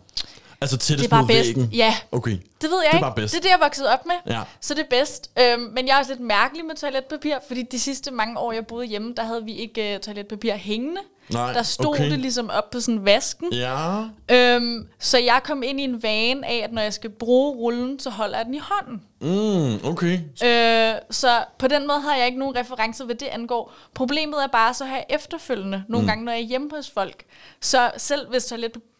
Altså 0.62 0.78
tættest 0.78 0.98
Det 1.00 1.06
er 1.06 1.10
bare 1.10 1.22
mod 1.22 1.28
bedst. 1.28 1.48
væggen? 1.48 1.70
Ja. 1.74 1.96
Okay. 2.12 2.32
Det 2.32 2.70
ved 2.70 2.78
jeg 2.78 2.82
Det 2.82 2.88
er 2.92 2.94
ikke. 2.94 3.02
bare 3.04 3.16
bedst. 3.16 3.34
Det 3.34 3.38
er 3.38 3.42
det, 3.42 3.50
jeg 3.50 3.56
er 3.56 3.66
vokset 3.66 3.88
op 3.88 4.06
med. 4.06 4.34
Ja. 4.34 4.42
Så 4.62 4.74
det 4.74 4.82
er 4.82 4.90
bedst. 4.90 5.32
Øhm, 5.40 5.62
men 5.62 5.88
jeg 5.88 5.94
er 5.96 6.00
også 6.00 6.12
lidt 6.12 6.22
mærkelig 6.22 6.66
med 6.66 6.76
toiletpapir, 6.76 7.36
fordi 7.48 7.64
de 7.72 7.80
sidste 7.80 8.12
mange 8.12 8.40
år, 8.40 8.52
jeg 8.52 8.68
boede 8.68 8.86
hjemme, 8.86 9.14
der 9.18 9.24
havde 9.24 9.44
vi 9.46 9.54
ikke 9.56 9.94
uh, 9.96 10.02
toiletpapir 10.02 10.54
hængende. 10.56 11.02
Nej, 11.30 11.54
der 11.54 11.64
stod 11.64 11.86
okay. 11.96 12.12
det 12.12 12.20
ligesom 12.20 12.50
op 12.50 12.70
på 12.70 12.80
sådan 12.80 13.06
vasken. 13.06 13.54
Ja. 13.54 14.04
Øhm, 14.32 14.88
så 15.00 15.18
jeg 15.18 15.42
kom 15.44 15.64
ind 15.64 15.80
i 15.80 15.84
en 15.84 16.04
vane 16.04 16.48
af, 16.48 16.62
at 16.64 16.74
når 16.74 16.82
jeg 16.82 16.94
skal 16.94 17.10
bruge 17.10 17.56
rullen, 17.56 18.00
så 18.00 18.10
holder 18.10 18.38
jeg 18.38 18.46
den 18.46 18.54
i 18.56 18.62
hånden. 18.62 19.02
Mm, 19.22 19.86
okay. 19.90 20.20
Øh, 20.44 20.96
så 21.12 21.44
på 21.58 21.68
den 21.68 21.88
måde 21.88 22.00
har 22.02 22.16
jeg 22.16 22.26
ikke 22.26 22.40
nogen 22.40 22.56
referencer, 22.56 23.06
hvad 23.06 23.16
det 23.16 23.26
angår. 23.28 23.74
Problemet 23.94 24.44
er 24.44 24.48
bare, 24.48 24.74
så 24.74 24.86
har 24.86 24.96
jeg 24.96 25.06
efterfølgende, 25.10 25.84
nogle 25.88 26.04
mm. 26.04 26.08
gange 26.08 26.26
når 26.26 26.32
jeg 26.32 26.42
er 26.42 26.46
hjemme 26.46 26.70
hos 26.76 26.90
folk, 26.90 27.24
så 27.62 27.92
selv 27.98 28.30
hvis 28.30 28.44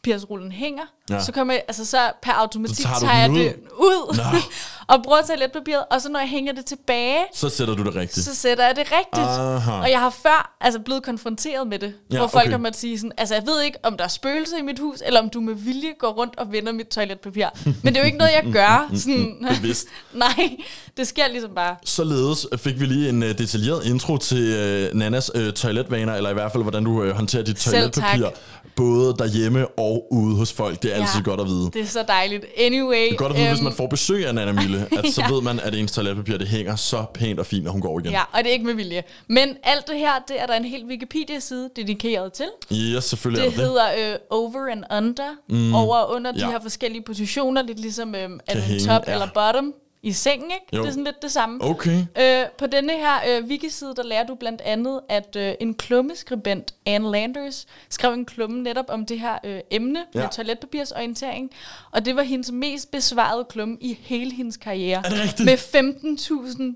toiletpapirsrullen 0.06 0.52
hænger, 0.52 0.84
Ja. 1.10 1.24
så, 1.24 1.32
kommer 1.32 1.54
jeg, 1.54 1.64
altså, 1.68 1.86
så 1.86 1.98
per 2.24 2.32
automatik 2.32 2.76
Så 2.78 2.84
tager 2.84 3.00
tager 3.00 3.18
jeg 3.20 3.30
den 3.30 3.38
det 3.38 3.56
ud 3.78 4.20
og 4.88 5.04
bruger 5.04 5.22
toiletpapiret, 5.28 5.84
og 5.92 6.02
så 6.02 6.10
når 6.10 6.20
jeg 6.20 6.30
hænger 6.30 6.54
det 6.54 6.66
tilbage, 6.66 7.18
Så 7.34 7.50
sætter 7.50 7.76
du 7.76 7.84
det 7.84 7.96
rigtigt. 7.96 8.26
så 8.26 8.36
sætter 8.36 8.66
jeg 8.66 8.76
det 8.76 8.84
rigtigt. 8.92 9.28
Aha. 9.28 9.72
Og 9.72 9.90
jeg 9.92 10.00
har 10.00 10.10
før 10.10 10.56
altså, 10.62 10.80
blevet 10.80 11.04
konfronteret 11.04 11.68
med 11.68 11.80
det, 11.80 11.94
Ja, 12.12 12.18
hvor 12.18 12.28
folk 12.28 12.44
okay. 12.44 12.52
har 12.52 12.58
måttet 12.58 12.80
sige 12.80 12.98
sådan, 13.00 13.12
altså 13.18 13.36
jeg 13.36 13.44
ved 13.48 13.62
ikke, 13.62 13.78
om 13.84 13.98
der 13.98 14.04
er 14.04 14.08
spøgelser 14.08 14.58
i 14.58 14.62
mit 14.62 14.80
hus, 14.80 14.98
eller 15.06 15.20
om 15.22 15.30
du 15.30 15.42
med 15.42 15.54
vilje 15.54 15.90
går 16.00 16.10
rundt 16.12 16.36
og 16.40 16.52
vender 16.52 16.72
mit 16.72 16.88
toiletpapir. 16.88 17.48
Men 17.84 17.94
det 17.94 17.98
er 17.98 18.00
jo 18.02 18.06
ikke 18.06 18.18
noget, 18.18 18.32
jeg 18.44 18.54
gør. 18.54 18.90
Sådan, 18.96 19.46
Bevidst. 19.56 19.88
Nej, 20.14 20.58
det 20.98 21.08
sker 21.08 21.28
ligesom 21.28 21.52
bare. 21.56 21.76
Således 21.86 22.48
fik 22.58 22.80
vi 22.80 22.86
lige 22.86 23.10
en 23.10 23.24
uh, 23.24 23.30
detaljeret 23.30 23.86
intro 23.86 24.18
til 24.18 24.88
uh, 24.94 24.98
Nannas 25.00 25.36
uh, 25.36 25.50
toiletvaner, 25.50 26.14
eller 26.16 26.30
i 26.30 26.34
hvert 26.34 26.52
fald, 26.52 26.64
hvordan 26.64 26.84
du 26.84 27.04
uh, 27.04 27.10
håndterer 27.10 27.44
dit 27.44 27.56
toiletpapir. 27.56 28.28
Både 28.76 29.16
derhjemme 29.20 29.68
og 29.68 30.08
ude 30.12 30.36
hos 30.36 30.54
folk. 30.54 30.84
Det 30.84 30.92
er 30.92 30.96
Ja. 30.96 31.02
altid 31.02 31.22
godt 31.24 31.40
at 31.40 31.48
vide. 31.48 31.66
Det 31.66 31.74
Det 31.74 31.82
er 31.82 31.86
så 31.86 32.04
dejligt. 32.08 32.46
Anyway. 32.58 33.12
er 33.12 33.16
godt 33.16 33.32
at 33.32 33.38
vide, 33.38 33.48
hvis 33.48 33.60
øhm, 33.60 33.64
man 33.64 33.74
får 33.74 33.88
besøg 33.88 34.28
af 34.28 34.36
Nana 34.36 34.52
Mille, 34.52 34.88
at 34.98 35.14
så 35.14 35.22
Ja. 35.22 35.34
ved 35.34 35.42
man, 35.42 35.60
at 35.60 35.76
ens 35.76 35.92
toiletpapir 35.92 36.38
det 36.38 36.48
hænger 36.48 36.76
så 36.76 37.06
pænt 37.14 37.40
og 37.40 37.46
fint, 37.46 37.64
når 37.64 37.72
hun 37.72 37.82
går 37.82 38.00
igen. 38.00 38.12
Ja, 38.12 38.22
og 38.32 38.38
det 38.40 38.48
er 38.48 38.54
ikke 38.54 38.66
med 38.66 38.74
vilje. 38.74 39.04
Men 39.28 39.50
alt 39.64 39.88
det 39.88 39.98
her, 39.98 40.12
det 40.28 40.42
er 40.42 40.46
der 40.46 40.54
en 40.54 40.66
hel 40.66 40.86
Wikipedia-side 40.86 41.70
dedikeret 41.76 42.34
til. 42.34 42.46
Ja, 42.72 43.00
selvfølgelig 43.00 43.44
Det 43.44 43.48
er 43.48 43.50
det 43.52 43.60
det. 43.60 43.68
hedder 43.98 44.14
øh, 44.14 44.20
over 44.30 44.72
and 44.72 44.84
under, 44.98 45.36
mm. 45.50 45.76
over 45.76 45.96
og 45.96 46.16
under 46.16 46.32
Ja. 46.38 46.46
de 46.46 46.52
her 46.52 46.60
forskellige 46.62 47.04
positioner, 47.06 47.62
lidt 47.62 47.80
ligesom 47.80 48.16
øh, 48.16 48.30
er 48.48 48.54
det 48.54 48.82
top 48.88 49.02
ja. 49.08 49.14
eller 49.14 49.28
bottom 49.34 49.74
i 50.04 50.12
sengen, 50.12 50.52
ikke? 50.52 50.66
Jo. 50.74 50.82
Det 50.82 50.88
er 50.88 50.92
sådan 50.92 51.04
lidt 51.04 51.22
det 51.22 51.32
samme. 51.32 51.64
Okay. 51.64 51.98
Øh, 52.22 52.46
på 52.58 52.68
denne 52.68 52.94
her 52.94 53.16
øh, 53.30 53.46
wikiside, 53.46 53.94
der 53.96 54.04
lærer 54.04 54.26
du 54.28 54.36
blandt 54.36 54.62
andet, 54.62 55.00
at 55.10 55.36
øh, 55.36 55.54
en 55.60 55.74
klummeskribent, 55.74 56.74
Anne 56.86 57.12
Landers, 57.12 57.66
skrev 57.90 58.14
en 58.14 58.26
klumme 58.26 58.64
netop 58.64 58.86
om 58.90 59.06
det 59.06 59.20
her 59.20 59.38
øh, 59.44 59.60
emne 59.72 60.00
Ja. 60.16 60.20
med 60.20 60.30
toiletpapirsorientering. 60.32 61.52
Og 61.92 62.06
det 62.06 62.16
var 62.16 62.22
hendes 62.24 62.52
mest 62.52 62.92
besvarede 62.92 63.46
klumme 63.50 63.78
i 63.82 63.98
hele 64.02 64.32
hendes 64.34 64.58
karriere. 64.58 65.02
Er 65.06 65.10
det 65.10 65.20
rigtigt? 65.22 65.46
Med 65.46 65.58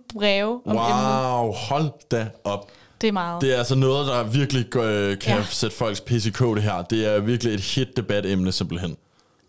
15.000 0.02 0.06
breve 0.14 0.62
om 0.66 0.72
emnet. 0.72 0.82
Wow, 1.42 1.52
hold 1.54 1.92
da 2.12 2.28
op. 2.44 2.72
Det 3.02 3.08
er 3.08 3.12
meget. 3.12 3.42
Det 3.42 3.54
er 3.54 3.58
altså 3.58 3.76
noget, 3.76 4.08
der 4.08 4.24
virkelig 4.24 4.76
øh, 4.76 5.20
kan 5.20 5.38
ja. 5.38 5.44
Sætte 5.44 5.76
folks 5.76 6.32
kog, 6.34 6.56
det 6.56 6.64
her. 6.64 6.82
Det 6.82 7.06
er 7.16 7.20
virkelig 7.20 7.54
et 7.54 7.60
hit 7.62 7.98
debatemne 7.98 8.52
simpelthen. 8.52 8.98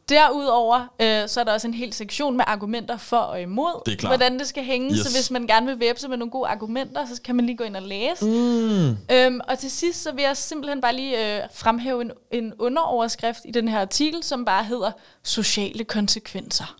Derudover, 0.09 0.81
øh, 1.01 1.29
så 1.29 1.40
er 1.40 1.45
der 1.45 1.53
også 1.53 1.66
en 1.66 1.75
hel 1.75 1.92
sektion 1.92 2.37
med 2.37 2.45
argumenter 2.49 2.97
for 2.97 3.16
og 3.16 3.40
imod, 3.40 3.83
Det 3.87 4.01
hvordan 4.01 4.38
det 4.38 4.47
skal 4.47 4.64
hænge. 4.64 4.92
Yes. 4.92 5.07
Så 5.07 5.16
hvis 5.19 5.31
man 5.31 5.47
gerne 5.47 5.66
vil 5.66 5.81
væbne 5.81 5.99
sig 5.99 6.11
med 6.11 6.16
nogle 6.19 6.31
gode 6.31 6.49
argumenter, 6.49 7.07
så 7.07 7.23
kan 7.23 7.37
man 7.37 7.47
lige 7.47 7.57
gå 7.57 7.64
ind 7.64 7.77
og 7.77 7.83
læse. 7.83 8.25
Mm. 8.25 8.97
Øhm, 9.11 9.40
og 9.49 9.59
til 9.59 9.71
sidst, 9.71 10.03
så 10.03 10.12
vil 10.12 10.23
jeg 10.23 10.37
simpelthen 10.37 10.81
bare 10.81 10.95
lige 10.97 11.37
øh, 11.37 11.42
fremhæve 11.55 12.01
en, 12.03 12.11
en 12.31 12.53
underoverskrift 12.59 13.40
i 13.45 13.51
den 13.51 13.69
her 13.69 13.81
artikel, 13.81 14.23
som 14.23 14.45
bare 14.45 14.64
hedder 14.64 14.92
sociale 15.23 15.85
konsekvenser. 15.85 16.77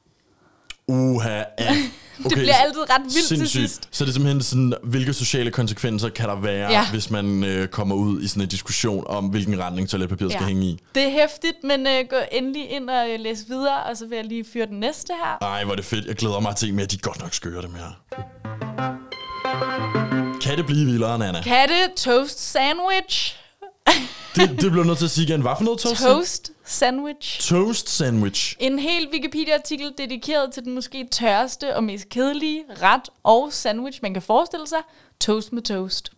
Uha, 0.89 1.29
ja. 1.29 1.45
Okay, 2.25 2.31
det 2.31 2.39
bliver 2.39 2.55
altid 2.55 2.81
ret 2.91 3.03
vildt 3.03 3.13
til 3.15 3.37
sindssygt. 3.37 3.71
sidst. 3.71 3.89
Så 3.91 4.05
det 4.05 4.11
er 4.11 4.13
simpelthen 4.13 4.43
sådan, 4.43 4.75
hvilke 4.83 5.13
sociale 5.13 5.51
konsekvenser 5.51 6.09
kan 6.09 6.29
der 6.29 6.37
være, 6.37 6.71
ja. 6.71 6.91
Hvis 6.91 7.11
man 7.11 7.45
øh, 7.45 7.69
kommer 7.69 7.95
ud 7.95 8.23
i 8.23 8.29
sådan 8.29 8.43
en 8.43 8.49
diskussion 8.49 9.05
om, 9.07 9.25
hvilken 9.25 9.59
retning 9.59 9.89
toiletpapiret 9.89 10.31
ja. 10.31 10.37
skal 10.37 10.47
hænge 10.47 10.67
i. 10.67 10.79
Det 10.95 11.03
er 11.03 11.11
hæftigt, 11.11 11.57
men 11.65 11.87
øh, 11.87 12.05
gå 12.11 12.17
endelig 12.33 12.71
ind 12.71 12.91
og 12.91 13.11
øh, 13.11 13.21
læs 13.21 13.45
videre, 13.49 13.83
og 13.83 13.97
så 13.97 14.07
vil 14.07 14.17
jeg 14.17 14.25
lige 14.25 14.45
fyre 14.53 14.67
den 14.67 14.81
næste 14.81 15.13
her. 15.25 15.49
Ej, 15.49 15.65
hvor 15.65 15.73
er 15.73 15.77
det 15.77 15.85
fedt. 15.85 16.07
Jeg 16.07 16.17
glæder 16.17 16.41
mig 16.41 16.57
til 16.57 16.75
med, 16.75 16.83
at 16.85 16.91
de 16.93 16.99
godt 16.99 17.21
nok 17.21 17.35
skøre 17.35 17.63
dem 17.63 17.75
her. 17.75 18.01
Kan 20.43 20.59
det 20.59 20.67
blive 20.67 20.87
vildere, 20.87 21.19
Nana? 21.19 21.43
Katte 21.43 21.75
toast 21.97 22.41
sandwich. 22.53 23.37
Det, 24.37 24.51
det 24.51 24.71
bliver 24.71 24.83
du 24.83 24.89
nødt 24.89 24.99
til 24.99 25.05
at 25.05 25.11
sige 25.11 25.29
igen. 25.29 25.41
Hvad 25.41 25.53
for 25.59 25.65
noget 25.65 25.79
toast? 25.81 26.03
Toast 26.03 26.53
sandwich. 26.65 27.41
Toast 27.49 27.89
sandwich. 27.89 28.57
En 28.59 28.79
hel 28.79 29.09
Wikipedia-artikel 29.13 29.93
dedikeret 29.99 30.53
til 30.53 30.65
den 30.65 30.75
måske 30.75 31.09
tørreste 31.11 31.77
og 31.77 31.85
mest 31.85 32.09
kedelige 32.09 32.65
ret 32.83 33.09
og 33.25 33.49
sandwich, 33.53 33.99
man 34.03 34.13
kan 34.13 34.23
forestille 34.23 34.67
sig. 34.67 34.79
Toast 35.21 35.53
med 35.53 35.63
toast. 35.63 36.11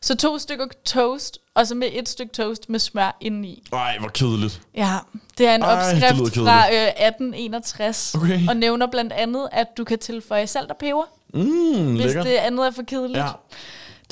Så 0.00 0.16
to 0.16 0.38
stykker 0.38 0.66
toast, 0.84 1.38
og 1.54 1.66
så 1.66 1.74
med 1.74 1.88
et 1.92 2.08
stykke 2.08 2.32
toast 2.32 2.68
med 2.68 2.78
smør 2.78 3.16
indeni. 3.20 3.62
Ej, 3.72 3.96
hvor 3.98 4.08
kedeligt. 4.08 4.60
Ja, 4.76 4.98
det 5.38 5.46
er 5.46 5.54
en 5.54 5.62
Ej, 5.62 5.72
opskrift 5.76 6.34
fra 6.36 6.66
øh, 6.74 6.88
1861, 6.88 8.14
Okay. 8.14 8.40
og 8.48 8.56
nævner 8.56 8.86
blandt 8.86 9.12
andet, 9.12 9.48
at 9.52 9.66
du 9.76 9.84
kan 9.84 9.98
tilføje 9.98 10.46
salt 10.46 10.70
og 10.70 10.76
peber, 10.76 11.02
Mm, 11.34 11.92
hvis 11.94 12.04
lækkert. 12.04 12.26
det 12.26 12.32
andet 12.34 12.66
er 12.66 12.70
for 12.70 12.82
kedeligt. 12.82 13.18
Ja. 13.18 13.26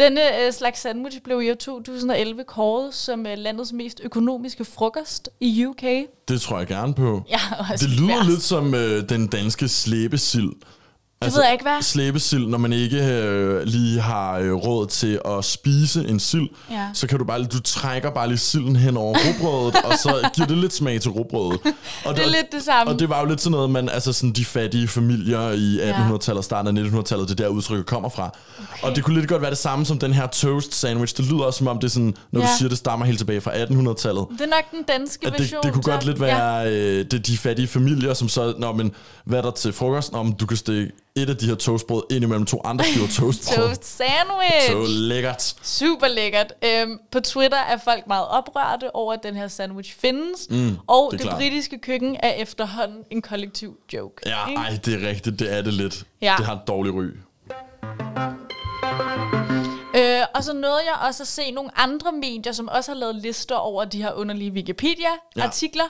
Denne 0.03 0.47
øh, 0.47 0.53
slags 0.53 0.81
sandwich 0.81 1.21
blev 1.25 1.43
i 1.43 1.51
år 1.51 1.55
2011 1.55 2.45
kåret 2.45 2.95
som 2.95 3.27
øh, 3.27 3.39
landets 3.39 3.73
mest 3.73 4.01
økonomiske 4.05 4.65
frokost 4.65 5.29
i 5.41 5.67
UK. 5.67 5.83
Det 6.29 6.41
tror 6.41 6.59
jeg 6.59 6.67
gerne 6.67 6.95
på. 6.95 7.23
Ja, 7.31 7.39
Det 7.73 7.89
lyder 7.91 8.25
lidt 8.31 8.43
som 8.43 8.75
øh, 8.75 9.09
den 9.09 9.27
danske 9.27 9.69
slæbesild. 9.69 10.51
Det 11.25 11.35
ved 11.35 11.43
jeg 11.43 11.53
ikke, 11.53 11.65
hvad. 11.65 11.83
Slæbesild, 11.83 12.47
når 12.47 12.59
man 12.59 12.73
ikke 12.73 13.05
øh, 13.05 13.63
lige 13.67 14.01
har 14.01 14.39
øh, 14.39 14.53
råd 14.53 14.87
til 14.87 15.21
at 15.25 15.45
spise 15.45 16.09
en 16.09 16.21
sild, 16.21 16.49
Ja. 16.71 16.87
så 16.95 17.07
kan 17.07 17.19
du 17.19 17.25
bare 17.25 17.45
du 17.45 17.61
trækker 17.61 18.11
bare 18.11 18.29
lige 18.29 18.39
silden 18.39 18.77
hen 18.77 18.97
over 18.97 19.17
rugbrødet, 19.27 19.85
og 19.85 19.93
så 19.99 20.21
giver 20.35 20.47
det 20.47 20.59
lidt 20.59 20.73
smag 20.75 21.01
til 21.01 21.11
rugbrødet. 21.11 21.61
Og 22.05 22.17
Det 22.17 22.25
er 22.25 22.29
lidt 22.31 22.53
det 22.53 22.63
samme. 22.63 22.93
Og 22.93 22.99
det 22.99 23.09
var 23.09 23.21
jo 23.21 23.27
lidt 23.27 23.41
sådan 23.41 23.51
noget, 23.53 23.71
man, 23.71 23.89
altså 23.89 24.13
sådan 24.13 24.33
de 24.33 24.45
fattige 24.45 24.89
familier 24.89 25.51
i 25.51 25.91
1800-tallet 25.91 26.39
og 26.39 26.45
starten 26.45 26.79
af 26.79 26.83
1900-tallet, 26.91 27.29
det 27.29 27.41
er 27.41 27.45
der 27.45 27.51
udtrykket 27.51 27.87
kommer 27.87 28.09
fra. 28.09 28.31
Okay. 28.59 28.89
Og 28.91 28.97
det 28.97 29.05
kunne 29.05 29.17
lidt 29.19 29.29
godt 29.29 29.43
være 29.43 29.51
det 29.51 29.59
samme 29.59 29.87
som 29.87 29.99
den 29.99 30.13
her 30.13 30.27
toast 30.27 30.75
sandwich. 30.75 31.17
Det 31.17 31.25
lyder 31.25 31.43
også 31.45 31.59
som 31.59 31.67
om 31.67 31.79
det 31.79 31.85
er 31.85 31.91
sådan, 31.91 32.15
når 32.33 32.41
ja. 32.41 32.47
du 32.47 32.53
siger, 32.59 32.69
det 32.69 32.79
stammer 32.79 33.07
helt 33.07 33.19
tilbage 33.19 33.41
fra 33.41 33.51
1800-tallet. 33.51 34.27
Det 34.33 34.41
er 34.41 34.47
nok 34.47 34.71
den 34.71 34.83
danske 34.89 35.27
At 35.27 35.33
det, 35.33 35.41
version. 35.41 35.63
det 35.63 35.73
kunne 35.73 35.83
godt 35.83 36.05
lidt 36.07 36.21
være 36.21 36.57
ja. 36.59 36.71
øh, 36.71 37.05
det, 37.11 37.27
de 37.27 37.39
fattige 37.39 37.69
familier, 37.69 38.15
som 38.15 38.29
så, 38.29 38.55
nå, 38.59 38.73
men 38.73 38.93
hvad 39.25 39.39
er 39.39 39.43
der 39.43 39.51
til 39.51 39.73
frokost? 39.73 40.13
Nå, 40.13 40.23
men 40.23 40.33
du 40.33 40.47
kan 40.47 40.57
stikke 40.57 40.91
et 41.17 41.31
af 41.31 41.37
de 41.37 41.47
her 41.47 41.55
toastbrød 41.55 42.03
ind 42.11 42.25
imellem 42.25 42.47
to 42.47 42.61
andre 42.65 42.85
skiver 42.85 43.07
toastbrød. 43.21 43.57
Toast 43.69 43.85
sandwich. 43.85 44.67
Så 44.67 44.85
lækkert. 44.89 45.55
Super 45.63 46.09
lækkert. 46.09 46.53
Øhm, 46.65 46.99
på 47.11 47.21
Twitter 47.21 47.59
er 47.59 47.77
folk 47.77 48.07
meget 48.07 48.29
oprørte 48.29 48.95
over, 48.95 49.13
at 49.13 49.23
den 49.23 49.37
her 49.37 49.49
sandwich 49.49 49.95
findes. 49.99 50.47
Mm, 50.51 50.77
og 50.87 51.09
det 51.11 51.19
det, 51.19 51.27
klart. 51.27 51.39
britiske 51.39 51.79
køkken 51.79 52.17
er 52.23 52.31
efterhånden 52.31 52.99
en 53.11 53.23
kollektiv 53.23 53.77
joke. 53.93 54.15
Ja, 54.27 54.47
ikke? 54.49 54.61
ej, 54.63 54.79
det 54.85 55.03
er 55.05 55.09
rigtigt. 55.09 55.39
Det 55.39 55.53
er 55.53 55.63
det 55.63 55.73
lidt. 55.75 56.05
Ja. 56.23 56.35
Det 56.39 56.47
har 56.47 56.55
et 56.55 56.63
dårligt 56.69 56.95
ry. 56.95 57.05
Øh, 59.97 60.21
og 60.35 60.45
så 60.45 60.53
nåede 60.53 60.81
jeg 60.85 61.09
også 61.09 61.23
at 61.23 61.27
se 61.27 61.51
nogle 61.51 61.71
andre 61.79 62.13
medier, 62.13 62.53
som 62.53 62.69
også 62.69 62.91
har 62.93 62.99
lavet 62.99 63.15
lister 63.15 63.55
over 63.55 63.85
de 63.85 64.03
her 64.03 64.13
underlige 64.13 64.51
Wikipedia-artikler. 64.53 65.85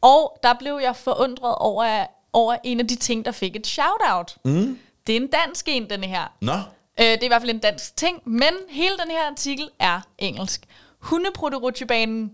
Og 0.00 0.38
der 0.42 0.54
blev 0.58 0.78
jeg 0.82 0.96
forundret 0.96 1.54
over, 1.54 2.06
over 2.38 2.56
en 2.64 2.80
af 2.80 2.86
de 2.86 2.96
ting, 2.96 3.24
der 3.24 3.32
fik 3.32 3.56
et 3.56 3.66
shout-out. 3.66 4.36
Mm. 4.44 4.78
Det 5.06 5.16
er 5.16 5.20
en 5.20 5.26
dansk 5.26 5.64
en, 5.68 5.90
denne 5.90 6.06
her. 6.06 6.32
Nå, 6.40 6.52
Øh, 7.00 7.04
det 7.06 7.20
er 7.20 7.24
i 7.24 7.28
hvert 7.28 7.42
fald 7.42 7.50
en 7.50 7.58
dansk 7.58 7.96
ting, 7.96 8.18
men 8.24 8.48
hele 8.68 8.94
den 9.04 9.10
her 9.10 9.30
artikel 9.30 9.68
er 9.78 10.00
engelsk. 10.18 10.60
Hundeprutterutsjebanen, 10.98 12.30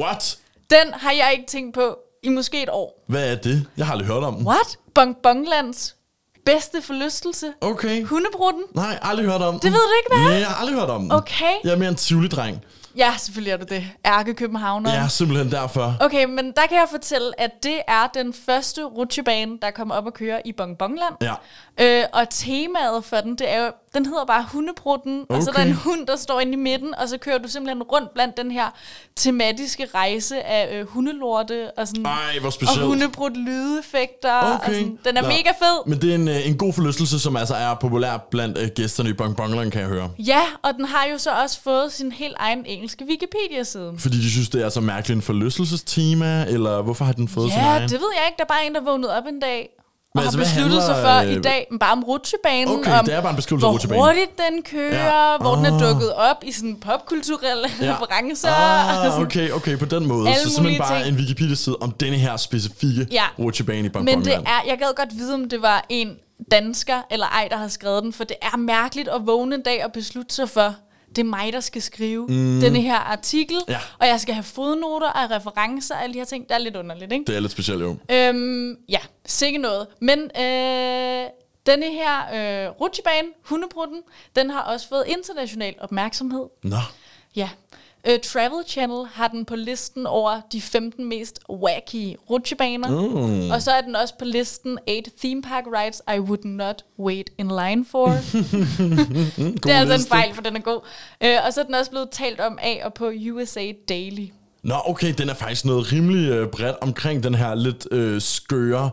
what? 0.00 0.38
den 0.70 0.92
har 0.92 1.12
jeg 1.12 1.32
ikke 1.32 1.46
tænkt 1.46 1.74
på 1.74 1.96
i 2.22 2.28
måske 2.28 2.62
et 2.62 2.68
år. 2.68 3.04
Hvad 3.06 3.32
er 3.32 3.36
det? 3.36 3.66
Jeg 3.76 3.86
har 3.86 3.92
aldrig 3.92 4.08
hørt 4.08 4.22
om 4.24 4.34
den. 4.36 4.46
What? 4.46 4.78
Bong 4.94 5.16
Bonglands 5.22 5.96
bedste 6.44 6.82
forlystelse. 6.82 7.52
Okay. 7.60 8.04
Hundebrutten? 8.04 8.62
Nej, 8.74 8.98
aldrig 9.02 9.26
hørt 9.26 9.42
om 9.42 9.54
den. 9.54 9.62
Det 9.62 9.72
ved 9.72 9.80
du 9.80 9.92
ikke, 9.98 10.08
hvad 10.14 10.18
er? 10.18 10.28
Nej, 10.30 10.38
jeg 10.38 10.46
har 10.48 10.54
aldrig 10.54 10.78
hørt 10.78 10.90
om 10.90 11.00
den. 11.02 11.12
Okay. 11.12 11.54
Jeg 11.64 11.72
er 11.72 11.76
mere 11.76 11.88
en 11.88 11.94
Tivoli-dreng. 11.96 12.64
Ja, 12.96 13.14
selvfølgelig 13.18 13.52
er 13.52 13.56
du 13.56 13.64
det. 13.68 13.84
Ærke 14.06 14.34
Københavner. 14.34 14.94
Ja, 14.94 15.08
simpelthen 15.08 15.52
derfor. 15.52 15.94
Okay, 16.00 16.24
men 16.24 16.46
der 16.46 16.62
kan 16.68 16.76
jeg 16.78 16.86
fortælle, 16.90 17.40
at 17.40 17.50
det 17.62 17.82
er 17.88 18.06
den 18.14 18.32
første 18.46 18.84
rutsjebane, 18.84 19.58
der 19.62 19.70
kommer 19.70 19.94
op 19.94 20.06
og 20.06 20.14
køre 20.14 20.46
i 20.46 20.52
Bong 20.52 20.78
Bongland. 20.78 21.14
Ja. 21.22 21.34
Øh, 21.80 22.04
og 22.12 22.26
temaet 22.30 23.04
for 23.04 23.16
den, 23.16 23.30
det 23.36 23.52
er 23.54 23.64
jo, 23.64 23.70
den 23.94 24.06
hedder 24.06 24.24
bare 24.24 24.44
hundebrutten, 24.52 25.24
og 25.28 25.42
så 25.42 25.50
er 25.50 25.52
der 25.54 25.60
Okay. 25.60 25.70
en 25.70 25.76
hund, 25.76 26.06
der 26.06 26.16
står 26.16 26.40
inde 26.40 26.52
i 26.52 26.56
midten, 26.56 26.94
og 26.94 27.08
så 27.08 27.18
kører 27.18 27.38
du 27.38 27.48
simpelthen 27.48 27.82
rundt 27.82 28.14
blandt 28.14 28.36
den 28.36 28.50
her 28.50 28.64
tematiske 29.16 29.86
rejse 29.94 30.42
af 30.42 30.78
øh, 30.80 30.86
hundelorte, 30.88 31.70
og 31.76 31.88
sådan, 31.88 32.06
Ej, 32.06 32.12
hvor 32.40 32.46
og 32.46 32.52
specielt. 32.52 32.86
hundebrudt 32.86 33.36
lydeffekter, 33.36 34.32
og 34.32 34.52
Okay. 34.54 34.72
sådan. 34.74 34.98
Den 35.04 35.16
er 35.16 35.22
Nå. 35.22 35.28
mega 35.28 35.50
fed. 35.50 35.86
Men 35.86 36.00
det 36.02 36.10
er 36.10 36.14
en, 36.14 36.28
øh, 36.28 36.46
en 36.48 36.56
god 36.58 36.72
forlystelse, 36.72 37.20
som 37.20 37.36
altså 37.36 37.54
er 37.54 37.74
populær 37.74 38.16
blandt 38.30 38.58
øh, 38.58 38.68
gæsterne 38.76 39.10
i 39.10 39.12
Bong 39.12 39.36
Bongland, 39.36 39.70
kan 39.70 39.80
jeg 39.80 39.88
høre. 39.88 40.10
Ja, 40.18 40.40
og 40.62 40.74
den 40.74 40.84
har 40.84 41.06
jo 41.12 41.18
så 41.18 41.30
også 41.42 41.62
fået 41.62 41.92
sin 41.92 42.12
helt 42.12 42.34
egen 42.38 42.66
engelske 42.82 43.04
Wikipedia-side. 43.08 43.92
Fordi 43.98 44.16
de 44.16 44.30
synes, 44.30 44.48
det 44.48 44.64
er 44.64 44.68
så 44.68 44.80
mærkeligt 44.80 45.16
en 45.16 45.22
forlystelsestema, 45.22 46.44
eller 46.44 46.82
hvorfor 46.82 47.04
har 47.04 47.12
den 47.12 47.28
fået 47.28 47.50
sin 47.52 47.60
Ja, 47.60 47.66
egen? 47.66 47.82
det 47.88 47.92
ved 48.00 48.08
jeg 48.16 48.24
ikke. 48.28 48.36
Der 48.38 48.44
er 48.44 48.48
bare 48.54 48.66
en, 48.66 48.74
der 48.74 48.80
vågnede 48.90 49.16
op 49.18 49.24
en 49.28 49.40
dag 49.40 49.68
og 49.78 49.84
Men 50.14 50.20
har 50.20 50.24
altså, 50.26 50.38
hvad 50.38 50.46
besluttet 50.46 50.82
sig 50.82 50.94
for 51.04 51.08
handler, 51.08 51.34
i 51.34 51.36
øh, 51.36 51.44
dag, 51.44 51.66
bare 51.80 51.92
om 51.92 52.04
rutsjebanen. 52.04 52.68
Okay, 52.78 52.98
om 52.98 53.04
det 53.04 53.14
er 53.14 53.20
bare 53.20 53.30
en 53.30 53.36
beskrivelse 53.36 53.66
hvor 53.66 53.72
rutsjebanen. 53.72 54.04
hurtigt 54.04 54.30
den 54.44 54.62
kører, 54.62 55.30
Ja. 55.32 55.36
hvor 55.40 55.54
den 55.54 55.64
er 55.66 55.74
Ah. 55.74 55.80
dukket 55.88 56.12
op 56.14 56.36
i 56.44 56.52
sådan 56.52 56.76
popkulturelle 56.76 57.68
Ja. 57.80 57.94
referencer. 57.94 58.48
og 58.48 59.04
Ah, 59.04 59.10
sådan. 59.12 59.26
okay, 59.26 59.50
okay, 59.50 59.78
på 59.78 59.84
den 59.84 60.06
måde. 60.06 60.34
Så 60.44 60.50
simpelthen 60.50 60.78
bare 60.82 61.02
ting. 61.04 61.14
en 61.14 61.20
Wikipedia-side 61.20 61.76
om 61.80 61.90
denne 61.92 62.16
her 62.18 62.36
specifikke 62.36 63.06
Ja. 63.12 63.24
rutsjebane 63.38 63.86
i 63.86 63.88
Bong 63.88 64.04
Men 64.04 64.24
det 64.24 64.34
er, 64.34 64.60
jeg 64.66 64.76
gad 64.78 64.94
godt 64.96 65.08
vide, 65.18 65.34
om 65.34 65.48
det 65.48 65.62
var 65.62 65.86
en 65.88 66.08
dansker 66.50 66.98
eller 67.10 67.26
ej, 67.26 67.48
der 67.50 67.56
har 67.56 67.68
skrevet 67.68 68.02
den, 68.02 68.12
for 68.12 68.24
det 68.24 68.36
er 68.42 68.56
mærkeligt 68.56 69.08
at 69.08 69.20
vågne 69.26 69.54
en 69.54 69.62
dag 69.62 69.84
og 69.84 69.92
beslutte 69.92 70.34
sig 70.34 70.48
for, 70.48 70.74
det 71.16 71.18
er 71.22 71.24
mig, 71.24 71.52
der 71.52 71.60
skal 71.60 71.82
skrive 71.82 72.26
mm. 72.26 72.60
denne 72.60 72.80
her 72.80 72.96
artikel, 72.96 73.56
Ja. 73.68 73.78
og 73.98 74.06
jeg 74.06 74.20
skal 74.20 74.34
have 74.34 74.44
fodnoter 74.44 75.06
og 75.08 75.30
referencer 75.30 75.94
og 75.94 76.02
alle 76.02 76.14
de 76.14 76.18
her 76.18 76.24
ting. 76.26 76.48
Det 76.48 76.54
er 76.54 76.58
lidt 76.58 76.76
underligt, 76.76 77.12
ikke? 77.12 77.24
Det 77.24 77.36
er 77.36 77.40
lidt 77.40 77.52
specielt, 77.52 77.80
jo. 77.82 77.96
Øhm, 78.10 78.76
ja, 78.88 78.98
sikke 79.26 79.58
noget. 79.58 79.86
Men 80.00 80.18
øh, 80.18 81.26
denne 81.66 81.86
her 81.92 82.16
øh, 82.66 82.70
rutsjebane, 82.80 83.28
hundebrutten, 83.44 83.98
den 84.36 84.50
har 84.50 84.60
også 84.60 84.88
fået 84.88 85.04
international 85.06 85.74
opmærksomhed. 85.80 86.44
Nå, 86.62 86.76
Ja. 87.36 87.48
Øh, 88.06 88.18
Travel 88.20 88.64
Channel 88.68 89.06
har 89.12 89.28
den 89.28 89.44
på 89.44 89.56
listen 89.56 90.06
over 90.06 90.40
de 90.52 90.60
15 90.62 91.08
mest 91.08 91.38
wacky 91.50 92.16
rutsjebaner. 92.30 92.90
Mm. 92.90 93.50
Og 93.50 93.62
så 93.62 93.70
er 93.70 93.80
den 93.80 93.96
også 93.96 94.14
på 94.18 94.24
listen 94.24 94.78
8 94.88 95.10
theme 95.20 95.42
park 95.42 95.64
rides 95.66 96.02
I 96.16 96.18
would 96.18 96.44
not 96.44 96.84
wait 96.98 97.30
in 97.38 97.48
line 97.48 97.84
for. 97.90 98.06
det 99.62 99.66
er 99.72 99.78
altså 99.78 99.94
en 99.94 100.06
fejl, 100.08 100.34
for 100.34 100.42
den 100.42 100.56
er 100.56 100.60
god. 100.60 100.80
Øh, 101.22 101.36
og 101.46 101.52
så 101.52 101.60
er 101.60 101.64
den 101.64 101.74
også 101.74 101.90
blevet 101.90 102.08
talt 102.10 102.40
om 102.40 102.58
af 102.62 102.80
og 102.84 102.94
på 102.94 103.12
USA 103.32 103.72
Daily. 103.88 104.26
Nå, 104.62 104.74
okay, 104.86 105.14
den 105.18 105.28
er 105.28 105.34
faktisk 105.34 105.64
noget 105.64 105.92
rimelig 105.92 106.30
øh, 106.30 106.48
bredt 106.48 106.76
omkring 106.80 107.22
den 107.22 107.34
her 107.34 107.54
lidt 107.54 107.86
øh, 107.90 108.20
skøre 108.20 108.90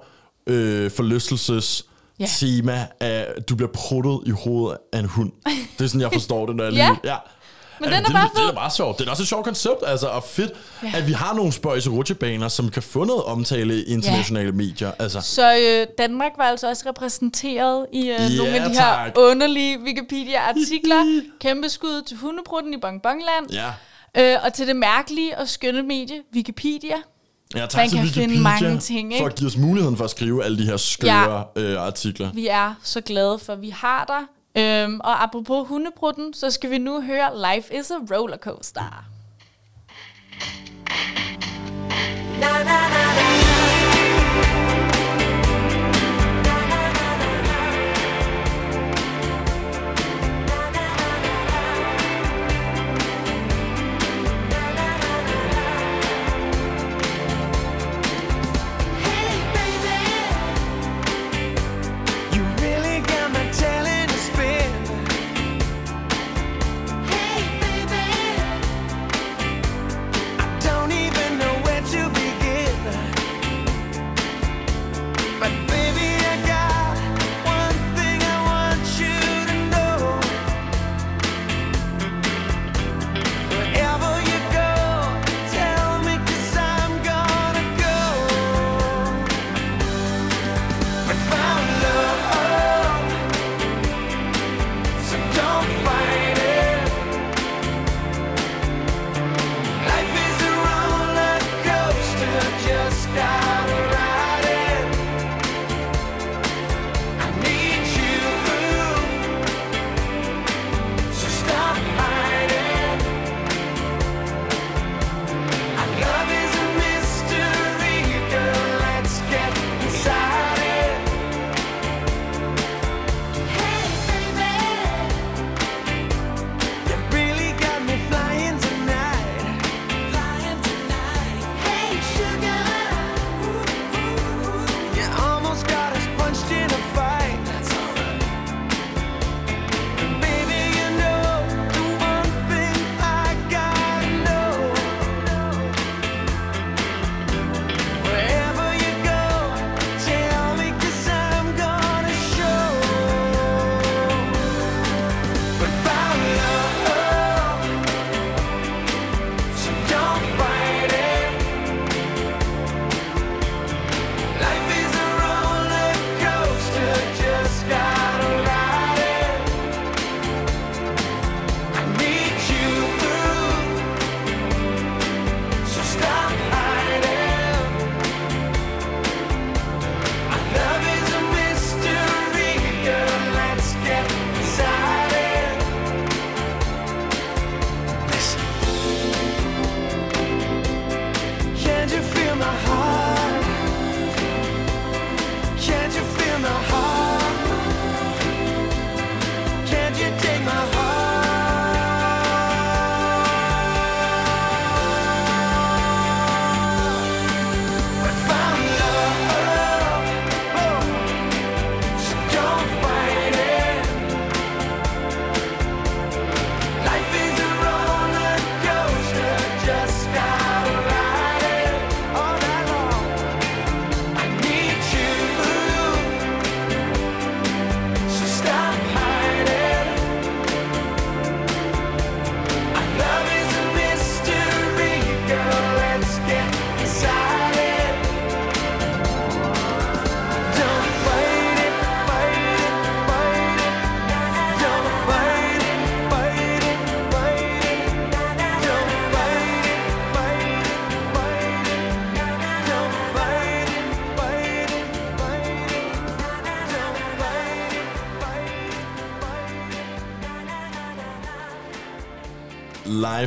øh, 0.47 0.91
forlystelses 0.91 1.85
Ja. 2.19 2.25
tema 2.27 2.87
af, 2.99 3.27
at 3.37 3.49
du 3.49 3.55
bliver 3.55 3.71
pruttet 3.73 4.19
i 4.25 4.29
hovedet 4.29 4.77
af 4.93 4.99
en 4.99 5.05
hund. 5.05 5.31
Det 5.77 5.83
er 5.83 5.87
sådan, 5.87 6.01
jeg 6.01 6.13
forstår 6.13 6.45
det, 6.45 6.55
når 6.55 6.63
jeg 6.63 6.73
Ja. 6.73 6.89
lige... 6.89 6.99
Ja. 7.03 7.15
Men 7.79 7.89
Jamen, 7.89 8.05
den 8.05 8.05
er 8.05 8.05
det, 8.05 8.13
bare 8.13 8.29
Det 8.35 8.41
er 8.43 8.47
fed. 8.47 8.55
bare 8.55 8.71
sjovt. 8.71 8.99
Det 8.99 9.07
er 9.07 9.11
også 9.11 9.23
et 9.23 9.27
sjovt 9.29 9.45
koncept, 9.45 9.83
altså, 9.87 10.07
og 10.07 10.23
fedt, 10.23 10.51
ja. 10.83 10.91
at 10.95 11.07
vi 11.07 11.11
har 11.11 11.33
nogle 11.33 11.51
spøjse 11.51 11.89
rutsjebaner, 11.89 12.47
som 12.47 12.69
kan 12.69 12.83
få 12.83 13.03
noget 13.03 13.23
omtale 13.23 13.75
i 13.79 13.83
internationale 13.83 14.45
ja. 14.49 14.51
medier. 14.55 14.91
Altså, 14.99 15.21
Så 15.21 15.55
øh, 15.57 15.87
Danmark 15.97 16.31
var 16.37 16.43
altså 16.43 16.69
også 16.69 16.83
repræsenteret 16.89 17.85
i 17.93 17.99
øh, 17.99 18.05
Ja, 18.07 18.37
nogle 18.37 18.51
af 18.59 18.69
de 18.69 18.75
tak. 18.75 19.05
her 19.15 19.21
underlige 19.23 19.79
Wikipedia-artikler. 19.79 21.21
Kæmpe 21.41 21.69
skud 21.69 22.01
til 22.07 22.17
hundebrutten 22.17 22.73
i 22.73 22.77
Bongbongland. 22.77 23.51
ja. 23.51 23.71
Øh, 24.17 24.37
og 24.45 24.53
til 24.53 24.67
det 24.67 24.75
mærkelige 24.75 25.37
og 25.37 25.47
skønne 25.49 25.83
medie, 25.83 26.15
Wikipedia. 26.35 26.95
Ja, 27.55 27.65
tak 27.65 27.75
Man 27.75 27.89
kan 27.89 27.99
finde 28.07 28.19
Wikipedia 28.33 28.41
mange 28.41 28.79
ting, 28.79 29.09
For 29.11 29.13
ikke? 29.15 29.25
at 29.25 29.35
give 29.35 29.47
os 29.47 29.57
muligheden 29.57 29.97
for 29.97 30.03
at 30.03 30.09
skrive 30.09 30.43
alle 30.43 30.57
de 30.57 30.63
her 30.65 30.77
skøre 30.77 31.43
ja. 31.55 31.61
øh, 31.61 31.81
artikler. 31.85 32.29
Vi 32.33 32.47
er 32.47 32.73
så 32.83 33.01
glade 33.01 33.39
for, 33.39 33.53
at 33.53 33.61
vi 33.61 33.69
har 33.69 34.05
dig. 34.05 34.27
Øhm, 34.57 34.99
og 35.03 35.23
apropos 35.23 35.67
hundebrutten, 35.67 36.33
så 36.33 36.51
skal 36.51 36.69
vi 36.69 36.77
nu 36.77 37.01
høre 37.01 37.53
Life 37.53 37.79
is 37.79 37.91
a 37.91 38.15
Rollercoaster. 38.15 39.05
You 42.41 42.98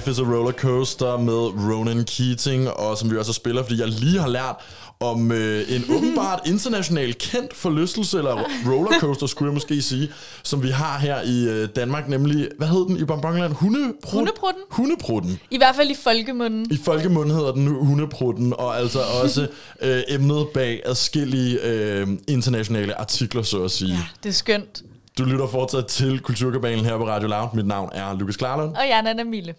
Life 0.03 0.11
is 0.11 0.19
a 0.19 0.23
Roller 0.23 0.53
Coaster 0.53 1.17
med 1.17 1.35
Ronan 1.35 2.05
Keating, 2.05 2.71
og 2.71 2.99
som 2.99 3.11
vi 3.11 3.17
også 3.17 3.33
spiller, 3.33 3.63
fordi 3.63 3.81
jeg 3.81 3.89
lige 3.89 4.21
har 4.21 4.29
lært 4.29 4.57
om 5.01 5.33
øh, 5.33 5.75
en 5.75 5.85
åbenbart 5.97 6.41
internationalt 6.47 7.19
kendt 7.19 7.55
forlystelse, 7.57 8.19
eller 8.19 8.43
rollercoaster, 8.67 9.27
skulle 9.27 9.49
jeg 9.49 9.55
måske 9.55 9.83
sige, 9.83 10.11
som 10.43 10.63
vi 10.63 10.69
har 10.69 10.99
her 10.99 11.23
i 11.23 11.49
øh, 11.49 11.69
Danmark, 11.77 12.09
nemlig, 12.09 12.49
hvad 12.59 12.69
hed 12.69 12.87
den 12.87 12.97
i 12.97 13.05
Bonbonland? 13.05 13.53
Hundeprut? 13.53 14.13
Hundeprutten? 14.13 14.63
Hundeprutten. 14.71 15.41
I 15.51 15.57
hvert 15.57 15.77
fald 15.77 15.91
i 15.91 15.97
folkemunden. 16.05 16.67
I 16.71 16.77
folkemund 16.85 17.33
hedder 17.33 17.53
den 17.53 17.67
Hundeprutten, 17.67 18.55
og 18.59 18.79
altså 18.79 19.01
også 19.23 19.49
øh, 19.83 20.03
emnet 20.09 20.47
bag 20.55 20.83
adskillige 20.85 21.61
øh, 21.65 22.09
internationale 22.29 23.01
artikler, 23.01 23.43
så 23.43 23.65
at 23.65 23.71
sige. 23.71 23.93
Ja, 23.93 24.07
det 24.23 24.29
er 24.29 24.33
skønt. 24.33 24.83
Du 25.19 25.25
lytter 25.25 25.47
fortsat 25.47 25.87
til 25.87 26.21
Kulturkabalen 26.21 26.85
her 26.85 26.97
på 26.99 27.07
Radio 27.07 27.29
Loud. 27.29 27.49
Mit 27.55 27.67
navn 27.67 27.91
er 27.93 28.19
Lukas 28.19 28.37
Klarlund. 28.37 28.77
Og 28.77 28.83
jeg 28.89 28.99
er 28.99 29.03
Nana 29.03 29.25
Mille. 29.25 29.55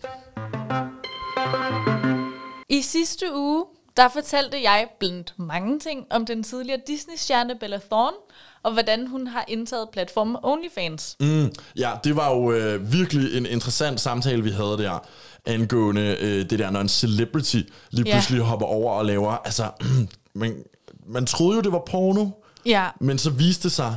I 2.69 2.81
sidste 2.81 3.25
uge, 3.35 3.65
der 3.97 4.09
fortalte 4.09 4.61
jeg 4.63 4.87
blandt 4.99 5.33
mange 5.37 5.79
ting 5.79 6.05
om 6.09 6.25
den 6.25 6.43
tidligere 6.43 6.79
Disney-stjerne 6.87 7.55
Bella 7.59 7.79
Thorne, 7.91 8.17
og 8.63 8.73
hvordan 8.73 9.07
hun 9.07 9.27
har 9.27 9.45
indtaget 9.47 9.87
platformen 9.93 10.37
OnlyFans. 10.43 11.15
Mm, 11.19 11.51
ja, 11.77 11.91
det 12.03 12.15
var 12.15 12.29
jo 12.35 12.51
øh, 12.51 12.93
virkelig 12.93 13.37
en 13.37 13.45
interessant 13.45 13.99
samtale, 14.01 14.43
vi 14.43 14.49
havde 14.49 14.77
der, 14.77 14.99
angående 15.45 16.17
øh, 16.21 16.49
det 16.49 16.59
der, 16.59 16.69
når 16.69 16.81
en 16.81 16.89
celebrity 16.89 17.61
lige 17.91 18.07
Ja. 18.09 18.13
pludselig 18.15 18.41
hopper 18.41 18.65
over 18.65 18.91
og 18.93 19.05
laver, 19.05 19.31
altså, 19.31 19.69
man, 20.33 20.63
man 21.07 21.25
troede 21.25 21.55
jo, 21.55 21.61
det 21.61 21.71
var 21.71 21.83
porno, 21.89 22.25
Ja, 22.65 22.89
men 22.99 23.17
så 23.17 23.29
viste 23.29 23.63
det 23.63 23.71
sig, 23.71 23.95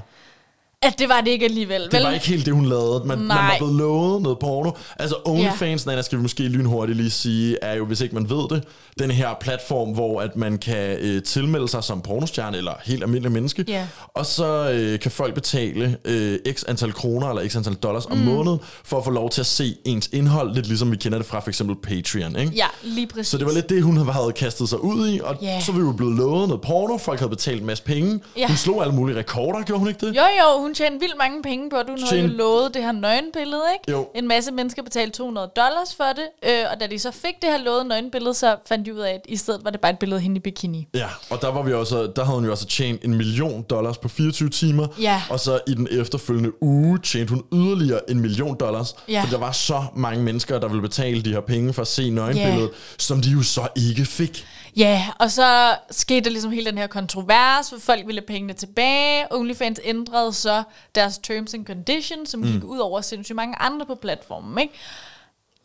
at 0.82 0.98
det 0.98 1.08
var 1.08 1.20
det 1.20 1.30
ikke 1.30 1.44
alligevel, 1.44 1.82
det 1.82 1.92
vel? 1.92 2.02
var 2.02 2.10
ikke 2.10 2.26
helt 2.26 2.46
det, 2.46 2.54
hun 2.54 2.66
lavede. 2.66 3.02
Man, 3.04 3.18
man 3.18 3.28
var 3.28 3.54
blevet 3.58 3.74
lovet 3.74 4.22
noget 4.22 4.38
porno. 4.38 4.70
Altså 4.98 5.16
OnlyFans, 5.24 5.86
ja. 5.86 6.02
skal 6.02 6.18
vi 6.18 6.22
måske 6.22 6.42
lynhurtigt 6.42 6.96
lige 6.96 7.10
sige, 7.10 7.56
er 7.62 7.74
jo, 7.74 7.84
hvis 7.84 8.00
ikke 8.00 8.14
man 8.14 8.30
ved 8.30 8.48
det, 8.50 8.64
den 8.98 9.10
her 9.10 9.28
platform, 9.40 9.88
hvor 9.88 10.20
at 10.20 10.36
man 10.36 10.58
kan 10.58 10.98
øh, 11.00 11.22
tilmelde 11.22 11.68
sig 11.68 11.84
som 11.84 12.00
pornostjerne, 12.00 12.56
eller 12.56 12.72
helt 12.84 13.02
almindelig 13.02 13.32
menneske, 13.32 13.64
Ja. 13.68 13.86
og 14.14 14.26
så 14.26 14.70
øh, 14.70 15.00
kan 15.00 15.10
folk 15.10 15.34
betale 15.34 15.96
øh, 16.04 16.38
x 16.52 16.64
antal 16.68 16.92
kroner, 16.92 17.28
eller 17.30 17.48
x 17.48 17.56
antal 17.56 17.74
dollars 17.74 18.06
om 18.06 18.16
måneden, 18.18 18.58
for 18.84 18.98
at 18.98 19.04
få 19.04 19.10
lov 19.10 19.30
til 19.30 19.40
at 19.40 19.46
se 19.46 19.76
ens 19.84 20.08
indhold, 20.12 20.54
lidt 20.54 20.66
ligesom 20.66 20.90
vi 20.90 20.96
kender 20.96 21.18
det 21.18 21.26
fra 21.26 21.40
for 21.40 21.48
eksempel 21.48 21.76
Patreon, 21.76 22.36
ikke? 22.36 22.52
Ja, 22.56 22.66
lige 22.82 23.06
præcis. 23.06 23.26
Så 23.26 23.38
det 23.38 23.46
var 23.46 23.52
lidt 23.52 23.68
det, 23.68 23.82
hun 23.82 23.96
havde 23.96 24.32
kastet 24.32 24.68
sig 24.68 24.84
ud 24.84 25.08
i, 25.08 25.20
og 25.24 25.36
Ja. 25.42 25.60
så 25.60 25.72
var 25.72 25.78
vi 25.78 25.84
jo 25.86 25.92
blevet 25.92 26.16
lovet 26.16 26.48
noget 26.48 26.62
porno, 26.62 26.96
folk 26.98 27.18
havde 27.18 27.30
betalt 27.30 27.60
en 27.60 27.66
masse 27.66 27.84
penge, 27.84 28.20
Ja. 28.36 28.46
hun 28.46 28.56
slog 28.56 28.82
alle 28.82 28.94
mulige 28.94 29.18
rekorder, 29.18 29.62
gjorde 29.62 29.78
hun 29.78 29.88
ikke 29.88 30.06
det? 30.06 30.16
Jo, 30.16 30.22
jo, 30.22 30.65
hun 30.66 30.74
tjente 30.74 31.00
vildt 31.00 31.18
mange 31.18 31.42
penge 31.42 31.70
på 31.70 31.76
det. 31.76 31.88
Hun 31.88 31.98
havde 32.08 32.22
jo 32.22 32.28
lovet 32.28 32.74
det 32.74 32.82
her 32.82 32.92
nøgenbillede, 32.92 33.62
ikke? 33.74 33.92
Jo. 33.92 34.08
En 34.14 34.28
masse 34.28 34.52
mennesker 34.52 34.82
betalte 34.82 35.18
200 35.18 35.50
dollars 35.56 35.94
for 35.96 36.04
det, 36.04 36.50
øh, 36.50 36.64
og 36.72 36.80
da 36.80 36.86
de 36.86 36.98
så 36.98 37.10
fik 37.10 37.34
det 37.42 37.50
her 37.50 37.58
lovede 37.58 37.84
nøgenbillede, 37.84 38.34
så 38.34 38.56
fandt 38.66 38.86
de 38.86 38.94
ud 38.94 38.98
af, 38.98 39.12
at 39.12 39.20
i 39.28 39.36
stedet 39.36 39.64
var 39.64 39.70
det 39.70 39.80
bare 39.80 39.92
et 39.92 39.98
billede 39.98 40.18
af 40.18 40.22
hende 40.22 40.36
i 40.36 40.40
bikini. 40.40 40.88
Ja, 40.94 41.06
og 41.30 41.42
der, 41.42 41.52
var 41.52 41.62
vi 41.62 41.72
også, 41.72 42.12
der 42.16 42.24
havde 42.24 42.36
hun 42.36 42.44
jo 42.44 42.50
også 42.50 42.66
tjent 42.66 43.04
en 43.04 43.14
million 43.14 43.62
dollars 43.62 43.98
på 43.98 44.08
24 44.08 44.48
timer. 44.48 44.86
Ja. 45.00 45.22
Og 45.30 45.40
så 45.40 45.60
i 45.66 45.74
den 45.74 45.88
efterfølgende 45.90 46.62
uge 46.62 46.98
tjente 46.98 47.30
hun 47.30 47.42
yderligere 47.52 48.10
en 48.10 48.20
million 48.20 48.56
dollars. 48.60 48.94
Ja. 49.08 49.22
For 49.22 49.30
der 49.30 49.38
var 49.38 49.52
så 49.52 49.82
mange 49.96 50.22
mennesker, 50.22 50.58
der 50.58 50.68
ville 50.68 50.82
betale 50.82 51.22
de 51.22 51.32
her 51.32 51.40
penge 51.40 51.72
for 51.72 51.82
at 51.82 51.88
se 51.88 52.10
nøgenbilledet, 52.10 52.70
som 52.98 53.20
de 53.20 53.30
jo 53.30 53.42
så 53.42 53.68
ikke 53.76 54.04
fik. 54.04 54.46
Ja, 54.76 55.06
og 55.18 55.30
så 55.30 55.76
skete 55.90 56.20
der 56.24 56.30
ligesom 56.30 56.50
hele 56.50 56.70
den 56.70 56.78
her 56.78 56.86
kontrovers, 56.86 57.70
for 57.70 57.76
folk 57.80 58.06
ville 58.06 58.20
have 58.20 58.26
pengene 58.26 58.52
tilbage. 58.52 59.24
OnlyFans 59.32 59.80
ændrede 59.84 60.32
så 60.32 60.62
deres 60.94 61.18
terms 61.18 61.54
and 61.54 61.66
conditions, 61.66 62.30
som 62.30 62.42
gik 62.42 62.64
ud 62.64 62.78
over 62.78 63.00
sindssygt 63.00 63.36
mange 63.36 63.56
andre 63.62 63.86
på 63.86 63.94
platformen, 63.94 64.58
ikke? 64.58 64.74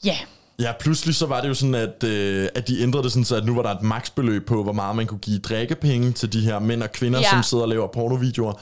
Ja, 0.05 0.17
Ja, 0.59 0.71
pludselig 0.79 1.15
så 1.15 1.25
var 1.25 1.41
det 1.41 1.49
jo 1.49 1.53
sådan, 1.53 1.75
at, 1.75 2.03
øh, 2.03 2.49
at 2.55 2.67
de 2.67 2.81
ændrede 2.81 3.03
det 3.03 3.11
sådan, 3.11 3.25
så 3.25 3.35
at 3.35 3.45
nu 3.45 3.55
var 3.55 3.61
der 3.61 3.69
et 3.69 3.81
maksbeløb 3.81 4.47
på, 4.47 4.63
hvor 4.63 4.71
meget 4.73 4.95
man 4.95 5.07
kunne 5.07 5.19
give 5.19 5.39
drikkepenge 5.39 6.11
til 6.11 6.33
de 6.33 6.41
her 6.41 6.59
mænd 6.59 6.83
og 6.83 6.91
kvinder, 6.91 7.19
Ja. 7.19 7.29
som 7.29 7.43
sidder 7.43 7.63
og 7.63 7.69
laver 7.69 7.87
pornovideoer. 7.87 8.53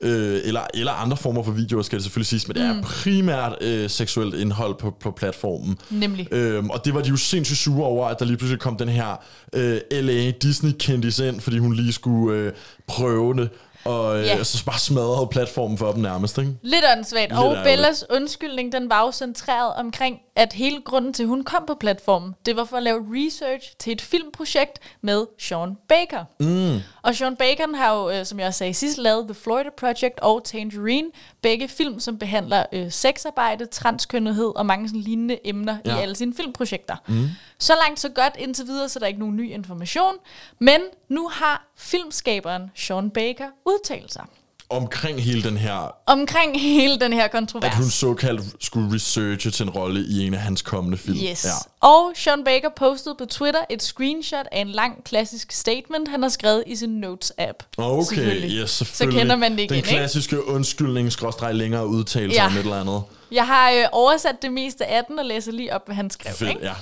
Øh, 0.00 0.40
eller, 0.44 0.60
eller 0.74 0.92
andre 0.92 1.16
former 1.16 1.42
for 1.42 1.52
videoer, 1.52 1.82
skal 1.82 1.96
det 1.98 2.04
selvfølgelig 2.04 2.26
siges, 2.26 2.48
men 2.48 2.56
det 2.56 2.64
er 2.64 2.82
primært 2.82 3.54
øh, 3.60 3.90
seksuelt 3.90 4.34
indhold 4.34 4.74
på, 4.74 4.90
på 5.00 5.10
platformen. 5.10 5.78
Nemlig. 5.90 6.28
Øhm, 6.32 6.70
og 6.70 6.84
det 6.84 6.94
var 6.94 7.02
de 7.02 7.08
jo 7.08 7.16
sindssygt 7.16 7.58
sure 7.58 7.86
over, 7.86 8.06
at 8.08 8.18
der 8.18 8.24
lige 8.24 8.36
pludselig 8.36 8.60
kom 8.60 8.76
den 8.76 8.88
her 8.88 9.20
øh, 9.52 9.80
LA 9.90 10.30
Disney-kendis 10.30 11.18
ind, 11.18 11.40
fordi 11.40 11.58
hun 11.58 11.74
lige 11.74 11.92
skulle 11.92 12.38
øh, 12.38 12.52
prøve 12.86 13.34
det. 13.34 13.48
Og 13.88 14.18
øh, 14.18 14.24
Ja. 14.26 14.44
så 14.44 14.64
bare 14.64 14.78
smadrede 14.78 15.26
platformen 15.26 15.78
for 15.78 15.92
dem 15.92 16.02
nærmest, 16.02 16.38
ikke? 16.38 16.52
Lidt 16.62 16.84
åndssvagt. 16.96 17.22
Lidt 17.30 17.32
Og 17.38 17.44
ærgerligt. 17.44 17.64
Bellas 17.64 18.04
undskyldning, 18.10 18.72
den 18.72 18.90
var 18.90 19.00
jo 19.06 19.12
centreret 19.12 19.74
omkring, 19.74 20.18
at 20.36 20.52
hele 20.52 20.80
grunden 20.84 21.12
til, 21.12 21.22
at 21.22 21.28
hun 21.28 21.44
kom 21.44 21.64
på 21.66 21.74
platformen, 21.80 22.34
det 22.46 22.56
var 22.56 22.64
for 22.64 22.76
at 22.76 22.82
lave 22.82 23.04
research 23.10 23.72
til 23.78 23.92
et 23.92 24.00
filmprojekt 24.00 24.78
med 25.02 25.26
Sean 25.38 25.76
Baker. 25.88 26.24
Mm. 26.40 26.80
Og 27.02 27.14
Sean 27.14 27.36
Baker 27.36 27.76
har 27.76 27.94
jo, 27.94 28.10
øh, 28.10 28.26
som 28.26 28.40
jeg 28.40 28.54
sagde 28.54 28.74
sidst, 28.74 28.98
lavet 28.98 29.24
The 29.26 29.34
Florida 29.34 29.68
Project 29.78 30.20
og 30.22 30.44
Tangerine. 30.44 31.08
Begge 31.42 31.68
film, 31.68 32.00
som 32.00 32.18
behandler 32.18 32.64
øh, 32.72 32.90
sexarbejde, 32.92 33.66
transkønnethed 33.66 34.52
og 34.56 34.66
mange 34.66 34.88
sådan 34.88 35.00
lignende 35.00 35.38
emner 35.44 35.76
ja. 35.84 35.96
I 35.98 36.02
alle 36.02 36.16
sine 36.16 36.34
filmprojekter. 36.34 36.96
Mm. 37.08 37.28
Så 37.58 37.72
langt, 37.86 38.00
så 38.00 38.08
godt 38.08 38.34
indtil 38.38 38.66
videre, 38.66 38.88
så 38.88 38.98
der 38.98 39.04
er 39.04 39.08
ikke 39.08 39.20
nogen 39.20 39.36
ny 39.36 39.50
information. 39.52 40.14
Men 40.58 40.80
nu 41.08 41.28
har 41.28 41.66
filmskaberen 41.76 42.70
Sean 42.74 43.10
Baker 43.10 43.44
udtalt 43.66 43.77
sig 44.08 44.24
Omkring 44.70 45.22
hele 45.22 45.42
den 45.42 45.56
her, 45.56 45.94
omkring 46.06 46.60
hele 46.60 47.00
den 47.00 47.12
her 47.12 47.28
kontrovers. 47.28 47.64
at 47.70 47.74
hun 47.76 47.90
såkaldt 47.90 48.64
skulle 48.64 48.94
researche 48.94 49.50
til 49.50 49.62
en 49.62 49.70
rolle 49.70 50.00
i 50.08 50.26
en 50.26 50.34
af 50.34 50.40
hans 50.40 50.62
kommende 50.62 50.98
film. 50.98 51.18
Yes. 51.30 51.44
Ja. 51.44 51.50
Og 51.88 52.12
Sean 52.16 52.44
Baker 52.44 52.68
postede 52.76 53.14
på 53.18 53.24
Twitter 53.26 53.60
et 53.70 53.82
screenshot 53.82 54.46
af 54.52 54.60
en 54.60 54.68
lang 54.68 55.04
klassisk 55.04 55.52
statement, 55.52 56.08
han 56.08 56.22
har 56.22 56.28
skrevet 56.28 56.64
i 56.66 56.76
sin 56.76 57.04
Notes-app. 57.04 57.66
Okay, 57.78 58.04
Selvfølgelig. 58.04 58.50
yes, 58.62 58.70
selvfølgelig. 58.70 59.14
Så 59.16 59.20
kender 59.20 59.36
man 59.36 59.52
det 59.52 59.58
igen, 59.58 59.68
Den 59.68 59.76
ikke? 59.76 59.88
klassiske 59.88 60.46
undskyldning, 60.48 61.12
skråstreg 61.12 61.54
længere 61.54 61.86
udtalelse 61.86 62.40
Ja. 62.40 62.46
om 62.46 62.52
et 62.52 62.58
eller 62.58 62.80
andet. 62.80 63.02
Jeg 63.32 63.46
har 63.46 63.70
øh, 63.70 63.84
oversat 63.92 64.42
det 64.42 64.52
meste 64.52 64.86
af 64.86 65.04
den 65.08 65.18
og 65.18 65.24
læser 65.24 65.52
lige 65.52 65.74
op, 65.74 65.86
hvad 65.86 65.96
han 65.96 66.10
skrev. 66.10 66.34
Fedt, 66.34 66.50
ikke? 66.50 66.62
ja. 66.64 66.72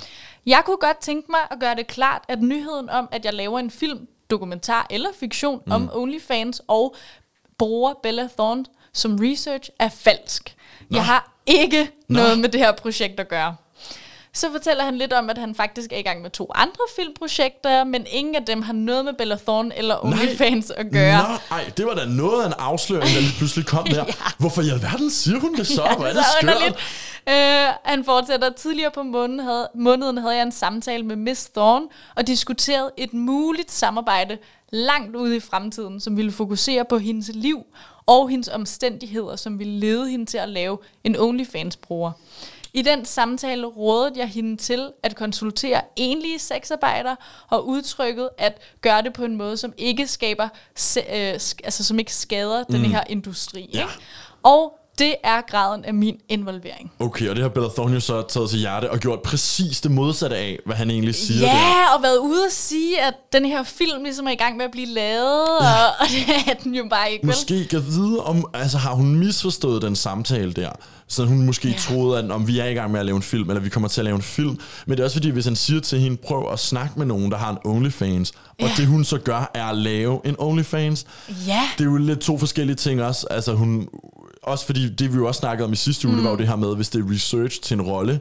Jeg 0.45 0.61
kunne 0.65 0.77
godt 0.81 0.97
tænke 1.01 1.27
mig 1.31 1.39
at 1.51 1.57
gøre 1.59 1.75
det 1.75 1.87
klart, 1.87 2.21
at 2.27 2.41
nyheden 2.41 2.89
om, 2.89 3.07
at 3.11 3.25
jeg 3.25 3.33
laver 3.33 3.59
en 3.59 3.71
film, 3.71 3.99
dokumentar 4.29 4.87
eller 4.89 5.09
fiktion 5.19 5.61
mm. 5.65 5.71
om 5.71 5.89
OnlyFans 5.93 6.61
og 6.67 6.95
bruger 7.57 7.93
Bella 8.03 8.29
Thorne 8.37 8.65
som 8.93 9.17
research 9.21 9.69
er 9.79 9.89
falsk. 9.89 10.55
Nå. 10.89 10.95
Jeg 10.95 11.05
har 11.05 11.33
ikke 11.45 11.89
Nå. 12.07 12.19
noget 12.19 12.39
med 12.39 12.49
det 12.49 12.59
her 12.59 12.71
projekt 12.71 13.19
at 13.19 13.27
gøre. 13.27 13.55
Så 14.33 14.51
fortæller 14.51 14.83
han 14.83 14.97
lidt 14.97 15.13
om, 15.13 15.29
at 15.29 15.37
han 15.37 15.55
faktisk 15.55 15.91
er 15.91 15.97
i 15.97 16.01
gang 16.01 16.21
med 16.21 16.29
to 16.29 16.51
andre 16.55 16.79
filmprojekter, 16.95 17.83
men 17.83 18.05
ingen 18.11 18.35
af 18.35 18.45
dem 18.45 18.61
har 18.61 18.73
noget 18.73 19.05
med 19.05 19.13
Bella 19.13 19.35
Thorne 19.35 19.77
eller 19.77 20.05
OnlyFans 20.05 20.71
at 20.71 20.85
gøre. 20.91 21.17
Nå, 21.29 21.35
ej, 21.51 21.71
det 21.77 21.85
var 21.85 21.93
da 21.93 22.05
noget 22.05 22.43
af 22.43 22.47
en 22.47 22.53
afsløring, 22.59 23.03
der 23.15 23.21
lige 23.21 23.33
pludselig 23.37 23.65
kom 23.65 23.85
der. 23.87 23.97
Ja. 24.07 24.13
Hvorfor 24.37 24.61
i 24.61 24.69
alverden 24.69 25.09
siger 25.09 25.39
hun 25.39 25.55
det 25.55 25.67
så? 25.67 25.83
Ja, 25.89 25.95
Hvor 25.95 26.05
er 26.05 26.09
det 26.09 26.17
det 26.17 26.25
så 26.25 26.37
skørt? 26.41 26.75
Øh, 27.29 27.73
han 27.83 28.05
fortsætter, 28.05 28.49
tidligere 28.49 28.91
på 28.91 29.03
måneden 29.03 29.39
havde, 29.39 29.69
måneden 29.75 30.17
havde 30.17 30.35
jeg 30.35 30.43
en 30.43 30.51
samtale 30.51 31.03
med 31.03 31.15
Miss 31.15 31.49
Thorne 31.49 31.85
og 32.15 32.27
diskuterede 32.27 32.91
et 32.97 33.13
muligt 33.13 33.71
samarbejde 33.71 34.37
langt 34.71 35.15
ude 35.15 35.35
i 35.35 35.39
fremtiden, 35.39 35.99
som 35.99 36.17
ville 36.17 36.31
fokusere 36.31 36.85
på 36.85 36.97
hendes 36.97 37.31
liv 37.33 37.63
og 38.05 38.29
hendes 38.29 38.47
omstændigheder, 38.47 39.35
som 39.35 39.59
ville 39.59 39.79
lede 39.79 40.09
hende 40.09 40.25
til 40.25 40.37
at 40.37 40.49
lave 40.49 40.77
en 41.03 41.15
OnlyFans-bruger. 41.15 42.11
I 42.77 42.81
den 42.81 43.05
samtale 43.05 43.65
rådede 43.65 44.19
jeg 44.19 44.27
hende 44.27 44.57
til 44.57 44.91
at 45.03 45.15
konsultere 45.15 45.81
enlige 45.95 46.39
sexarbejdere 46.39 47.15
og 47.49 47.67
udtrykket 47.67 48.29
at 48.37 48.61
gøre 48.81 49.01
det 49.01 49.13
på 49.13 49.23
en 49.23 49.35
måde, 49.35 49.57
som 49.57 49.73
ikke 49.77 50.07
skaber, 50.07 50.43
øh, 50.97 51.33
altså 51.63 51.83
som 51.83 51.99
ikke 51.99 52.13
skader 52.13 52.63
mm. 52.69 52.75
den 52.75 52.85
her 52.85 53.03
industri. 53.09 53.69
Ja. 53.73 53.81
Ikke? 53.81 53.93
Og 54.43 54.79
det 54.99 55.15
er 55.23 55.41
graden 55.41 55.85
af 55.85 55.93
min 55.93 56.15
involvering. 56.29 56.91
Okay, 56.99 57.29
og 57.29 57.35
det 57.35 57.41
har 57.43 57.49
Bella 57.49 57.69
Thorne 57.69 57.93
jo 57.93 57.99
så 57.99 58.21
taget 58.21 58.49
til 58.49 58.59
hjerte 58.59 58.91
og 58.91 58.99
gjort 58.99 59.21
præcis 59.21 59.81
det 59.81 59.91
modsatte 59.91 60.35
af, 60.37 60.59
hvad 60.65 60.75
han 60.75 60.89
egentlig 60.91 61.15
siger 61.15 61.39
der. 61.41 61.53
Ja, 61.55 61.95
og 61.95 62.03
været 62.03 62.17
ude 62.17 62.39
og 62.45 62.51
sige, 62.51 63.01
at 63.01 63.13
den 63.33 63.45
her 63.45 63.63
film 63.63 64.03
ligesom 64.03 64.27
er 64.27 64.31
i 64.31 64.35
gang 64.35 64.57
med 64.57 64.65
at 64.65 64.71
blive 64.71 64.87
lavet, 64.87 65.43
og, 65.59 65.87
og 65.99 66.05
det 66.09 66.51
er 66.51 66.53
den 66.63 66.75
jo 66.75 66.85
bare 66.89 67.11
ikke, 67.11 67.27
vel? 67.27 67.35
Måske 67.35 67.65
kan 67.67 67.85
vide 67.87 68.23
om, 68.23 68.45
altså 68.53 68.77
har 68.77 68.93
hun 68.93 69.15
misforstået 69.15 69.81
den 69.81 69.95
samtale 69.95 70.53
der, 70.53 70.69
så 71.07 71.25
hun 71.25 71.45
måske 71.45 71.67
ja. 71.69 71.77
troede, 71.77 72.19
at 72.19 72.31
om 72.31 72.47
vi 72.47 72.59
er 72.59 72.65
i 72.65 72.73
gang 72.73 72.91
med 72.91 72.99
at 72.99 73.05
lave 73.05 73.15
en 73.15 73.21
film, 73.21 73.49
eller 73.49 73.61
vi 73.61 73.69
kommer 73.69 73.89
til 73.89 74.01
at 74.01 74.05
lave 74.05 74.15
en 74.15 74.21
film. 74.21 74.59
Men 74.85 74.91
det 74.97 74.99
er 74.99 75.03
også 75.03 75.15
fordi, 75.15 75.29
hvis 75.29 75.45
han 75.45 75.55
siger 75.55 75.81
til 75.81 75.99
hende, 75.99 76.17
prøv 76.17 76.51
at 76.51 76.59
snakke 76.59 76.93
med 76.97 77.05
nogen, 77.05 77.31
der 77.31 77.37
har 77.37 77.49
en 77.51 77.57
OnlyFans, 77.65 78.31
og 78.31 78.37
Ja. 78.59 78.71
det 78.77 78.87
hun 78.87 79.03
så 79.03 79.17
gør, 79.17 79.51
er 79.53 79.65
at 79.65 79.77
lave 79.77 80.19
en 80.25 80.35
OnlyFans. 80.39 81.05
Ja. 81.47 81.61
Det 81.77 81.83
er 81.83 81.89
jo 81.89 81.97
lidt 81.97 82.19
to 82.19 82.37
forskellige 82.37 82.75
ting 82.75 83.01
også. 83.03 83.27
Altså 83.29 83.53
hun, 83.53 83.87
også 84.47 84.65
fordi 84.65 84.89
det 84.89 85.11
vi 85.13 85.17
jo 85.17 85.27
også 85.27 85.39
snakkede 85.39 85.65
om 85.65 85.73
i 85.73 85.75
sidste 85.75 86.07
uge, 86.07 86.15
mm. 86.15 86.17
det 86.17 86.23
var 86.25 86.31
jo 86.31 86.37
det 86.37 86.47
her 86.47 86.55
med, 86.55 86.75
hvis 86.75 86.89
det 86.89 87.05
er 87.05 87.11
research 87.13 87.61
til 87.61 87.73
en 87.75 87.81
rolle, 87.81 88.19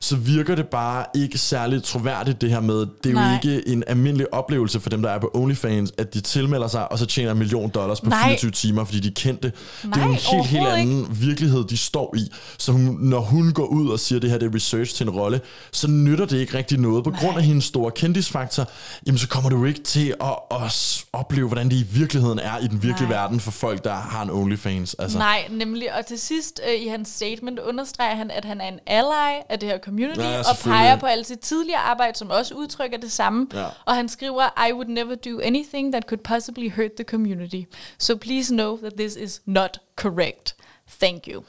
så 0.00 0.16
virker 0.16 0.54
det 0.54 0.66
bare 0.68 1.04
ikke 1.14 1.38
særlig 1.38 1.82
troværdigt 1.82 2.40
det 2.40 2.50
her 2.50 2.60
med, 2.60 2.86
det 3.04 3.10
er 3.10 3.14
Nej. 3.14 3.28
jo 3.28 3.34
ikke 3.34 3.68
en 3.68 3.84
almindelig 3.86 4.34
oplevelse 4.34 4.80
for 4.80 4.90
dem, 4.90 5.02
der 5.02 5.10
er 5.10 5.18
på 5.18 5.30
OnlyFans, 5.34 5.92
at 5.98 6.14
de 6.14 6.20
tilmelder 6.20 6.68
sig, 6.68 6.92
og 6.92 6.98
så 6.98 7.06
tjener 7.06 7.32
en 7.32 7.38
million 7.38 7.70
dollars 7.70 8.00
på 8.00 8.10
Nej. 8.10 8.28
24 8.28 8.50
timer, 8.50 8.84
fordi 8.84 9.00
de 9.00 9.10
kendte. 9.10 9.52
det 9.82 9.96
er 9.96 10.00
jo 10.00 10.04
en 10.04 10.10
Nej, 10.10 10.18
helt, 10.32 10.46
helt 10.46 10.66
anden 10.66 11.06
virkelighed, 11.10 11.64
de 11.64 11.76
står 11.76 12.14
i. 12.16 12.32
Så 12.58 12.72
hun, 12.72 12.96
når 13.00 13.20
hun 13.20 13.52
går 13.52 13.66
ud 13.66 13.88
og 13.88 14.00
siger, 14.00 14.18
at 14.18 14.22
det 14.22 14.30
her 14.30 14.38
det 14.38 14.50
er 14.50 14.54
research 14.54 14.94
til 14.94 15.04
en 15.04 15.10
rolle, 15.10 15.40
så 15.72 15.88
nytter 15.88 16.26
det 16.26 16.38
ikke 16.38 16.58
rigtig 16.58 16.78
noget. 16.78 17.04
På 17.04 17.10
grund 17.10 17.36
af 17.38 17.44
hendes 17.44 17.64
store 17.64 17.90
kendisfaktor, 17.90 18.66
jamen 19.06 19.18
så 19.18 19.28
kommer 19.28 19.50
du 19.50 19.64
ikke 19.64 19.82
til 19.82 20.14
at, 20.20 20.36
at 20.50 21.04
opleve, 21.12 21.46
hvordan 21.46 21.68
det 21.68 21.76
i 21.76 21.86
virkeligheden 21.92 22.38
er 22.38 22.58
i 22.58 22.66
den 22.66 22.82
virkelige 22.82 23.08
Nej. 23.08 23.18
verden 23.18 23.40
for 23.40 23.50
folk, 23.50 23.84
der 23.84 23.94
har 23.94 24.22
en 24.22 24.30
OnlyFans. 24.30 24.94
Altså, 24.94 25.18
Nej, 25.18 25.48
nemlig. 25.68 25.94
Og 25.94 26.06
til 26.06 26.18
sidst 26.18 26.60
øh, 26.68 26.74
i 26.82 26.86
hans 26.88 27.08
statement 27.08 27.58
understreger 27.58 28.14
han, 28.14 28.30
at 28.30 28.44
han 28.44 28.60
er 28.60 28.68
en 28.68 28.78
ally 28.86 29.40
af 29.48 29.58
det 29.58 29.68
her 29.68 29.78
community, 29.78 30.20
Ja, 30.20 30.38
og 30.38 30.56
peger 30.64 30.96
på 30.96 31.06
alt 31.06 31.26
sit 31.26 31.40
tidligere 31.40 31.80
arbejde, 31.80 32.18
som 32.18 32.30
også 32.30 32.54
udtrykker 32.54 32.98
det 32.98 33.12
samme. 33.12 33.46
Ja. 33.54 33.66
Og 33.84 33.94
han 33.94 34.08
skriver, 34.08 34.66
I 34.68 34.72
would 34.72 34.88
never 34.88 35.14
do 35.14 35.40
anything 35.40 35.92
that 35.92 36.02
could 36.08 36.20
possibly 36.24 36.70
hurt 36.76 36.92
the 36.96 37.04
community. 37.04 37.62
So 37.98 38.16
please 38.16 38.54
know 38.54 38.76
that 38.78 38.92
this 38.98 39.16
is 39.16 39.40
not 39.46 39.78
correct. 39.96 40.56
Thank 41.00 41.22
you. 41.28 41.42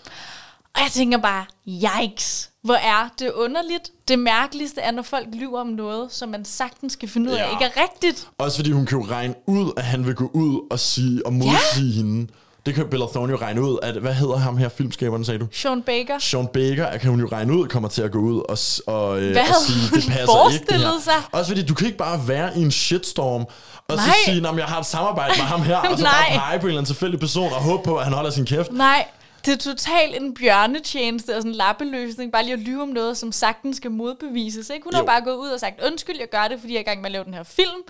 Og 0.75 0.81
jeg 0.81 0.91
tænker 0.91 1.17
bare, 1.17 1.45
yikes. 1.67 2.49
Hvor 2.61 2.73
er 2.73 3.09
det 3.19 3.31
underligt. 3.31 3.91
Det 4.07 4.19
mærkeligste 4.19 4.81
er, 4.81 4.91
når 4.91 5.01
folk 5.03 5.27
lyver 5.33 5.59
om 5.61 5.67
noget, 5.67 6.11
som 6.11 6.29
man 6.29 6.45
sagtens 6.45 6.93
skal 6.93 7.09
finde 7.09 7.29
ud 7.29 7.35
af 7.35 7.39
Ja. 7.45 7.51
ikke 7.51 7.65
er 7.65 7.81
rigtigt. 7.83 8.27
Også 8.37 8.57
fordi 8.57 8.71
hun 8.71 8.85
kan 8.85 8.97
jo 8.99 9.05
regne 9.05 9.33
ud, 9.47 9.71
at 9.77 9.83
han 9.83 10.05
vil 10.05 10.15
gå 10.15 10.31
ud 10.33 10.67
og 10.71 10.79
sige 10.79 11.25
og 11.25 11.33
modsige 11.33 11.91
hende. 11.93 12.27
Det 12.69 12.75
kan 12.75 12.87
Bella 12.89 13.05
Thorne 13.05 13.31
jo 13.31 13.37
regne 13.37 13.61
ud, 13.61 13.77
at, 13.81 13.95
hvad 13.95 14.13
hedder 14.13 14.37
ham 14.37 14.57
her, 14.57 14.69
filmskaberen, 14.69 15.25
sagde 15.25 15.39
du? 15.39 15.47
Sean 15.51 15.81
Baker. 15.81 16.19
Sean 16.19 16.47
Baker 16.47 16.97
kan 16.97 17.09
hun 17.09 17.19
jo 17.19 17.27
regne 17.31 17.53
ud, 17.53 17.67
kommer 17.67 17.89
til 17.89 18.01
at 18.01 18.11
gå 18.11 18.19
ud 18.19 18.37
og, 18.49 18.57
og, 18.95 19.21
øh, 19.21 19.37
og 19.49 19.55
sige, 19.67 19.95
det 19.95 20.07
passer 20.11 20.53
ikke 20.53 20.65
det 20.69 20.79
her. 20.79 20.99
sig? 21.03 21.13
Også 21.31 21.51
fordi, 21.51 21.65
du 21.65 21.73
kan 21.73 21.85
ikke 21.87 21.97
bare 21.97 22.27
være 22.27 22.57
i 22.57 22.61
en 22.61 22.71
shitstorm, 22.71 23.41
og 23.87 23.97
så 23.97 24.05
Nej. 24.05 24.15
sige, 24.25 24.47
at 24.47 24.57
jeg 24.57 24.65
har 24.65 24.79
et 24.79 24.85
samarbejde 24.85 25.33
med 25.37 25.45
ham 25.45 25.61
her, 25.61 25.77
og 25.77 25.97
så 25.97 26.03
bare 26.03 26.37
pege 26.39 26.59
på 26.59 26.65
en 26.65 26.69
eller 26.69 26.79
anden 26.81 26.85
tilfældig 26.85 27.19
person, 27.19 27.51
og 27.53 27.61
håbe 27.61 27.83
på, 27.83 27.97
at 27.97 28.03
han 28.03 28.13
holder 28.13 28.29
sin 28.29 28.45
kæft. 28.45 28.71
Nej, 28.71 29.05
det 29.45 29.53
er 29.53 29.57
totalt 29.57 30.15
en 30.15 30.33
bjørnetjeneste 30.33 31.29
og 31.35 31.41
sådan 31.41 31.51
en 31.51 31.55
lappeløsning. 31.55 32.31
Bare 32.31 32.43
lige 32.43 32.53
at 32.53 32.59
lyve 32.59 32.81
om 32.81 32.87
noget, 32.87 33.17
som 33.17 33.31
sagtens 33.31 33.77
skal 33.77 33.91
modbevises. 33.91 34.69
Ikke? 34.69 34.83
Hun 34.83 34.93
har 34.93 35.01
Jo. 35.01 35.05
bare 35.05 35.21
gået 35.21 35.35
ud 35.35 35.49
og 35.49 35.59
sagt, 35.59 35.81
undskyld, 35.85 36.15
jeg 36.19 36.29
gør 36.31 36.47
det, 36.49 36.59
fordi 36.59 36.73
jeg 36.73 36.77
er 36.79 36.81
i 36.81 36.89
gang 36.89 37.01
med 37.01 37.05
at 37.05 37.11
lave 37.11 37.23
den 37.23 37.33
her 37.33 37.43
film. 37.43 37.81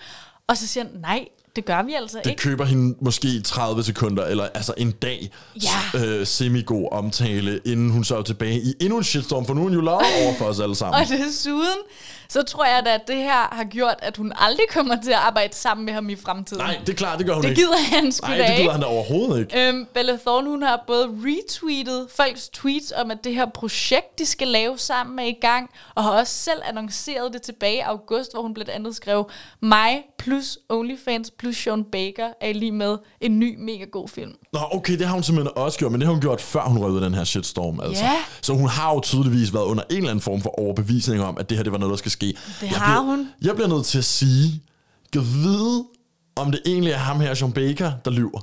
Og 0.47 0.57
så 0.57 0.67
siger 0.67 0.83
han, 0.83 0.93
nej, 1.01 1.25
det 1.55 1.65
gør 1.65 1.83
vi 1.83 1.93
altså 1.93 2.17
Det 2.23 2.29
ikke. 2.29 2.41
køber 2.41 2.65
hende 2.65 2.97
måske 3.01 3.27
i 3.27 3.41
30 3.41 3.83
sekunder, 3.83 4.25
eller 4.25 4.43
altså 4.53 4.73
en 4.77 4.91
dag 4.91 5.31
Ja. 5.63 5.99
øh, 6.05 6.27
semi-god 6.27 6.87
omtale, 6.91 7.59
inden 7.65 7.89
hun 7.89 8.03
så 8.03 8.17
er 8.17 8.21
tilbage 8.21 8.59
i 8.61 8.73
endnu 8.81 8.97
en 8.97 9.03
shitstorm, 9.03 9.45
for 9.45 9.53
nu 9.53 9.59
er 9.59 9.63
hun 9.63 9.73
jo 9.73 9.81
lavet 9.81 10.01
over 10.25 10.33
for 10.37 10.45
os 10.45 10.59
alle 10.59 10.75
sammen. 10.75 11.01
Og 11.01 11.07
desuden, 11.27 11.77
så 12.29 12.43
tror 12.43 12.65
jeg 12.65 12.85
da, 12.85 12.93
at 12.93 13.07
det 13.07 13.15
her 13.15 13.55
har 13.55 13.63
gjort, 13.63 13.95
at 13.99 14.17
hun 14.17 14.33
aldrig 14.35 14.65
kommer 14.69 15.01
til 15.03 15.11
at 15.11 15.17
arbejde 15.17 15.55
sammen 15.55 15.85
med 15.85 15.93
ham 15.93 16.09
i 16.09 16.15
fremtiden. 16.15 16.63
Nej, 16.63 16.77
det 16.85 16.89
er 16.89 16.93
klart, 16.97 17.19
det 17.19 17.27
gør 17.27 17.33
hun 17.33 17.43
det 17.43 17.49
ikke. 17.49 17.61
gider 17.61 17.77
han 17.77 18.11
sgu 18.11 18.27
Nej, 18.27 18.37
det 18.37 18.57
gider 18.57 18.71
han 18.71 18.81
da 18.81 18.85
overhovedet 18.87 19.39
ikke. 19.39 19.67
Øhm, 19.67 19.85
Bella 19.93 20.17
Thorne, 20.17 20.49
hun 20.49 20.63
har 20.63 20.83
både 20.87 21.07
retweetet 21.07 22.07
folks 22.09 22.49
tweets 22.49 22.93
om, 22.95 23.11
at 23.11 23.23
det 23.23 23.33
her 23.33 23.45
projekt, 23.45 24.19
de 24.19 24.25
skal 24.25 24.47
lave 24.47 24.77
sammen, 24.77 25.19
er 25.19 25.23
i 25.23 25.37
gang, 25.41 25.69
og 25.95 26.03
har 26.03 26.11
også 26.11 26.33
selv 26.33 26.61
annonceret 26.65 27.33
det 27.33 27.41
tilbage 27.41 27.75
i 27.75 27.79
august, 27.79 28.33
hvor 28.33 28.41
hun 28.41 28.53
blandt 28.53 28.71
andet 28.71 28.95
skrev, 28.95 29.29
mig 29.59 30.03
plus 30.17 30.57
OnlyFans 30.69 31.31
plus 31.31 31.57
Sean 31.57 31.83
Baker 31.83 32.29
er 32.41 32.53
lige 32.53 32.71
med 32.71 32.97
en 33.21 33.39
ny 33.39 33.55
mega 33.59 33.83
god 33.83 34.07
film. 34.07 34.33
Nå, 34.53 34.59
okay, 34.71 34.97
det 34.97 35.07
har 35.07 35.13
hun 35.13 35.23
simpelthen 35.23 35.57
også 35.57 35.79
gjort, 35.79 35.91
men 35.91 36.01
det 36.01 36.07
har 36.07 36.13
hun 36.13 36.21
gjort, 36.21 36.41
før 36.41 36.61
hun 36.61 36.95
af 36.95 37.01
den 37.01 37.13
her 37.13 37.23
shitstorm. 37.23 37.79
Altså. 37.79 38.03
Ja. 38.03 38.15
Så 38.41 38.53
hun 38.53 38.69
har 38.69 38.93
jo 38.93 38.99
tydeligvis 38.99 39.53
været 39.53 39.63
under 39.63 39.83
en 39.89 39.97
eller 39.97 40.09
anden 40.09 40.21
form 40.21 40.41
for 40.41 40.59
overbevisning 40.59 41.23
om, 41.23 41.37
at 41.37 41.49
det 41.49 41.57
her 41.57 41.63
det 41.63 41.71
var 41.71 41.77
noget, 41.77 41.91
der 41.91 41.97
skal 41.97 42.11
ske. 42.11 42.25
Det 42.27 42.35
jeg 42.61 42.69
har 42.69 43.01
bliver, 43.01 43.15
hun. 43.15 43.27
Jeg 43.41 43.55
bliver 43.55 43.67
nødt 43.67 43.85
til 43.85 43.97
at 43.97 44.05
sige, 44.05 44.63
kan 45.13 45.21
vide, 45.21 45.85
om 46.35 46.51
det 46.51 46.61
egentlig 46.65 46.93
er 46.93 46.97
ham 46.97 47.19
her, 47.19 47.33
Sean 47.33 47.51
Baker, 47.51 47.91
der 48.05 48.11
lyver. 48.11 48.39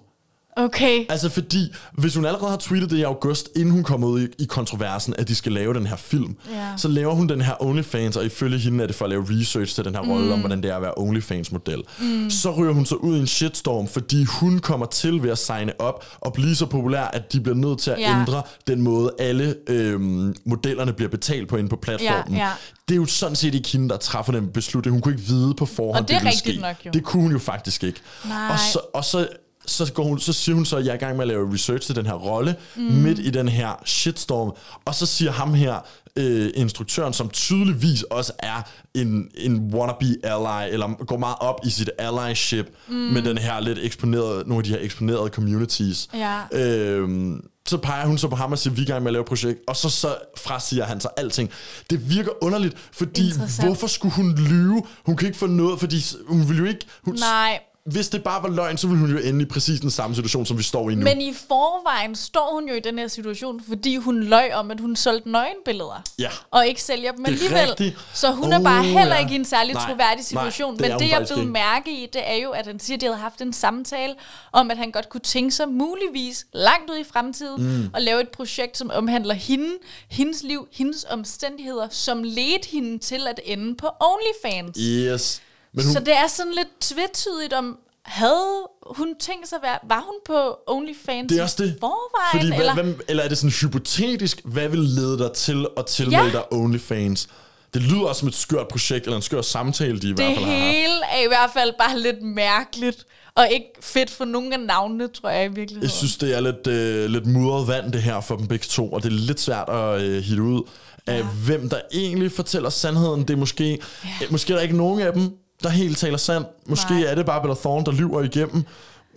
Okay. 0.59 1.05
Altså 1.09 1.29
fordi, 1.29 1.73
hvis 1.93 2.15
hun 2.15 2.25
allerede 2.27 2.51
har 2.51 2.57
tweetet 2.57 2.91
det 2.91 2.97
i 2.97 3.03
august, 3.03 3.49
inden 3.57 3.71
hun 3.71 3.83
kom 3.83 4.05
ud 4.05 4.21
i, 4.23 4.27
i 4.39 4.45
kontroversen, 4.45 5.15
at 5.19 5.29
de 5.29 5.35
skal 5.35 5.53
lave 5.53 5.75
den 5.75 5.87
her 5.87 5.97
film, 5.97 6.37
Ja. 6.51 6.69
så 6.77 6.89
laver 6.89 7.15
hun 7.15 7.29
den 7.29 7.41
her 7.41 7.63
OnlyFans, 7.63 8.17
og 8.17 8.25
ifølge 8.25 8.59
hende 8.59 8.83
er 8.83 8.87
det 8.87 8.97
for 8.97 9.05
at 9.05 9.09
lave 9.11 9.27
research 9.31 9.75
til 9.75 9.85
den 9.85 9.95
her 9.95 10.03
rolle 10.03 10.33
om, 10.33 10.39
hvordan 10.41 10.63
det 10.63 10.71
er 10.71 10.77
at 10.77 10.83
være 10.83 10.93
OnlyFans-model. 10.97 11.83
Mm. 12.01 12.31
Så 12.31 12.51
ryger 12.51 12.73
hun 12.73 12.87
så 12.87 12.95
ud 12.95 13.17
i 13.17 13.21
en 13.21 13.27
shitstorm, 13.27 13.89
fordi 13.89 14.25
hun 14.25 14.59
kommer 14.59 14.87
til 14.87 15.23
ved 15.23 15.31
at 15.31 15.39
signe 15.39 15.81
op 15.81 16.05
og 16.21 16.33
blive 16.33 16.55
så 16.57 16.67
populær, 16.67 17.05
at 17.05 17.33
de 17.33 17.41
bliver 17.41 17.57
nødt 17.57 17.79
til 17.79 17.91
at 17.91 17.99
Ja. 18.01 18.21
ændre 18.21 18.43
den 18.67 18.81
måde, 18.81 19.11
alle 19.19 19.55
øhm, 19.69 20.35
modellerne 20.47 20.93
bliver 20.93 21.09
betalt 21.09 21.49
på 21.49 21.57
inde 21.57 21.69
på 21.69 21.77
platformen. 21.77 22.37
Ja, 22.37 22.45
ja. 22.47 22.51
Det 22.89 22.95
er 22.95 22.99
jo 22.99 23.07
sådan 23.07 23.37
set 23.37 23.55
ikke 23.55 23.69
hende, 23.69 23.89
der 23.89 23.97
træffer 23.97 24.33
den 24.33 24.49
beslutning. 24.49 24.93
Hun 24.95 25.01
kunne 25.03 25.15
ikke 25.15 25.27
vide 25.27 25.55
på 25.55 25.67
forhånd, 25.67 26.03
Og 26.03 26.09
det 26.09 26.17
er 26.17 26.21
ville 26.21 26.39
ske. 26.39 26.57
nok 26.61 26.77
jo. 26.87 26.91
Det 26.91 27.05
kunne 27.05 27.23
hun 27.23 27.33
jo 27.33 27.39
faktisk 27.39 27.85
ikke. 27.85 28.01
Nej. 28.29 28.49
Og 28.53 28.59
så, 28.73 28.79
og 28.95 29.05
så, 29.05 29.29
så, 29.67 29.93
går 29.93 30.05
hun, 30.05 30.21
så 30.21 30.33
siger 30.33 30.57
hun 30.57 30.65
så, 30.65 30.77
at 30.77 30.85
jeg 30.85 30.91
er 30.91 30.95
i 30.95 30.99
gang 30.99 31.17
med 31.17 31.23
at 31.23 31.29
lave 31.29 31.55
research 31.55 31.87
til 31.87 31.97
den 31.97 32.07
her 32.07 32.15
rolle, 32.15 32.57
mm. 32.77 32.83
midt 32.83 33.19
i 33.19 33.31
den 33.31 33.49
her 33.49 33.83
shitstorm. 33.85 34.53
Og 34.85 34.95
så 34.95 35.07
siger 35.07 35.33
ham 35.33 35.55
her, 35.55 35.81
øh, 36.17 36.51
instruktøren, 36.55 37.13
som 37.13 37.29
tydeligvis 37.29 38.03
også 38.03 38.33
er 38.39 38.63
en, 38.95 39.29
en 39.35 39.75
wannabe 39.75 40.05
ally, 40.23 40.73
eller 40.73 41.05
går 41.05 41.17
meget 41.17 41.37
op 41.41 41.61
i 41.65 41.71
sit 41.71 41.91
allyship 41.99 42.67
mm. 42.89 42.95
med 42.95 43.23
den 43.23 43.39
her 43.39 43.61
lidt 43.61 43.79
eksponerede, 43.79 44.49
nogle 44.49 44.57
af 44.57 44.65
de 44.65 44.71
her 44.71 44.79
eksponerede 44.81 45.29
communities. 45.29 46.09
Ja. 46.15 46.41
Øhm, 46.53 47.49
så 47.69 47.77
peger 47.77 48.07
hun 48.07 48.19
så 48.19 48.29
på 48.29 48.37
ham 48.37 48.53
og 48.53 48.59
siger, 48.59 48.75
vi 48.75 48.81
er 48.81 48.85
i 48.85 48.87
gang 48.87 49.03
med 49.03 49.11
at 49.11 49.13
lave 49.13 49.21
et 49.21 49.29
projekt, 49.29 49.61
og 49.69 49.77
så, 49.77 49.89
så 49.89 50.17
frasiger 50.37 50.85
han 50.85 51.01
sig 51.01 51.11
alting. 51.17 51.51
Det 51.91 52.11
virker 52.11 52.31
underligt, 52.45 52.75
fordi 52.93 53.33
hvorfor 53.65 53.87
skulle 53.87 54.15
hun 54.15 54.35
lyve? 54.35 54.83
Hun 55.07 55.17
kan 55.17 55.27
ikke 55.27 55.39
få 55.39 55.47
noget, 55.47 55.81
fordi 55.81 55.97
hun 56.27 56.49
vil 56.49 56.59
jo 56.59 56.65
ikke... 56.65 56.87
Hun, 57.05 57.15
Nej. 57.15 57.61
Hvis 57.87 58.09
det 58.09 58.23
bare 58.25 58.43
var 58.43 58.49
løgn, 58.49 58.77
så 58.79 58.87
ville 58.87 59.01
hun 59.01 59.11
jo 59.11 59.19
ende 59.19 59.43
i 59.43 59.45
præcis 59.45 59.81
den 59.81 59.91
samme 59.91 60.17
situation, 60.17 60.47
som 60.47 60.59
vi 60.59 60.63
står 60.63 60.91
i 60.91 60.95
nu. 60.95 61.05
Men 61.05 61.21
i 61.21 61.33
forvejen 61.49 62.15
står 62.15 62.51
hun 62.55 62.69
jo 62.69 62.75
i 62.75 62.81
den 62.81 62.99
her 62.99 63.09
situation, 63.09 63.61
fordi 63.69 63.97
hun 63.97 64.23
løj 64.23 64.51
om, 64.55 64.71
at 64.71 64.81
hun 64.81 64.97
solgte 64.97 65.31
nøgenbilleder. 65.31 66.03
Ja. 66.19 66.29
Og 66.51 66.67
ikke 66.67 66.83
sælger 66.83 67.13
dem 67.13 67.25
Det 67.25 67.29
er 67.29 67.33
alligevel. 67.37 67.69
rigtigt. 67.69 67.97
Så 68.15 68.31
hun 68.33 68.53
er 68.53 68.59
Oh, 68.59 68.65
bare 68.65 68.85
heller 68.85 69.15
ja. 69.15 69.21
ikke 69.21 69.33
i 69.33 69.37
en 69.37 69.45
særlig 69.45 69.75
Nej, 69.75 69.83
troværdig 69.85 70.17
nej, 70.17 70.23
situation. 70.23 70.77
det 70.79 70.87
er 70.87 70.91
Men 70.91 70.99
det, 71.01 71.11
jeg 71.11 71.27
blev 71.35 71.47
mærke 71.47 72.03
i, 72.03 72.07
det 72.13 72.23
er 72.25 72.35
jo, 72.35 72.51
at 72.51 72.67
han 72.67 72.81
siger, 72.81 72.97
at 72.97 73.01
de 73.01 73.07
havde 73.07 73.19
haft 73.19 73.41
en 73.41 73.53
samtale 73.53 74.15
om, 74.53 74.71
at 74.71 74.77
han 74.77 74.91
godt 74.91 75.09
kunne 75.09 75.21
tænke 75.21 75.51
sig 75.51 75.69
muligvis 75.69 76.47
langt 76.53 76.91
ud 76.91 76.97
i 76.97 77.05
fremtiden 77.13 77.63
mm. 77.83 77.91
at 77.95 78.03
lave 78.03 78.21
et 78.21 78.29
projekt, 78.29 78.79
som 78.79 78.91
omhandler 78.95 79.35
hende, 79.35 79.71
hendes 80.11 80.43
liv, 80.43 80.69
hendes 80.73 81.07
omstændigheder, 81.11 81.89
som 81.91 82.23
ledte 82.23 82.69
hende 82.73 82.99
til 82.99 83.27
at 83.29 83.41
ende 83.45 83.75
på 83.77 83.87
OnlyFans. 84.01 84.77
Yes. 84.81 85.43
Men 85.77 85.85
hun, 85.85 85.93
Så 85.95 86.01
det 86.01 86.15
er 86.17 86.27
sådan 86.29 86.53
lidt 86.53 86.69
tvetydigt 86.81 87.53
om, 87.53 87.79
havde 88.05 88.67
hun 88.97 89.09
tænkt 89.21 89.49
sig 89.49 89.57
at 89.57 89.63
være, 89.63 89.79
var 89.89 90.01
hun 90.07 90.15
på 90.27 90.59
OnlyFans 90.67 91.29
det 91.29 91.39
er 91.39 91.43
også 91.43 91.63
det. 91.63 91.77
forvejen? 91.81 92.31
Fordi, 92.33 92.45
eller? 92.47 92.59
eller? 92.59 92.75
Hvem, 92.75 93.01
eller 93.09 93.23
er 93.23 93.29
det 93.29 93.39
sådan 93.39 93.51
hypotetisk, 93.51 94.41
hvad 94.45 94.69
vil 94.69 94.79
lede 94.81 95.19
dig 95.19 95.33
til 95.33 95.67
at 95.77 95.87
tilmelde 95.87 96.25
Ja. 96.25 96.31
dig 96.31 96.53
OnlyFans? 96.53 97.29
Det 97.75 97.83
lyder 97.83 98.03
også 98.05 98.19
som 98.19 98.29
et 98.29 98.35
skørt 98.35 98.69
projekt, 98.69 99.05
eller 99.05 99.17
en 99.17 99.23
skør 99.23 99.43
samtale, 99.43 100.01
de 100.01 100.09
i 100.09 100.13
hvert 100.13 100.29
det 100.29 100.37
fald 100.37 100.47
har 100.47 100.53
haft. 100.57 100.65
hele 100.67 100.95
er 101.13 101.25
i 101.25 101.29
hvert 101.29 101.51
fald 101.55 101.73
bare 101.79 101.99
lidt 102.01 102.23
mærkeligt, 102.23 103.05
og 103.35 103.49
ikke 103.51 103.67
fedt 103.81 104.11
for 104.11 104.25
nogen 104.25 104.53
af 104.53 104.61
navnene, 104.61 105.09
tror 105.09 105.29
jeg 105.31 105.45
i 105.45 105.49
virkeligheden. 105.49 105.83
Jeg 105.83 105.91
synes, 105.91 106.17
det 106.17 106.37
er 106.37 106.41
lidt, 106.41 106.67
øh, 106.67 107.11
lidt 107.11 107.27
mudret 107.27 107.69
vand, 107.69 107.93
det 107.93 108.03
her 108.03 108.21
for 108.21 108.37
dem 108.37 108.47
begge 108.47 108.67
to, 108.69 108.93
og 108.93 109.03
det 109.03 109.09
er 109.09 109.17
lidt 109.17 109.41
svært 109.41 109.69
at 109.69 110.01
øh, 110.03 110.23
hitte 110.23 110.43
ud 110.43 110.63
af, 111.07 111.19
ja. 111.19 111.27
hvem 111.45 111.69
der 111.69 111.81
egentlig 111.93 112.33
fortæller 112.33 112.71
sandheden. 112.71 113.21
Det 113.23 113.31
er 113.31 113.37
måske, 113.37 113.79
ja. 114.05 114.27
måske 114.31 114.53
er 114.53 114.57
der 114.57 114.63
ikke 114.63 114.77
nogen 114.77 115.01
af 115.01 115.13
dem, 115.13 115.31
der 115.63 115.69
helt 115.69 115.99
taler 115.99 116.17
sandt. 116.17 116.49
Måske 116.69 116.95
Nej. 116.95 117.03
Er 117.03 117.15
det 117.15 117.27
bare 117.27 117.41
Bella 117.41 117.55
Thorne, 117.55 117.85
der 117.85 117.93
lyver 117.93 118.23
igennem. 118.23 118.65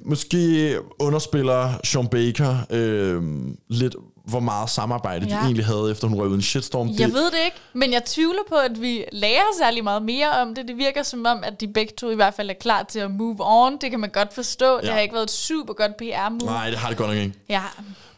Måske 0.05 0.75
underspiller 0.99 1.73
Sean 1.83 2.07
Baker 2.07 2.55
øh, 2.69 3.23
lidt, 3.67 3.95
hvor 4.25 4.39
meget 4.39 4.69
samarbejde 4.69 5.25
ja. 5.29 5.35
De 5.35 5.39
egentlig 5.39 5.65
havde, 5.65 5.91
efter 5.91 6.07
hun 6.07 6.19
røg 6.19 6.33
en 6.33 6.41
shitstorm. 6.41 6.89
Jeg 6.99 7.13
ved 7.13 7.25
det 7.25 7.37
ikke, 7.45 7.57
men 7.73 7.93
jeg 7.93 8.05
tvivler 8.05 8.41
på, 8.49 8.55
at 8.55 8.81
vi 8.81 9.03
lærer 9.11 9.43
særlig 9.59 9.83
meget 9.83 10.01
mere 10.03 10.29
om 10.41 10.55
det. 10.55 10.67
Det 10.67 10.77
virker 10.77 11.03
som 11.03 11.25
om, 11.25 11.43
at 11.43 11.61
de 11.61 11.67
begge 11.67 11.93
to 11.97 12.09
i 12.09 12.15
hvert 12.15 12.33
fald 12.33 12.49
er 12.49 12.53
klar 12.53 12.83
til 12.83 12.99
at 12.99 13.11
move 13.11 13.35
on. 13.39 13.77
Det 13.81 13.91
kan 13.91 13.99
man 13.99 14.09
godt 14.09 14.33
forstå. 14.33 14.75
Ja. 14.75 14.81
Det 14.81 14.89
har 14.89 14.99
ikke 14.99 15.13
været 15.13 15.23
et 15.23 15.31
super 15.31 15.73
godt 15.73 15.91
PR-move. 16.01 16.45
Nej, 16.45 16.69
det 16.69 16.79
har 16.79 16.87
det 16.89 16.97
godt 16.97 17.09
nok 17.09 17.17
ikke. 17.17 17.33
Ja, 17.49 17.61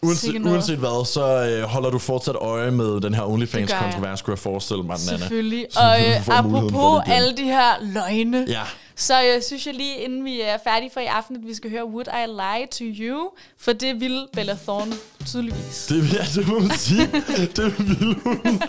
Uanset, 0.03 0.45
uanset 0.45 0.77
hvad, 0.77 1.05
så 1.05 1.23
øh, 1.49 1.63
holder 1.63 1.89
du 1.89 1.99
fortsat 1.99 2.35
øje 2.35 2.71
med 2.71 3.01
den 3.01 3.13
her. 3.13 3.23
OnlyFans-kontrovers, 3.23 4.21
kunne 4.21 4.31
jeg 4.31 4.39
forestille 4.39 4.83
mig, 4.83 4.97
Nana. 5.05 5.17
Selvfølgelig. 5.17 5.65
Så 5.71 5.79
Og 5.79 5.99
øh, 6.01 6.27
apropos 6.39 7.01
alle 7.05 7.37
de 7.37 7.43
her 7.43 7.69
løgne, 7.81 8.45
Ja. 8.47 8.61
Så 9.01 9.23
øh, 9.23 9.41
synes 9.41 9.67
jeg 9.67 9.73
lige, 9.73 9.95
inden 9.95 10.25
vi 10.25 10.41
er 10.41 10.57
færdige 10.63 10.89
for 10.93 10.99
i 10.99 11.05
aften, 11.05 11.35
at 11.35 11.47
vi 11.47 11.53
skal 11.53 11.69
høre 11.69 11.85
Would 11.85 12.07
I 12.07 12.27
Lie 12.27 12.67
to 12.67 13.03
You? 13.03 13.29
For 13.57 13.73
det 13.73 13.99
vil 13.99 14.27
Bella 14.33 14.57
Thorne 14.63 14.93
tydeligvis. 15.25 15.85
Det, 15.89 16.13
ja, 16.13 16.23
det 16.35 16.47
må 16.47 16.59
man 16.59 16.77
sige. 16.77 17.07
det 17.55 17.79
vil 17.79 18.15
hun. 18.23 18.61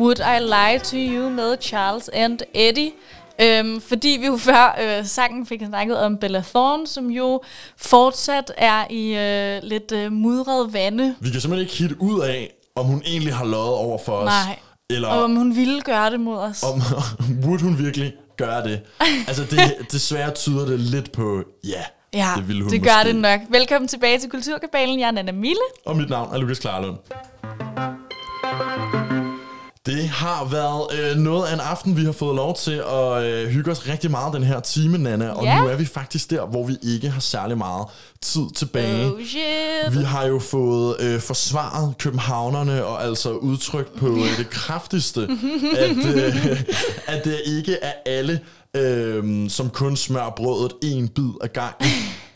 Would 0.01 0.19
I 0.19 0.39
Lie 0.41 0.79
to 0.79 0.97
You 0.97 1.31
med 1.31 1.57
Charles 1.61 2.09
and 2.13 2.39
Eddie. 2.55 2.91
Øhm, 3.43 3.81
fordi 3.81 4.17
vi 4.21 4.27
jo 4.27 4.37
før 4.37 4.79
øh, 4.83 5.05
sangen 5.07 5.47
fik 5.47 5.63
snakket 5.67 5.99
om 5.99 6.17
Bella 6.17 6.43
Thorne, 6.49 6.87
som 6.87 7.07
jo 7.11 7.41
fortsat 7.77 8.53
er 8.57 8.85
i 8.91 9.15
øh, 9.17 9.63
lidt 9.63 9.93
øh, 9.93 10.13
mudret 10.13 10.73
vande. 10.73 11.15
Vi 11.21 11.31
kan 11.31 11.41
simpelthen 11.41 11.67
ikke 11.67 11.77
hit 11.79 11.93
ud 11.99 12.21
af, 12.21 12.53
om 12.77 12.87
hun 12.87 13.03
egentlig 13.07 13.35
har 13.35 13.45
løjet 13.45 13.75
over 13.75 13.99
for 14.07 14.13
os. 14.13 14.25
Nej. 14.27 14.59
Eller 14.91 15.09
Og 15.09 15.23
om 15.25 15.37
hun 15.37 15.57
ville 15.57 15.81
gøre 15.83 16.11
det 16.11 16.21
mod 16.21 16.39
os. 16.39 16.63
om, 16.63 16.81
would 17.45 17.61
hun 17.61 17.79
virkelig 17.79 18.13
gøre 18.37 18.63
det? 18.65 18.81
Altså, 19.29 19.43
det, 19.51 19.93
desværre 19.93 20.31
tyder 20.31 20.67
det 20.67 20.81
lidt 20.81 21.13
på, 21.13 21.43
ja, 21.65 21.83
Ja, 22.15 22.29
det 22.37 22.49
ville 22.49 22.63
hun 22.63 22.73
det 22.73 22.83
gør 22.83 22.97
måske. 22.97 23.09
det 23.13 23.17
nok. 23.23 23.41
Velkommen 23.49 23.89
tilbage 23.89 24.19
til 24.19 24.31
Kulturkabalen. 24.31 25.01
Jeg 25.01 25.07
er 25.07 25.11
Nana 25.11 25.33
Mille. 25.33 25.61
Og 25.87 25.97
mit 25.97 26.11
navn 26.11 26.35
er 26.35 26.39
Lukas 26.39 26.59
Klarlund. 26.59 26.97
Det 29.91 30.09
har 30.09 30.45
været 30.45 31.11
øh, 31.11 31.17
noget 31.17 31.47
af 31.47 31.55
en 31.55 31.61
aften, 31.61 31.97
vi 31.97 32.05
har 32.05 32.13
fået 32.13 32.37
lov 32.37 32.57
til 32.57 32.83
at 32.93 33.23
øh, 33.25 33.49
hygge 33.49 33.71
os 33.71 33.89
rigtig 33.89 34.11
meget 34.11 34.35
den 34.35 34.43
her 34.43 34.61
time, 34.61 34.99
Nana. 34.99 35.29
Og 35.31 35.45
Ja. 35.45 35.61
nu 35.61 35.69
er 35.69 35.77
vi 35.77 35.85
faktisk 35.85 36.31
der, 36.31 36.47
hvor 36.47 36.67
vi 36.67 36.77
ikke 36.83 37.11
har 37.11 37.21
særlig 37.21 37.59
meget 37.59 37.87
tid 38.23 38.43
tilbage. 38.57 39.07
Oh 39.07 39.21
shit. 39.25 39.99
Vi 39.99 40.05
har 40.05 40.25
jo 40.27 40.39
fået 40.39 40.97
øh, 41.01 41.21
forsvaret 41.21 41.95
københavnerne 41.99 42.85
og 42.85 43.05
altså 43.05 43.31
udtrykt 43.33 43.97
på 43.99 44.07
øh, 44.09 44.37
det 44.39 44.51
kraftigste, 44.51 45.29
at, 45.79 45.97
øh, 46.17 46.63
at 47.07 47.25
det 47.25 47.41
ikke 47.47 47.77
er 47.83 47.93
alle, 48.07 48.41
øh, 48.77 49.51
som 49.51 49.71
kun 49.71 49.97
smører 49.97 50.31
brødet 50.37 50.73
en 50.83 51.09
bid 51.09 51.25
ad 51.43 51.49
gangen. 51.49 51.91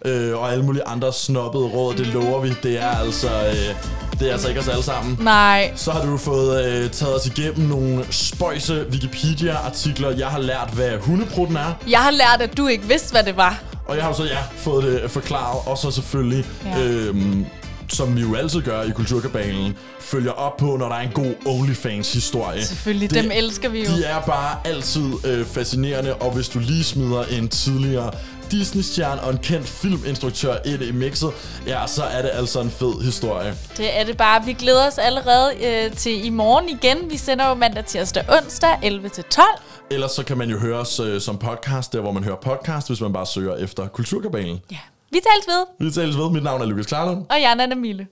Øh, 0.04 0.36
og 0.38 0.52
alle 0.52 0.64
mulige 0.64 0.84
andre 0.86 1.12
snobbede 1.12 1.64
råd, 1.64 1.94
det 1.94 2.06
lover 2.06 2.40
vi. 2.40 2.52
Det 2.62 2.78
er 2.82 2.88
altså, 2.90 3.26
øh, 3.26 3.74
det 4.20 4.28
er 4.28 4.32
altså 4.32 4.48
ikke 4.48 4.60
os 4.60 4.68
alle 4.68 4.82
sammen. 4.82 5.18
Nej. 5.20 5.72
Så 5.76 5.90
har 5.90 6.06
du 6.06 6.16
fået 6.16 6.64
øh, 6.66 6.90
taget 6.90 7.14
os 7.20 7.26
igennem 7.26 7.68
nogle 7.68 8.04
spøjse 8.10 8.86
Wikipedia-artikler. 8.90 10.10
Jeg 10.10 10.26
har 10.28 10.38
lært, 10.38 10.70
hvad 10.72 10.90
hundeprutten 11.00 11.56
er. 11.56 11.72
Jeg 11.90 11.98
har 12.00 12.10
lært, 12.10 12.40
at 12.50 12.56
du 12.56 12.66
ikke 12.66 12.84
vidste, 12.88 13.12
hvad 13.12 13.22
det 13.22 13.36
var. 13.36 13.62
Og 13.86 13.96
jeg 13.96 14.04
har 14.04 14.12
så 14.12 14.24
ja, 14.24 14.38
fået 14.56 14.84
det 14.84 15.10
forklaret, 15.10 15.58
og 15.66 15.78
så 15.78 15.90
selvfølgelig, 15.90 16.44
ja. 16.64 16.82
øhm, 16.82 17.46
som 17.88 18.16
vi 18.16 18.20
jo 18.20 18.34
altid 18.34 18.60
gør 18.62 18.82
i 18.82 18.90
Kulturkabalen, 18.90 19.76
følger 20.00 20.30
op 20.32 20.56
på, 20.56 20.76
når 20.76 20.88
der 20.88 20.94
er 20.96 21.00
en 21.00 21.10
god 21.14 21.34
OnlyFans-historie. 21.46 22.64
Selvfølgelig, 22.64 23.10
Det- 23.10 23.22
dem 23.22 23.30
elsker 23.34 23.68
vi 23.68 23.78
jo. 23.84 23.96
De 23.96 24.04
er 24.04 24.20
bare 24.20 24.56
altid 24.64 25.04
øh, 25.26 25.46
fascinerende, 25.46 26.14
og 26.14 26.30
hvis 26.32 26.48
du 26.48 26.58
lige 26.58 26.84
smider 26.84 27.24
en 27.30 27.48
tidligere 27.48 28.10
Disney-stjerne 28.54 29.20
og 29.22 29.30
en 29.30 29.38
kendt 29.38 29.68
filminstruktør 29.68 30.56
ind 30.64 30.82
i 30.82 30.92
mixet, 30.92 31.30
ja, 31.66 31.86
så 31.86 32.02
er 32.04 32.22
det 32.22 32.30
altså 32.34 32.60
en 32.60 32.70
fed 32.70 33.02
historie. 33.02 33.54
Det 33.76 33.98
er 34.00 34.04
det 34.04 34.16
bare. 34.16 34.44
Vi 34.44 34.52
glæder 34.52 34.86
os 34.86 34.98
allerede 34.98 35.52
øh, 35.66 35.92
til 35.96 36.26
i 36.26 36.30
morgen 36.30 36.68
igen. 36.68 37.10
Vi 37.10 37.16
sender 37.16 37.48
jo 37.48 37.54
mandag, 37.54 37.84
tirsdag, 37.84 38.24
onsdag 38.28 38.78
11-12. 38.82 39.42
Ellers 39.90 40.10
så 40.12 40.24
kan 40.24 40.38
man 40.38 40.50
jo 40.50 40.58
høre 40.58 40.78
os 40.78 41.00
øh, 41.00 41.20
som 41.20 41.38
podcast, 41.38 41.92
der 41.92 42.00
hvor 42.00 42.12
man 42.12 42.24
hører 42.24 42.36
podcast, 42.36 42.88
hvis 42.88 43.00
man 43.00 43.12
bare 43.12 43.26
søger 43.26 43.56
efter 43.56 43.88
Kulturkabalen. 43.88 44.60
Ja. 44.70 44.78
Vi 45.10 45.20
tales 45.20 45.46
ved. 45.48 45.86
Vi 45.86 45.90
tales 45.92 46.16
ved. 46.16 46.30
Mit 46.30 46.42
navn 46.42 46.60
er 46.62 46.66
Lukas 46.66 46.86
Klarlund. 46.86 47.26
Og 47.30 47.36
jeg 47.42 47.50
er 47.50 47.54
Nana 47.54 47.74
Mille. 47.74 48.06